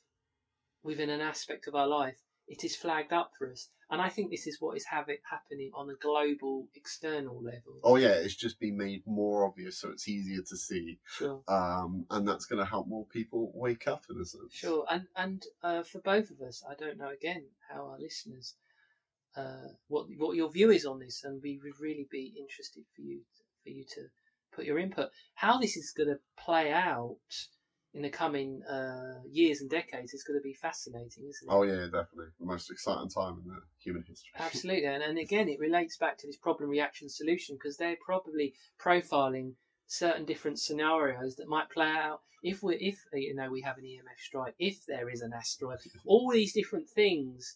within 0.83 1.09
an 1.09 1.21
aspect 1.21 1.67
of 1.67 1.73
our 1.73 1.87
life, 1.87 2.21
it 2.47 2.63
is 2.63 2.75
flagged 2.75 3.13
up 3.13 3.31
for 3.37 3.51
us. 3.51 3.69
And 3.89 4.01
I 4.01 4.09
think 4.09 4.31
this 4.31 4.47
is 4.47 4.57
what 4.59 4.77
is 4.77 4.85
have 4.85 5.07
happening 5.29 5.71
on 5.75 5.89
a 5.89 5.95
global, 5.95 6.67
external 6.75 7.41
level. 7.41 7.79
Oh 7.83 7.97
yeah, 7.97 8.13
it's 8.13 8.35
just 8.35 8.59
been 8.59 8.77
made 8.77 9.03
more 9.05 9.45
obvious, 9.45 9.79
so 9.79 9.89
it's 9.89 10.07
easier 10.07 10.41
to 10.41 10.57
see, 10.57 10.99
Sure. 11.05 11.43
um, 11.47 12.05
and 12.09 12.27
that's 12.27 12.45
going 12.45 12.63
to 12.63 12.69
help 12.69 12.87
more 12.87 13.05
people 13.05 13.51
wake 13.53 13.87
up 13.87 14.03
in 14.09 14.19
a 14.19 14.25
sense. 14.25 14.53
Sure, 14.53 14.85
and 14.89 15.07
and 15.15 15.43
uh, 15.61 15.83
for 15.83 15.99
both 15.99 16.31
of 16.31 16.41
us, 16.41 16.63
I 16.67 16.73
don't 16.73 16.97
know 16.97 17.09
again 17.09 17.45
how 17.69 17.85
our 17.85 17.99
listeners, 17.99 18.55
uh, 19.35 19.69
what 19.87 20.07
what 20.17 20.35
your 20.35 20.51
view 20.51 20.71
is 20.71 20.85
on 20.85 20.99
this, 20.99 21.23
and 21.23 21.41
we 21.43 21.59
would 21.63 21.79
really 21.79 22.07
be 22.09 22.33
interested 22.39 22.83
for 22.95 23.01
you 23.01 23.21
for 23.63 23.69
you 23.69 23.85
to 23.95 24.07
put 24.51 24.65
your 24.65 24.79
input. 24.79 25.09
How 25.35 25.59
this 25.59 25.77
is 25.77 25.93
going 25.95 26.09
to 26.09 26.19
play 26.43 26.71
out 26.71 27.17
in 27.95 28.01
the 28.01 28.09
coming 28.09 28.61
uh, 28.63 29.21
years 29.31 29.61
and 29.61 29.69
decades 29.69 30.13
is 30.13 30.23
going 30.23 30.37
to 30.37 30.43
be 30.43 30.53
fascinating, 30.53 31.23
isn't 31.29 31.47
it? 31.47 31.49
Oh 31.49 31.63
yeah, 31.63 31.85
definitely 31.85 32.25
the 32.37 32.45
most 32.45 32.69
exciting 32.69 33.09
time 33.09 33.41
in 33.41 33.49
the 33.49 33.61
human 33.79 34.03
history. 34.05 34.31
Absolutely, 34.37 34.85
and, 34.85 35.01
and 35.01 35.17
again, 35.17 35.47
it 35.47 35.59
relates 35.59 35.95
back 35.95 36.17
to 36.17 36.27
this 36.27 36.35
problem 36.35 36.69
reaction 36.69 37.07
solution 37.07 37.55
because 37.55 37.77
they're 37.77 37.95
probably 38.05 38.53
profiling 38.77 39.53
certain 39.87 40.25
different 40.25 40.59
scenarios 40.59 41.37
that 41.37 41.47
might 41.47 41.69
play 41.69 41.87
out 41.87 42.19
if 42.43 42.61
we 42.61 42.75
if 42.75 42.99
you 43.13 43.33
know 43.33 43.49
we 43.49 43.61
have 43.61 43.77
an 43.77 43.85
EMF 43.85 44.19
strike, 44.19 44.55
if 44.59 44.85
there 44.85 45.09
is 45.09 45.21
an 45.21 45.31
asteroid, 45.33 45.79
all 46.05 46.29
these 46.31 46.53
different 46.53 46.89
things. 46.89 47.55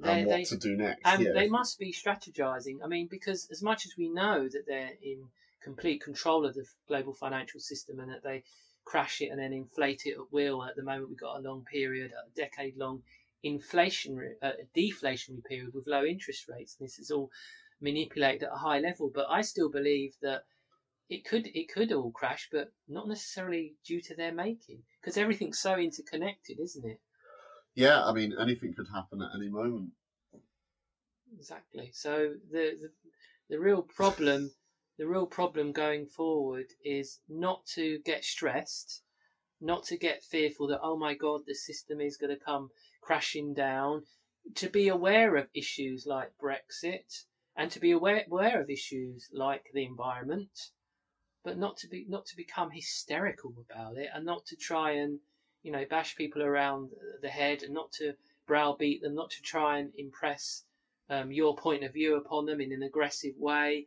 They, 0.00 0.20
and 0.20 0.26
what 0.28 0.36
they, 0.36 0.44
to 0.44 0.56
do 0.56 0.76
next? 0.76 1.00
and 1.04 1.24
yeah. 1.24 1.32
they 1.34 1.48
must 1.48 1.76
be 1.76 1.92
strategizing. 1.92 2.76
I 2.84 2.86
mean, 2.86 3.08
because 3.10 3.48
as 3.50 3.64
much 3.64 3.84
as 3.84 3.94
we 3.98 4.08
know 4.08 4.44
that 4.44 4.62
they're 4.64 4.92
in 5.02 5.24
complete 5.60 6.04
control 6.04 6.46
of 6.46 6.54
the 6.54 6.64
global 6.86 7.14
financial 7.14 7.58
system 7.58 7.98
and 7.98 8.12
that 8.12 8.22
they 8.22 8.44
crash 8.88 9.20
it 9.20 9.28
and 9.28 9.38
then 9.38 9.52
inflate 9.52 10.02
it 10.06 10.14
at 10.14 10.32
will, 10.32 10.64
at 10.64 10.76
the 10.76 10.82
moment 10.82 11.10
we've 11.10 11.18
got 11.18 11.36
a 11.36 11.48
long 11.48 11.64
period, 11.70 12.10
a 12.12 12.30
decade 12.34 12.76
long 12.76 13.02
inflationary, 13.44 14.32
uh, 14.42 14.52
deflationary 14.76 15.44
period 15.44 15.74
with 15.74 15.86
low 15.86 16.04
interest 16.04 16.48
rates. 16.48 16.76
And 16.78 16.86
this 16.86 16.98
is 16.98 17.10
all 17.10 17.30
manipulated 17.80 18.44
at 18.44 18.54
a 18.54 18.58
high 18.58 18.80
level. 18.80 19.10
But 19.14 19.26
I 19.28 19.42
still 19.42 19.70
believe 19.70 20.14
that 20.22 20.42
it 21.10 21.24
could 21.24 21.46
it 21.46 21.68
could 21.72 21.92
all 21.92 22.10
crash, 22.10 22.48
but 22.50 22.72
not 22.88 23.08
necessarily 23.08 23.74
due 23.84 24.00
to 24.02 24.14
their 24.14 24.32
making, 24.32 24.82
because 25.00 25.16
everything's 25.16 25.58
so 25.58 25.76
interconnected, 25.76 26.58
isn't 26.60 26.84
it? 26.84 27.00
yeah, 27.74 28.04
I 28.04 28.12
mean 28.12 28.34
anything 28.40 28.74
could 28.74 28.88
happen 28.92 29.22
at 29.22 29.30
any 29.36 29.48
moment. 29.48 29.90
Exactly. 31.36 31.90
So 31.92 32.34
the, 32.50 32.76
the 32.80 32.90
the 33.50 33.60
real 33.60 33.82
problem 33.82 34.50
the 34.98 35.06
real 35.06 35.26
problem 35.26 35.70
going 35.70 36.06
forward 36.06 36.66
is 36.84 37.20
not 37.28 37.64
to 37.66 38.00
get 38.00 38.24
stressed, 38.24 39.02
not 39.60 39.84
to 39.84 39.96
get 39.96 40.24
fearful 40.24 40.66
that 40.66 40.80
oh 40.82 40.96
my 40.96 41.14
god 41.14 41.42
the 41.46 41.54
system 41.54 42.00
is 42.00 42.16
going 42.16 42.36
to 42.36 42.44
come 42.44 42.68
crashing 43.00 43.54
down, 43.54 44.04
to 44.56 44.68
be 44.68 44.88
aware 44.88 45.36
of 45.36 45.48
issues 45.54 46.04
like 46.04 46.36
Brexit 46.36 47.24
and 47.54 47.70
to 47.70 47.78
be 47.80 47.92
aware 47.92 48.24
aware 48.26 48.60
of 48.60 48.70
issues 48.70 49.28
like 49.32 49.70
the 49.72 49.84
environment, 49.84 50.70
but 51.44 51.56
not 51.56 51.76
to 51.76 51.86
be 51.86 52.04
not 52.08 52.26
to 52.26 52.36
become 52.36 52.70
hysterical 52.70 53.54
about 53.70 53.96
it 53.96 54.10
and 54.12 54.24
not 54.24 54.46
to 54.46 54.56
try 54.56 54.92
and 54.92 55.20
you 55.62 55.70
know 55.70 55.84
bash 55.88 56.16
people 56.16 56.42
around 56.42 56.90
the 57.22 57.28
head 57.28 57.62
and 57.62 57.72
not 57.72 57.92
to 57.92 58.14
browbeat 58.46 59.00
them, 59.02 59.14
not 59.14 59.30
to 59.30 59.42
try 59.42 59.78
and 59.78 59.92
impress 59.96 60.64
um, 61.08 61.30
your 61.30 61.54
point 61.54 61.84
of 61.84 61.92
view 61.92 62.16
upon 62.16 62.46
them 62.46 62.60
in 62.60 62.72
an 62.72 62.82
aggressive 62.82 63.36
way. 63.38 63.86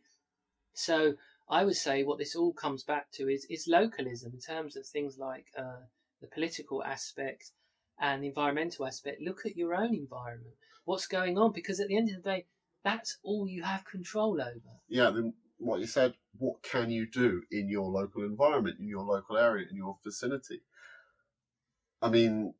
So 0.73 1.15
I 1.49 1.63
would 1.63 1.75
say 1.75 2.03
what 2.03 2.17
this 2.17 2.35
all 2.35 2.53
comes 2.53 2.83
back 2.83 3.11
to 3.13 3.27
is, 3.27 3.45
is 3.49 3.67
localism 3.67 4.31
in 4.33 4.39
terms 4.39 4.75
of 4.75 4.85
things 4.85 5.17
like 5.17 5.47
uh, 5.57 5.81
the 6.21 6.27
political 6.27 6.83
aspect 6.83 7.51
and 7.99 8.23
the 8.23 8.27
environmental 8.27 8.85
aspect. 8.85 9.21
Look 9.21 9.45
at 9.45 9.57
your 9.57 9.75
own 9.75 9.93
environment. 9.93 10.55
What's 10.85 11.07
going 11.07 11.37
on? 11.37 11.51
Because 11.51 11.79
at 11.79 11.87
the 11.87 11.97
end 11.97 12.09
of 12.09 12.23
the 12.23 12.29
day, 12.29 12.45
that's 12.83 13.17
all 13.23 13.47
you 13.47 13.63
have 13.63 13.85
control 13.85 14.41
over. 14.41 14.79
Yeah, 14.87 15.11
then 15.11 15.33
what 15.57 15.79
you 15.79 15.85
said, 15.85 16.15
what 16.37 16.63
can 16.63 16.89
you 16.89 17.05
do 17.05 17.43
in 17.51 17.69
your 17.69 17.87
local 17.87 18.23
environment, 18.23 18.79
in 18.79 18.87
your 18.87 19.03
local 19.03 19.37
area, 19.37 19.67
in 19.69 19.75
your 19.75 19.97
vicinity? 20.03 20.61
I 22.01 22.09
mean, 22.09 22.55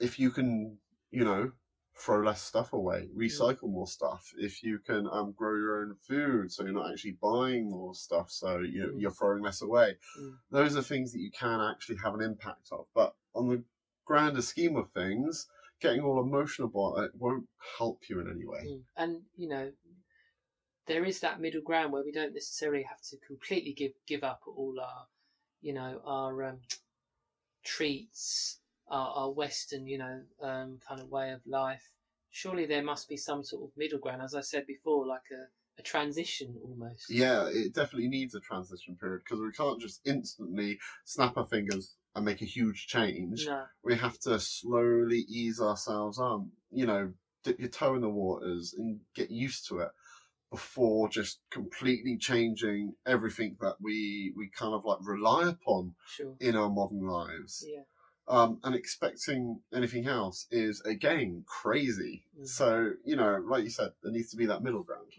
if 0.00 0.18
you 0.18 0.30
can, 0.30 0.78
you 1.10 1.24
know, 1.24 1.52
throw 1.96 2.22
less 2.22 2.42
stuff 2.42 2.72
away, 2.72 3.08
recycle 3.16 3.70
more 3.70 3.86
stuff. 3.86 4.32
If 4.36 4.62
you 4.62 4.78
can 4.80 5.06
um, 5.10 5.32
grow 5.32 5.56
your 5.56 5.82
own 5.82 5.94
food, 6.06 6.50
so 6.50 6.64
you're 6.64 6.72
not 6.72 6.90
actually 6.90 7.16
buying 7.22 7.70
more 7.70 7.94
stuff, 7.94 8.30
so 8.30 8.58
you, 8.58 8.86
Mm. 8.86 9.00
you're 9.00 9.10
throwing 9.12 9.42
less 9.42 9.62
away. 9.62 9.96
Mm. 10.20 10.38
Those 10.50 10.76
are 10.76 10.82
things 10.82 11.12
that 11.12 11.20
you 11.20 11.30
can 11.30 11.60
actually 11.60 11.96
have 11.98 12.14
an 12.14 12.20
impact 12.20 12.68
of. 12.72 12.86
But 12.94 13.14
on 13.34 13.48
the 13.48 13.64
grander 14.04 14.42
scheme 14.42 14.76
of 14.76 14.90
things, 14.90 15.46
getting 15.80 16.02
all 16.02 16.20
emotional 16.20 16.68
about 16.68 17.04
it 17.04 17.14
won't 17.14 17.46
help 17.78 18.08
you 18.08 18.20
in 18.20 18.30
any 18.30 18.44
way. 18.44 18.64
Mm. 18.66 18.82
And 18.96 19.22
you 19.36 19.48
know, 19.48 19.72
there 20.86 21.04
is 21.04 21.20
that 21.20 21.40
middle 21.40 21.62
ground 21.62 21.92
where 21.92 22.04
we 22.04 22.12
don't 22.12 22.34
necessarily 22.34 22.82
have 22.82 23.00
to 23.10 23.16
completely 23.26 23.72
give 23.72 23.92
give 24.06 24.24
up 24.24 24.40
all 24.46 24.74
our, 24.80 25.06
you 25.60 25.72
know, 25.72 26.00
our 26.04 26.44
um, 26.44 26.60
treats, 27.64 28.60
our, 28.88 29.08
our 29.16 29.30
Western, 29.30 29.86
you 29.86 29.98
know, 29.98 30.20
um, 30.42 30.78
kind 30.86 31.00
of 31.00 31.10
way 31.10 31.32
of 31.32 31.40
life. 31.46 31.90
Surely 32.30 32.66
there 32.66 32.82
must 32.82 33.08
be 33.08 33.16
some 33.16 33.44
sort 33.44 33.64
of 33.64 33.70
middle 33.76 33.98
ground, 33.98 34.22
as 34.22 34.34
I 34.34 34.40
said 34.40 34.66
before, 34.66 35.06
like 35.06 35.22
a, 35.32 35.80
a 35.80 35.82
transition 35.82 36.56
almost. 36.64 37.10
Yeah, 37.10 37.48
it 37.48 37.74
definitely 37.74 38.08
needs 38.08 38.34
a 38.34 38.40
transition 38.40 38.96
period 38.96 39.22
because 39.24 39.40
we 39.40 39.52
can't 39.52 39.80
just 39.80 40.00
instantly 40.04 40.78
snap 41.04 41.36
our 41.36 41.46
fingers 41.46 41.94
and 42.14 42.24
make 42.24 42.42
a 42.42 42.46
huge 42.46 42.86
change. 42.86 43.46
No. 43.46 43.64
We 43.82 43.96
have 43.96 44.18
to 44.20 44.38
slowly 44.40 45.24
ease 45.28 45.60
ourselves 45.60 46.18
on, 46.18 46.50
you 46.70 46.86
know, 46.86 47.12
dip 47.44 47.60
your 47.60 47.68
toe 47.68 47.94
in 47.94 48.00
the 48.00 48.08
waters 48.08 48.74
and 48.76 49.00
get 49.14 49.30
used 49.30 49.68
to 49.68 49.78
it 49.78 49.88
before 50.50 51.08
just 51.08 51.40
completely 51.50 52.16
changing 52.16 52.94
everything 53.06 53.56
that 53.60 53.74
we 53.80 54.32
we 54.36 54.48
kind 54.48 54.72
of 54.72 54.84
like 54.84 54.98
rely 55.02 55.48
upon 55.48 55.94
Sure. 56.06 56.36
in 56.40 56.54
our 56.56 56.70
modern 56.70 57.06
lives. 57.06 57.64
Yeah. 57.68 57.82
Um, 58.26 58.58
and 58.64 58.74
expecting 58.74 59.60
anything 59.74 60.06
else 60.06 60.46
is 60.50 60.80
again 60.86 61.44
crazy. 61.46 62.24
Mm. 62.40 62.48
So, 62.48 62.92
you 63.04 63.16
know, 63.16 63.44
like 63.46 63.64
you 63.64 63.70
said, 63.70 63.90
there 64.02 64.12
needs 64.12 64.30
to 64.30 64.38
be 64.38 64.46
that 64.46 64.62
middle 64.62 64.82
ground. 64.82 65.12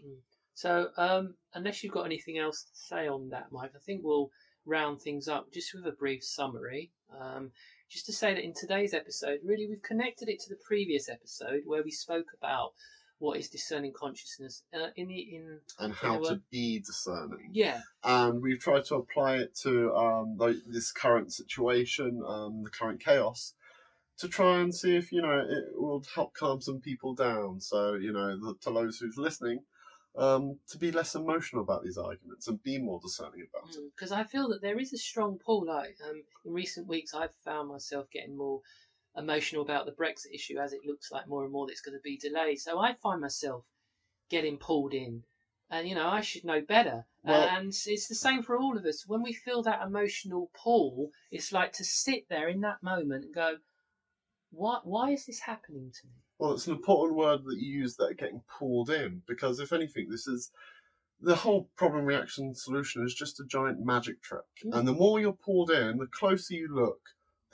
So, 0.54 0.88
um, 0.96 1.34
unless 1.54 1.84
you've 1.84 1.92
got 1.92 2.06
anything 2.06 2.38
else 2.38 2.62
to 2.64 2.74
say 2.74 3.06
on 3.06 3.28
that, 3.28 3.52
Mike, 3.52 3.72
I 3.76 3.78
think 3.78 4.00
we'll 4.02 4.30
round 4.64 5.00
things 5.00 5.28
up 5.28 5.52
just 5.52 5.72
with 5.74 5.86
a 5.86 5.92
brief 5.92 6.24
summary. 6.24 6.90
Um, 7.20 7.52
just 7.88 8.06
to 8.06 8.12
say 8.12 8.34
that 8.34 8.42
in 8.42 8.52
today's 8.52 8.92
episode, 8.92 9.40
really, 9.44 9.66
we've 9.68 9.82
connected 9.82 10.28
it 10.28 10.40
to 10.40 10.48
the 10.48 10.58
previous 10.66 11.08
episode 11.08 11.62
where 11.64 11.84
we 11.84 11.92
spoke 11.92 12.28
about 12.36 12.72
what 13.18 13.38
is 13.38 13.48
discerning 13.48 13.92
consciousness 13.92 14.62
uh, 14.74 14.88
in 14.96 15.08
the 15.08 15.18
in 15.18 15.60
and 15.78 15.94
how 15.94 16.18
to 16.18 16.40
be 16.50 16.80
discerning. 16.80 17.50
yeah 17.52 17.80
And 18.04 18.42
we've 18.42 18.60
tried 18.60 18.84
to 18.86 18.96
apply 18.96 19.36
it 19.36 19.54
to 19.62 19.94
um, 19.94 20.36
tho- 20.38 20.60
this 20.66 20.92
current 20.92 21.32
situation, 21.32 22.22
um, 22.26 22.62
the 22.62 22.70
current 22.70 23.00
chaos, 23.00 23.54
to 24.18 24.28
try 24.28 24.60
and 24.60 24.74
see 24.74 24.96
if 24.96 25.12
you 25.12 25.22
know 25.22 25.38
it 25.40 25.80
will 25.80 26.02
help 26.14 26.34
calm 26.34 26.60
some 26.60 26.80
people 26.80 27.14
down. 27.14 27.60
So 27.60 27.94
you 27.94 28.12
know, 28.12 28.38
the, 28.38 28.54
to 28.62 28.70
those 28.72 28.98
who's 28.98 29.16
listening, 29.16 29.60
um, 30.16 30.58
to 30.70 30.78
be 30.78 30.90
less 30.92 31.14
emotional 31.14 31.62
about 31.62 31.84
these 31.84 31.98
arguments 31.98 32.48
and 32.48 32.62
be 32.62 32.78
more 32.78 33.00
discerning 33.02 33.46
about 33.52 33.74
it. 33.74 33.92
because 33.94 34.12
I 34.12 34.24
feel 34.24 34.48
that 34.48 34.62
there 34.62 34.78
is 34.78 34.92
a 34.92 34.98
strong 34.98 35.38
pull. 35.38 35.66
Like 35.66 35.96
um, 36.08 36.22
in 36.44 36.52
recent 36.52 36.86
weeks, 36.86 37.14
I've 37.14 37.34
found 37.44 37.68
myself 37.68 38.06
getting 38.10 38.36
more 38.36 38.60
emotional 39.16 39.62
about 39.62 39.86
the 39.86 39.92
Brexit 39.92 40.34
issue 40.34 40.58
as 40.58 40.72
it 40.72 40.84
looks 40.84 41.10
like 41.10 41.28
more 41.28 41.44
and 41.44 41.52
more 41.52 41.66
that 41.66 41.72
it's 41.72 41.80
going 41.80 41.96
to 41.96 42.02
be 42.02 42.16
delayed. 42.16 42.60
So 42.60 42.78
I 42.78 42.94
find 42.94 43.20
myself 43.20 43.64
getting 44.28 44.58
pulled 44.58 44.92
in, 44.94 45.22
and 45.70 45.88
you 45.88 45.94
know 45.94 46.08
I 46.08 46.20
should 46.20 46.44
know 46.44 46.60
better. 46.60 47.06
Well- 47.24 47.48
and 47.48 47.68
it's 47.68 48.08
the 48.08 48.14
same 48.14 48.42
for 48.42 48.58
all 48.58 48.76
of 48.76 48.84
us. 48.84 49.06
When 49.06 49.22
we 49.22 49.32
feel 49.32 49.62
that 49.62 49.82
emotional 49.82 50.50
pull, 50.54 51.10
it's 51.30 51.52
like 51.52 51.72
to 51.74 51.84
sit 51.84 52.28
there 52.28 52.48
in 52.48 52.60
that 52.60 52.82
moment 52.82 53.24
and 53.24 53.34
go, 53.34 53.58
"What? 54.50 54.86
Why 54.86 55.10
is 55.10 55.26
this 55.26 55.40
happening 55.40 55.90
to 55.90 56.06
me?" 56.06 56.12
Well, 56.38 56.52
it's 56.52 56.66
an 56.66 56.74
important 56.74 57.16
word 57.16 57.44
that 57.44 57.58
you 57.58 57.80
use 57.80 57.96
that 57.96 58.18
getting 58.18 58.42
pulled 58.58 58.90
in 58.90 59.22
because 59.26 59.58
if 59.58 59.72
anything, 59.72 60.08
this 60.10 60.26
is 60.26 60.52
the 61.20 61.36
whole 61.36 61.70
problem 61.76 62.04
reaction 62.04 62.54
solution 62.54 63.02
is 63.04 63.14
just 63.14 63.40
a 63.40 63.44
giant 63.44 63.84
magic 63.84 64.22
trick. 64.22 64.44
Mm. 64.64 64.78
And 64.78 64.88
the 64.88 64.92
more 64.92 65.18
you're 65.18 65.32
pulled 65.32 65.70
in, 65.70 65.96
the 65.96 66.06
closer 66.06 66.54
you 66.54 66.68
look, 66.68 67.00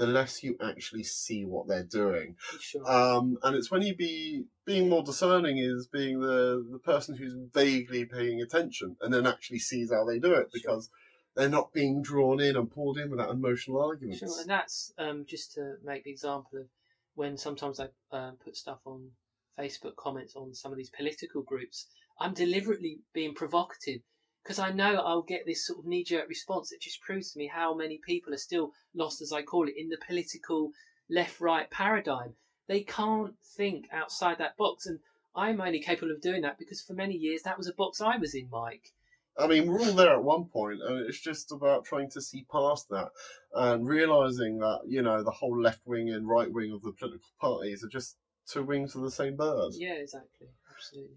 the 0.02 0.08
less 0.08 0.42
you 0.42 0.56
actually 0.60 1.04
see 1.04 1.44
what 1.44 1.68
they're 1.68 1.84
doing. 1.84 2.34
Sure. 2.58 2.90
Um, 2.90 3.38
and 3.44 3.54
it's 3.54 3.70
when 3.70 3.82
you 3.82 3.94
be 3.94 4.42
being 4.66 4.88
more 4.88 5.04
discerning 5.04 5.58
is 5.58 5.86
being 5.86 6.20
the 6.20 6.66
the 6.72 6.80
person 6.80 7.16
who's 7.16 7.36
vaguely 7.54 8.04
paying 8.04 8.42
attention 8.42 8.96
and 9.00 9.14
then 9.14 9.28
actually 9.28 9.60
sees 9.60 9.92
how 9.92 10.04
they 10.04 10.18
do 10.18 10.32
it 10.34 10.48
because 10.52 10.90
they're 11.36 11.48
not 11.48 11.72
being 11.72 12.02
drawn 12.02 12.40
in 12.40 12.56
and 12.56 12.68
pulled 12.68 12.98
in 12.98 13.10
with 13.10 13.20
that 13.20 13.30
emotional 13.30 13.80
arguments. 13.80 14.18
Sure, 14.18 14.40
and 14.40 14.50
that's 14.50 14.92
um, 14.98 15.24
just 15.28 15.52
to 15.52 15.76
make 15.84 16.02
the 16.02 16.10
example 16.10 16.58
of 16.58 16.66
when 17.14 17.36
sometimes 17.36 17.78
I 17.78 17.86
um, 18.10 18.38
put 18.44 18.56
stuff 18.56 18.80
on 18.84 19.08
Facebook 19.56 19.94
comments 19.96 20.34
on 20.34 20.52
some 20.52 20.72
of 20.72 20.78
these 20.78 20.90
political 20.90 21.42
groups. 21.42 21.86
I'm 22.18 22.34
deliberately 22.34 23.02
being 23.14 23.34
provocative 23.34 24.00
because 24.42 24.58
I 24.58 24.70
know 24.70 24.96
I'll 24.96 25.22
get 25.22 25.46
this 25.46 25.66
sort 25.66 25.80
of 25.80 25.86
knee 25.86 26.04
jerk 26.04 26.28
response 26.28 26.70
that 26.70 26.80
just 26.80 27.00
proves 27.00 27.32
to 27.32 27.38
me 27.38 27.46
how 27.46 27.74
many 27.74 28.00
people 28.04 28.34
are 28.34 28.38
still 28.38 28.72
lost, 28.94 29.22
as 29.22 29.32
I 29.32 29.42
call 29.42 29.68
it, 29.68 29.74
in 29.76 29.88
the 29.88 29.98
political 30.06 30.72
left 31.08 31.40
right 31.40 31.70
paradigm. 31.70 32.34
They 32.68 32.82
can't 32.82 33.34
think 33.56 33.86
outside 33.92 34.38
that 34.38 34.56
box, 34.56 34.86
and 34.86 34.98
I'm 35.34 35.60
only 35.60 35.80
capable 35.80 36.12
of 36.12 36.20
doing 36.20 36.42
that 36.42 36.58
because 36.58 36.82
for 36.82 36.94
many 36.94 37.14
years 37.14 37.42
that 37.42 37.58
was 37.58 37.68
a 37.68 37.74
box 37.74 38.00
I 38.00 38.16
was 38.16 38.34
in, 38.34 38.48
Mike. 38.50 38.92
I 39.38 39.46
mean, 39.46 39.66
we're 39.66 39.80
all 39.80 39.94
there 39.94 40.14
at 40.14 40.22
one 40.22 40.44
point, 40.44 40.80
and 40.82 41.06
it's 41.06 41.20
just 41.20 41.52
about 41.52 41.86
trying 41.86 42.10
to 42.10 42.20
see 42.20 42.44
past 42.52 42.88
that 42.90 43.10
and 43.54 43.88
realizing 43.88 44.58
that 44.58 44.80
you 44.86 45.02
know 45.02 45.22
the 45.22 45.30
whole 45.30 45.60
left 45.60 45.80
wing 45.86 46.10
and 46.10 46.28
right 46.28 46.52
wing 46.52 46.72
of 46.72 46.82
the 46.82 46.92
political 46.92 47.30
parties 47.40 47.82
are 47.82 47.88
just 47.88 48.16
two 48.46 48.62
wings 48.62 48.94
of 48.94 49.02
the 49.02 49.10
same 49.10 49.36
bird. 49.36 49.72
Yeah, 49.74 49.94
exactly, 49.94 50.48
absolutely. 50.74 51.16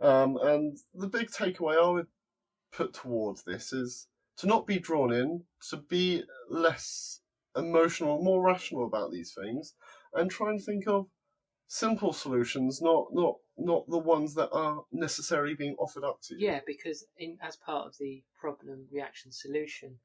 Um, 0.00 0.38
and 0.42 0.78
the 0.94 1.08
big 1.08 1.28
takeaway 1.28 1.82
I 1.82 1.90
would 1.90 2.06
put 2.72 2.94
towards 2.94 3.42
this 3.42 3.72
is 3.72 4.06
to 4.38 4.46
not 4.46 4.66
be 4.66 4.78
drawn 4.78 5.12
in, 5.12 5.44
to 5.70 5.76
be 5.76 6.22
less 6.48 7.20
emotional, 7.56 8.22
more 8.22 8.42
rational 8.44 8.86
about 8.86 9.10
these 9.10 9.34
things, 9.34 9.74
and 10.14 10.30
try 10.30 10.50
and 10.50 10.62
think 10.62 10.86
of 10.86 11.06
simple 11.66 12.12
solutions, 12.12 12.80
not 12.80 13.06
not 13.12 13.36
not 13.56 13.88
the 13.88 13.98
ones 13.98 14.34
that 14.34 14.50
are 14.52 14.82
necessarily 14.92 15.54
being 15.54 15.76
offered 15.78 16.04
up 16.04 16.18
to 16.22 16.34
you. 16.34 16.46
Yeah, 16.46 16.60
because 16.66 17.04
in 17.18 17.38
as 17.42 17.56
part 17.56 17.86
of 17.86 17.94
the 17.98 18.22
problem 18.40 18.86
reaction 18.90 19.30
solution 19.32 19.98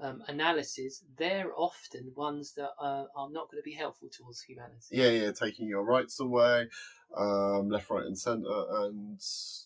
um, 0.00 0.22
analysis, 0.28 1.04
they're 1.18 1.52
often 1.54 2.12
ones 2.16 2.54
that 2.54 2.70
are, 2.80 3.06
are 3.14 3.30
not 3.30 3.50
going 3.50 3.62
to 3.62 3.64
be 3.64 3.74
helpful 3.74 4.08
towards 4.10 4.40
humanity. 4.40 4.86
yeah, 4.90 5.10
yeah, 5.10 5.32
taking 5.32 5.68
your 5.68 5.84
rights 5.84 6.18
away, 6.20 6.68
um, 7.16 7.68
left, 7.68 7.90
right, 7.90 8.06
and 8.06 8.18
centre, 8.18 8.64
and 8.70 9.20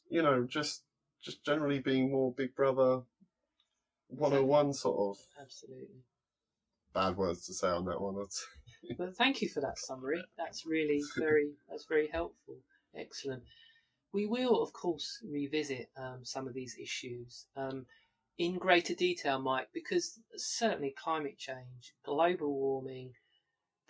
you 0.08 0.22
know, 0.22 0.44
just 0.44 0.82
just 1.24 1.44
generally 1.44 1.78
being 1.78 2.12
more 2.12 2.32
Big 2.32 2.54
Brother 2.54 3.02
101 4.08 4.74
sort 4.74 4.98
of 4.98 5.24
Absolutely. 5.40 6.02
bad 6.92 7.16
words 7.16 7.46
to 7.46 7.54
say 7.54 7.68
on 7.68 7.84
that 7.86 8.00
one. 8.00 8.14
But 8.98 9.16
thank 9.16 9.40
you 9.40 9.48
for 9.48 9.62
that 9.62 9.78
summary. 9.78 10.22
That's 10.36 10.66
really 10.66 11.00
very 11.18 11.52
that's 11.70 11.86
very 11.86 12.08
helpful. 12.08 12.56
Excellent. 12.94 13.42
We 14.12 14.26
will, 14.26 14.62
of 14.62 14.72
course, 14.72 15.20
revisit 15.28 15.88
um, 15.96 16.20
some 16.22 16.46
of 16.46 16.54
these 16.54 16.76
issues 16.80 17.46
um, 17.56 17.86
in 18.38 18.58
greater 18.58 18.94
detail, 18.94 19.40
Mike, 19.40 19.68
because 19.72 20.20
certainly 20.36 20.94
climate 21.02 21.38
change, 21.38 21.94
global 22.04 22.52
warming, 22.52 23.12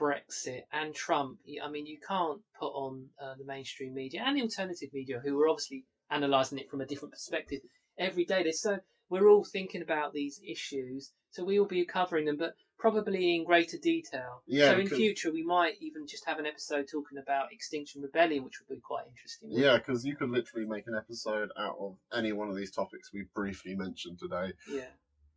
Brexit, 0.00 0.62
and 0.72 0.94
Trump. 0.94 1.40
I 1.62 1.68
mean, 1.68 1.86
you 1.86 1.98
can't 2.06 2.40
put 2.58 2.70
on 2.70 3.08
uh, 3.20 3.34
the 3.36 3.44
mainstream 3.44 3.94
media 3.94 4.22
and 4.24 4.36
the 4.36 4.42
alternative 4.42 4.90
media, 4.94 5.20
who 5.22 5.38
are 5.42 5.48
obviously 5.48 5.84
analysing 6.10 6.58
it 6.58 6.70
from 6.70 6.80
a 6.80 6.86
different 6.86 7.12
perspective 7.12 7.60
every 7.98 8.24
day. 8.24 8.42
They're 8.42 8.52
so 8.52 8.78
we're 9.10 9.28
all 9.28 9.44
thinking 9.44 9.82
about 9.82 10.12
these 10.12 10.40
issues, 10.46 11.12
so 11.30 11.44
we 11.44 11.58
will 11.58 11.66
be 11.66 11.84
covering 11.84 12.24
them, 12.24 12.36
but 12.36 12.54
probably 12.78 13.36
in 13.36 13.44
greater 13.44 13.76
detail. 13.78 14.42
Yeah, 14.46 14.72
so 14.72 14.78
in 14.78 14.86
future, 14.88 15.32
we 15.32 15.42
might 15.42 15.74
even 15.80 16.06
just 16.06 16.24
have 16.26 16.38
an 16.38 16.46
episode 16.46 16.86
talking 16.90 17.18
about 17.18 17.52
Extinction 17.52 18.02
Rebellion, 18.02 18.44
which 18.44 18.60
would 18.60 18.74
be 18.74 18.80
quite 18.80 19.06
interesting. 19.06 19.50
yeah, 19.52 19.76
because 19.76 20.04
you 20.04 20.16
could 20.16 20.30
literally 20.30 20.66
make 20.66 20.86
an 20.86 20.94
episode 20.94 21.50
out 21.58 21.76
of 21.78 21.96
any 22.12 22.32
one 22.32 22.48
of 22.48 22.56
these 22.56 22.70
topics 22.70 23.12
we 23.12 23.24
briefly 23.34 23.74
mentioned 23.74 24.18
today. 24.18 24.52
Yeah. 24.70 24.84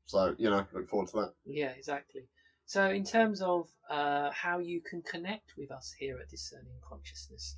So, 0.05 0.35
you 0.37 0.49
know, 0.49 0.65
look 0.73 0.89
forward 0.89 1.09
to 1.09 1.17
that. 1.17 1.33
Yeah, 1.45 1.69
exactly. 1.69 2.23
So, 2.65 2.89
in 2.89 3.03
terms 3.03 3.41
of 3.41 3.69
uh, 3.89 4.29
how 4.31 4.59
you 4.59 4.81
can 4.81 5.01
connect 5.01 5.53
with 5.57 5.71
us 5.71 5.93
here 5.97 6.17
at 6.19 6.29
Discerning 6.29 6.79
Consciousness, 6.87 7.55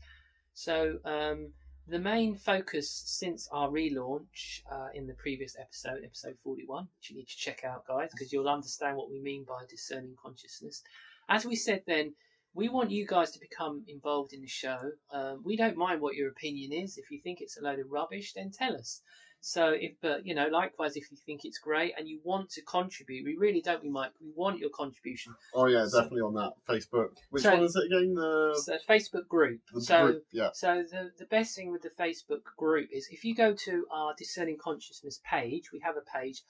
so 0.53 0.99
um, 1.05 1.53
the 1.89 1.99
main 1.99 2.35
focus 2.35 3.03
since 3.05 3.49
our 3.51 3.69
relaunch 3.69 4.61
uh, 4.71 4.89
in 4.93 5.07
the 5.07 5.15
previous 5.15 5.55
episode, 5.59 6.03
episode 6.05 6.37
41, 6.43 6.83
which 6.83 7.09
you 7.09 7.17
need 7.17 7.27
to 7.27 7.37
check 7.37 7.63
out, 7.63 7.87
guys, 7.87 8.09
because 8.11 8.31
you'll 8.31 8.47
understand 8.47 8.95
what 8.95 9.09
we 9.09 9.19
mean 9.19 9.43
by 9.43 9.63
discerning 9.67 10.15
consciousness. 10.21 10.83
As 11.27 11.45
we 11.45 11.55
said 11.55 11.83
then, 11.87 12.13
we 12.53 12.69
want 12.69 12.91
you 12.91 13.07
guys 13.07 13.31
to 13.31 13.39
become 13.39 13.83
involved 13.87 14.33
in 14.33 14.41
the 14.41 14.47
show. 14.47 14.91
Um, 15.11 15.41
we 15.43 15.55
don't 15.55 15.77
mind 15.77 16.01
what 16.01 16.15
your 16.15 16.29
opinion 16.29 16.73
is. 16.73 16.97
If 16.97 17.09
you 17.09 17.19
think 17.23 17.41
it's 17.41 17.57
a 17.57 17.63
load 17.63 17.79
of 17.79 17.89
rubbish, 17.89 18.33
then 18.33 18.51
tell 18.51 18.75
us. 18.75 19.01
So 19.41 19.69
if, 19.69 19.93
but 20.01 20.25
you 20.25 20.35
know, 20.35 20.47
likewise, 20.47 20.97
if 20.97 21.09
you 21.11 21.17
think 21.25 21.45
it's 21.45 21.59
great 21.59 21.93
and 21.97 22.07
you 22.07 22.19
want 22.23 22.49
to 22.51 22.61
contribute, 22.61 23.23
we 23.23 23.35
really 23.37 23.61
don't, 23.61 23.81
we 23.81 23.89
might, 23.89 24.11
we 24.21 24.31
want 24.35 24.59
your 24.59 24.69
contribution. 24.69 25.33
Oh 25.53 25.65
yeah, 25.67 25.85
So- 25.87 26.01
definitely 26.01 26.21
on 26.21 26.33
that 26.35 26.53
Facebook. 26.67 27.11
Which 27.29 27.43
So- 27.43 27.53
one 27.53 27.63
is 27.63 27.75
it 27.75 27.85
again? 27.85 28.15
The, 28.15 28.61
So 28.61 28.77
Facebook 28.87 29.27
group. 29.27 29.61
the 29.73 29.81
so 29.81 30.05
group. 30.07 30.25
Yeah. 30.31 30.49
So 30.53 30.83
the, 30.83 31.11
the 31.17 31.25
best 31.25 31.55
thing 31.55 31.71
with 31.71 31.81
the 31.81 31.89
Facebook 31.89 32.43
group 32.57 32.89
is 32.91 33.07
if 33.11 33.23
you 33.23 33.33
go 33.33 33.53
to 33.53 33.87
our 33.91 34.13
discerning 34.17 34.57
consciousness 34.57 35.21
page, 35.23 35.71
we 35.71 35.79
have 35.79 35.95
a 35.95 36.19
page. 36.19 36.43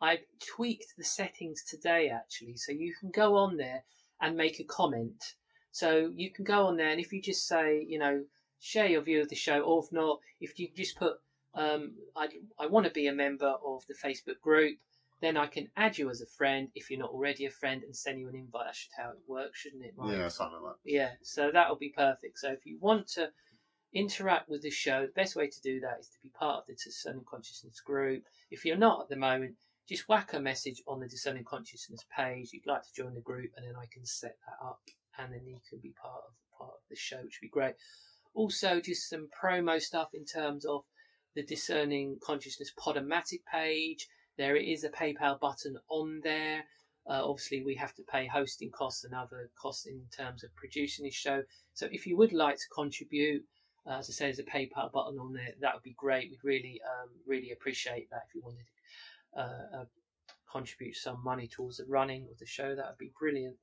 I've 0.00 0.24
tweaked 0.54 0.94
the 0.96 1.04
settings 1.04 1.64
today 1.64 2.10
actually, 2.10 2.56
so 2.58 2.70
you 2.70 2.94
can 3.00 3.10
go 3.10 3.36
on 3.36 3.56
there 3.56 3.82
and 4.20 4.36
make 4.36 4.60
a 4.60 4.64
comment. 4.64 5.34
So 5.72 6.12
you 6.14 6.32
can 6.32 6.44
go 6.44 6.66
on 6.66 6.76
there 6.76 6.90
and 6.90 7.00
if 7.00 7.12
you 7.12 7.20
just 7.20 7.46
say, 7.46 7.84
you 7.86 7.98
know, 7.98 8.24
share 8.60 8.86
your 8.86 9.02
view 9.02 9.20
of 9.20 9.28
the 9.28 9.36
show, 9.36 9.60
or 9.60 9.82
if 9.84 9.92
not, 9.92 10.20
if 10.40 10.58
you 10.58 10.68
just 10.74 10.96
put, 10.96 11.14
um, 11.56 11.94
I, 12.14 12.28
I 12.58 12.66
want 12.66 12.86
to 12.86 12.92
be 12.92 13.06
a 13.06 13.12
member 13.12 13.54
of 13.64 13.84
the 13.88 13.94
Facebook 13.94 14.40
group, 14.42 14.78
then 15.20 15.36
I 15.36 15.46
can 15.46 15.68
add 15.76 15.96
you 15.96 16.10
as 16.10 16.20
a 16.20 16.26
friend 16.26 16.68
if 16.74 16.90
you're 16.90 17.00
not 17.00 17.10
already 17.10 17.46
a 17.46 17.50
friend 17.50 17.82
and 17.82 17.96
send 17.96 18.20
you 18.20 18.28
an 18.28 18.34
invite. 18.34 18.66
That 18.66 18.76
should 18.76 18.92
how 18.96 19.10
it 19.10 19.18
works, 19.26 19.60
shouldn't 19.60 19.84
it? 19.84 19.94
Mike? 19.96 20.16
Yeah, 20.16 20.28
something 20.28 20.60
like 20.62 20.76
Yeah, 20.84 21.12
so 21.22 21.50
that'll 21.50 21.76
be 21.76 21.92
perfect. 21.96 22.38
So 22.38 22.52
if 22.52 22.66
you 22.66 22.78
want 22.80 23.08
to 23.12 23.30
interact 23.94 24.48
with 24.50 24.62
the 24.62 24.70
show, 24.70 25.06
the 25.06 25.12
best 25.20 25.34
way 25.34 25.48
to 25.48 25.60
do 25.62 25.80
that 25.80 26.00
is 26.00 26.08
to 26.08 26.18
be 26.22 26.28
part 26.38 26.58
of 26.58 26.66
the 26.66 26.74
Discerning 26.74 27.24
Consciousness 27.28 27.80
group. 27.80 28.24
If 28.50 28.64
you're 28.66 28.76
not 28.76 29.02
at 29.02 29.08
the 29.08 29.16
moment, 29.16 29.54
just 29.88 30.08
whack 30.08 30.34
a 30.34 30.40
message 30.40 30.82
on 30.86 31.00
the 31.00 31.08
Discerning 31.08 31.44
Consciousness 31.44 32.04
page. 32.14 32.50
You'd 32.52 32.66
like 32.66 32.82
to 32.82 32.92
join 32.94 33.14
the 33.14 33.20
group, 33.20 33.52
and 33.56 33.66
then 33.66 33.76
I 33.76 33.86
can 33.90 34.04
set 34.04 34.36
that 34.46 34.66
up, 34.66 34.80
and 35.18 35.32
then 35.32 35.46
you 35.46 35.58
can 35.70 35.78
be 35.78 35.94
part 36.02 36.22
of 36.26 36.34
part 36.58 36.72
of 36.72 36.88
the 36.90 36.96
show, 36.96 37.16
which 37.16 37.38
would 37.40 37.46
be 37.46 37.48
great. 37.48 37.74
Also, 38.34 38.80
just 38.80 39.08
some 39.08 39.28
promo 39.42 39.80
stuff 39.80 40.10
in 40.12 40.24
terms 40.24 40.66
of 40.66 40.84
the 41.36 41.44
Discerning 41.44 42.18
Consciousness 42.24 42.72
Podomatic 42.76 43.44
page. 43.52 44.08
There 44.38 44.56
is 44.56 44.84
a 44.84 44.88
PayPal 44.88 45.38
button 45.38 45.76
on 45.88 46.20
there. 46.24 46.64
Uh, 47.08 47.22
obviously, 47.22 47.62
we 47.62 47.74
have 47.76 47.94
to 47.94 48.02
pay 48.10 48.26
hosting 48.26 48.70
costs 48.70 49.04
and 49.04 49.14
other 49.14 49.50
costs 49.60 49.86
in 49.86 50.02
terms 50.16 50.42
of 50.42 50.54
producing 50.56 51.04
this 51.04 51.14
show. 51.14 51.42
So, 51.74 51.88
if 51.92 52.06
you 52.06 52.16
would 52.16 52.32
like 52.32 52.56
to 52.56 52.68
contribute, 52.74 53.44
uh, 53.86 53.98
as 53.98 54.10
I 54.10 54.12
say, 54.12 54.24
there's 54.24 54.40
a 54.40 54.44
PayPal 54.44 54.90
button 54.90 55.18
on 55.18 55.34
there. 55.34 55.50
That 55.60 55.74
would 55.74 55.84
be 55.84 55.94
great. 55.96 56.30
We'd 56.30 56.42
really, 56.42 56.80
um, 56.84 57.10
really 57.26 57.52
appreciate 57.52 58.10
that 58.10 58.22
if 58.28 58.34
you 58.34 58.40
wanted 58.42 58.64
to 58.64 59.40
uh, 59.40 59.80
uh, 59.80 59.84
contribute 60.50 60.96
some 60.96 61.22
money 61.22 61.46
towards 61.46 61.76
the 61.76 61.84
running 61.84 62.26
of 62.32 62.38
the 62.38 62.46
show. 62.46 62.74
That 62.74 62.86
would 62.86 62.98
be 62.98 63.12
brilliant. 63.20 63.56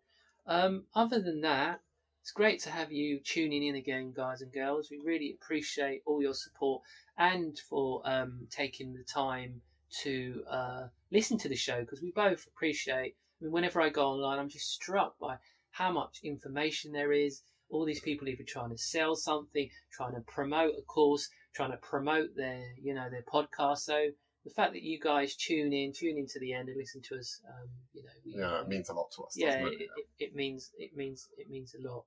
Um, 0.46 0.86
other 0.96 1.20
than 1.20 1.42
that, 1.42 1.82
it's 2.24 2.32
great 2.32 2.62
to 2.62 2.72
have 2.72 2.90
you 2.90 3.20
tuning 3.20 3.64
in 3.64 3.76
again, 3.76 4.14
guys 4.16 4.42
and 4.42 4.54
girls. 4.54 4.90
We 4.90 4.98
really 5.04 5.34
appreciate 5.34 6.04
all 6.06 6.22
your 6.22 6.34
support 6.34 6.82
and 7.18 7.60
for 7.60 8.02
um, 8.06 8.48
taking 8.50 8.94
the 8.94 9.04
time 9.04 9.62
to 10.04 10.42
uh, 10.50 10.88
listen 11.12 11.38
to 11.40 11.50
the 11.50 11.56
show 11.58 11.82
because 11.82 12.02
we 12.02 12.12
both 12.12 12.48
appreciate. 12.48 13.18
I 13.42 13.44
mean, 13.44 13.52
whenever 13.52 13.82
I 13.82 13.90
go 13.90 14.08
online, 14.08 14.40
I'm 14.40 14.48
just 14.48 14.72
struck 14.72 15.20
by 15.20 15.36
how 15.72 15.92
much 15.92 16.22
information 16.24 16.94
there 16.94 17.12
is. 17.12 17.42
All 17.70 17.84
these 17.84 18.00
people 18.00 18.30
either 18.30 18.46
trying 18.48 18.70
to 18.70 18.78
sell 18.78 19.18
something, 19.18 19.70
trying 19.92 20.16
to 20.16 20.22
promote 20.22 20.76
a 20.78 20.82
course, 20.84 21.28
trying 21.54 21.72
to 21.72 21.78
promote 21.78 22.38
their, 22.38 22.64
you 22.82 22.94
know, 22.94 23.10
their 23.10 23.24
podcast. 23.24 23.80
So 23.80 24.12
the 24.44 24.50
fact 24.50 24.74
that 24.74 24.84
you 24.84 25.00
guys 25.00 25.36
tune 25.36 25.72
in, 25.74 25.94
tune 25.94 26.18
in 26.18 26.28
to 26.28 26.40
the 26.40 26.54
end 26.54 26.68
and 26.70 26.78
listen 26.78 27.02
to 27.02 27.16
us, 27.16 27.40
um, 27.48 27.70
you 27.94 28.04
know, 28.04 28.10
we, 28.26 28.34
Yeah, 28.36 28.62
it 28.62 28.68
means 28.68 28.90
a 28.90 28.94
lot 28.94 29.10
to 29.16 29.24
us. 29.24 29.38
yeah, 29.38 29.56
it, 29.58 29.74
it? 29.74 29.90
it, 29.96 30.06
it 30.20 30.36
means 30.36 30.72
it 30.78 30.96
means 30.96 31.30
it 31.38 31.50
means 31.50 31.76
a 31.76 31.88
lot. 31.88 32.04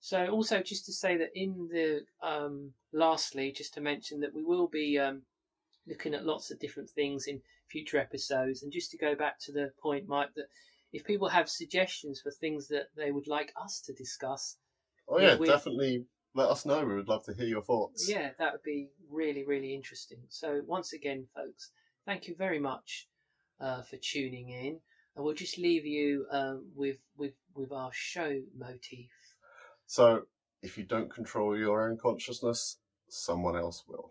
So 0.00 0.26
also 0.28 0.62
just 0.62 0.86
to 0.86 0.92
say 0.92 1.16
that 1.18 1.30
in 1.34 1.68
the 1.70 2.00
um, 2.26 2.72
lastly, 2.92 3.52
just 3.52 3.74
to 3.74 3.80
mention 3.80 4.20
that 4.20 4.34
we 4.34 4.42
will 4.42 4.66
be 4.66 4.98
um, 4.98 5.22
looking 5.86 6.14
at 6.14 6.24
lots 6.24 6.50
of 6.50 6.58
different 6.58 6.90
things 6.90 7.26
in 7.26 7.40
future 7.70 7.98
episodes, 7.98 8.62
and 8.62 8.72
just 8.72 8.90
to 8.92 8.98
go 8.98 9.14
back 9.14 9.38
to 9.40 9.52
the 9.52 9.72
point, 9.82 10.08
Mike, 10.08 10.30
that 10.36 10.46
if 10.92 11.04
people 11.04 11.28
have 11.28 11.48
suggestions 11.48 12.20
for 12.20 12.30
things 12.30 12.68
that 12.68 12.86
they 12.96 13.12
would 13.12 13.28
like 13.28 13.52
us 13.62 13.80
to 13.86 13.92
discuss, 13.92 14.56
Oh 15.08 15.18
yeah, 15.18 15.36
definitely. 15.36 16.06
Let 16.34 16.48
us 16.48 16.64
know. 16.64 16.84
We 16.84 16.94
would 16.94 17.08
love 17.08 17.24
to 17.24 17.34
hear 17.34 17.46
your 17.46 17.62
thoughts. 17.62 18.08
yeah, 18.08 18.30
that 18.38 18.52
would 18.52 18.62
be 18.62 18.88
really 19.10 19.44
really 19.44 19.74
interesting. 19.74 20.18
So 20.28 20.62
once 20.66 20.92
again, 20.92 21.26
folks, 21.34 21.70
thank 22.06 22.28
you 22.28 22.34
very 22.34 22.58
much 22.58 23.08
uh, 23.60 23.82
for 23.82 23.96
tuning 23.96 24.48
in, 24.48 24.80
and 25.14 25.24
we'll 25.24 25.34
just 25.34 25.58
leave 25.58 25.84
you 25.84 26.26
um, 26.30 26.66
with 26.74 26.98
with 27.16 27.34
with 27.54 27.72
our 27.72 27.90
show 27.92 28.40
motif. 28.56 29.10
So 29.86 30.22
if 30.62 30.78
you 30.78 30.84
don't 30.84 31.12
control 31.12 31.56
your 31.56 31.88
own 31.88 31.98
consciousness, 31.98 32.78
someone 33.08 33.56
else 33.56 33.84
will. 33.86 34.10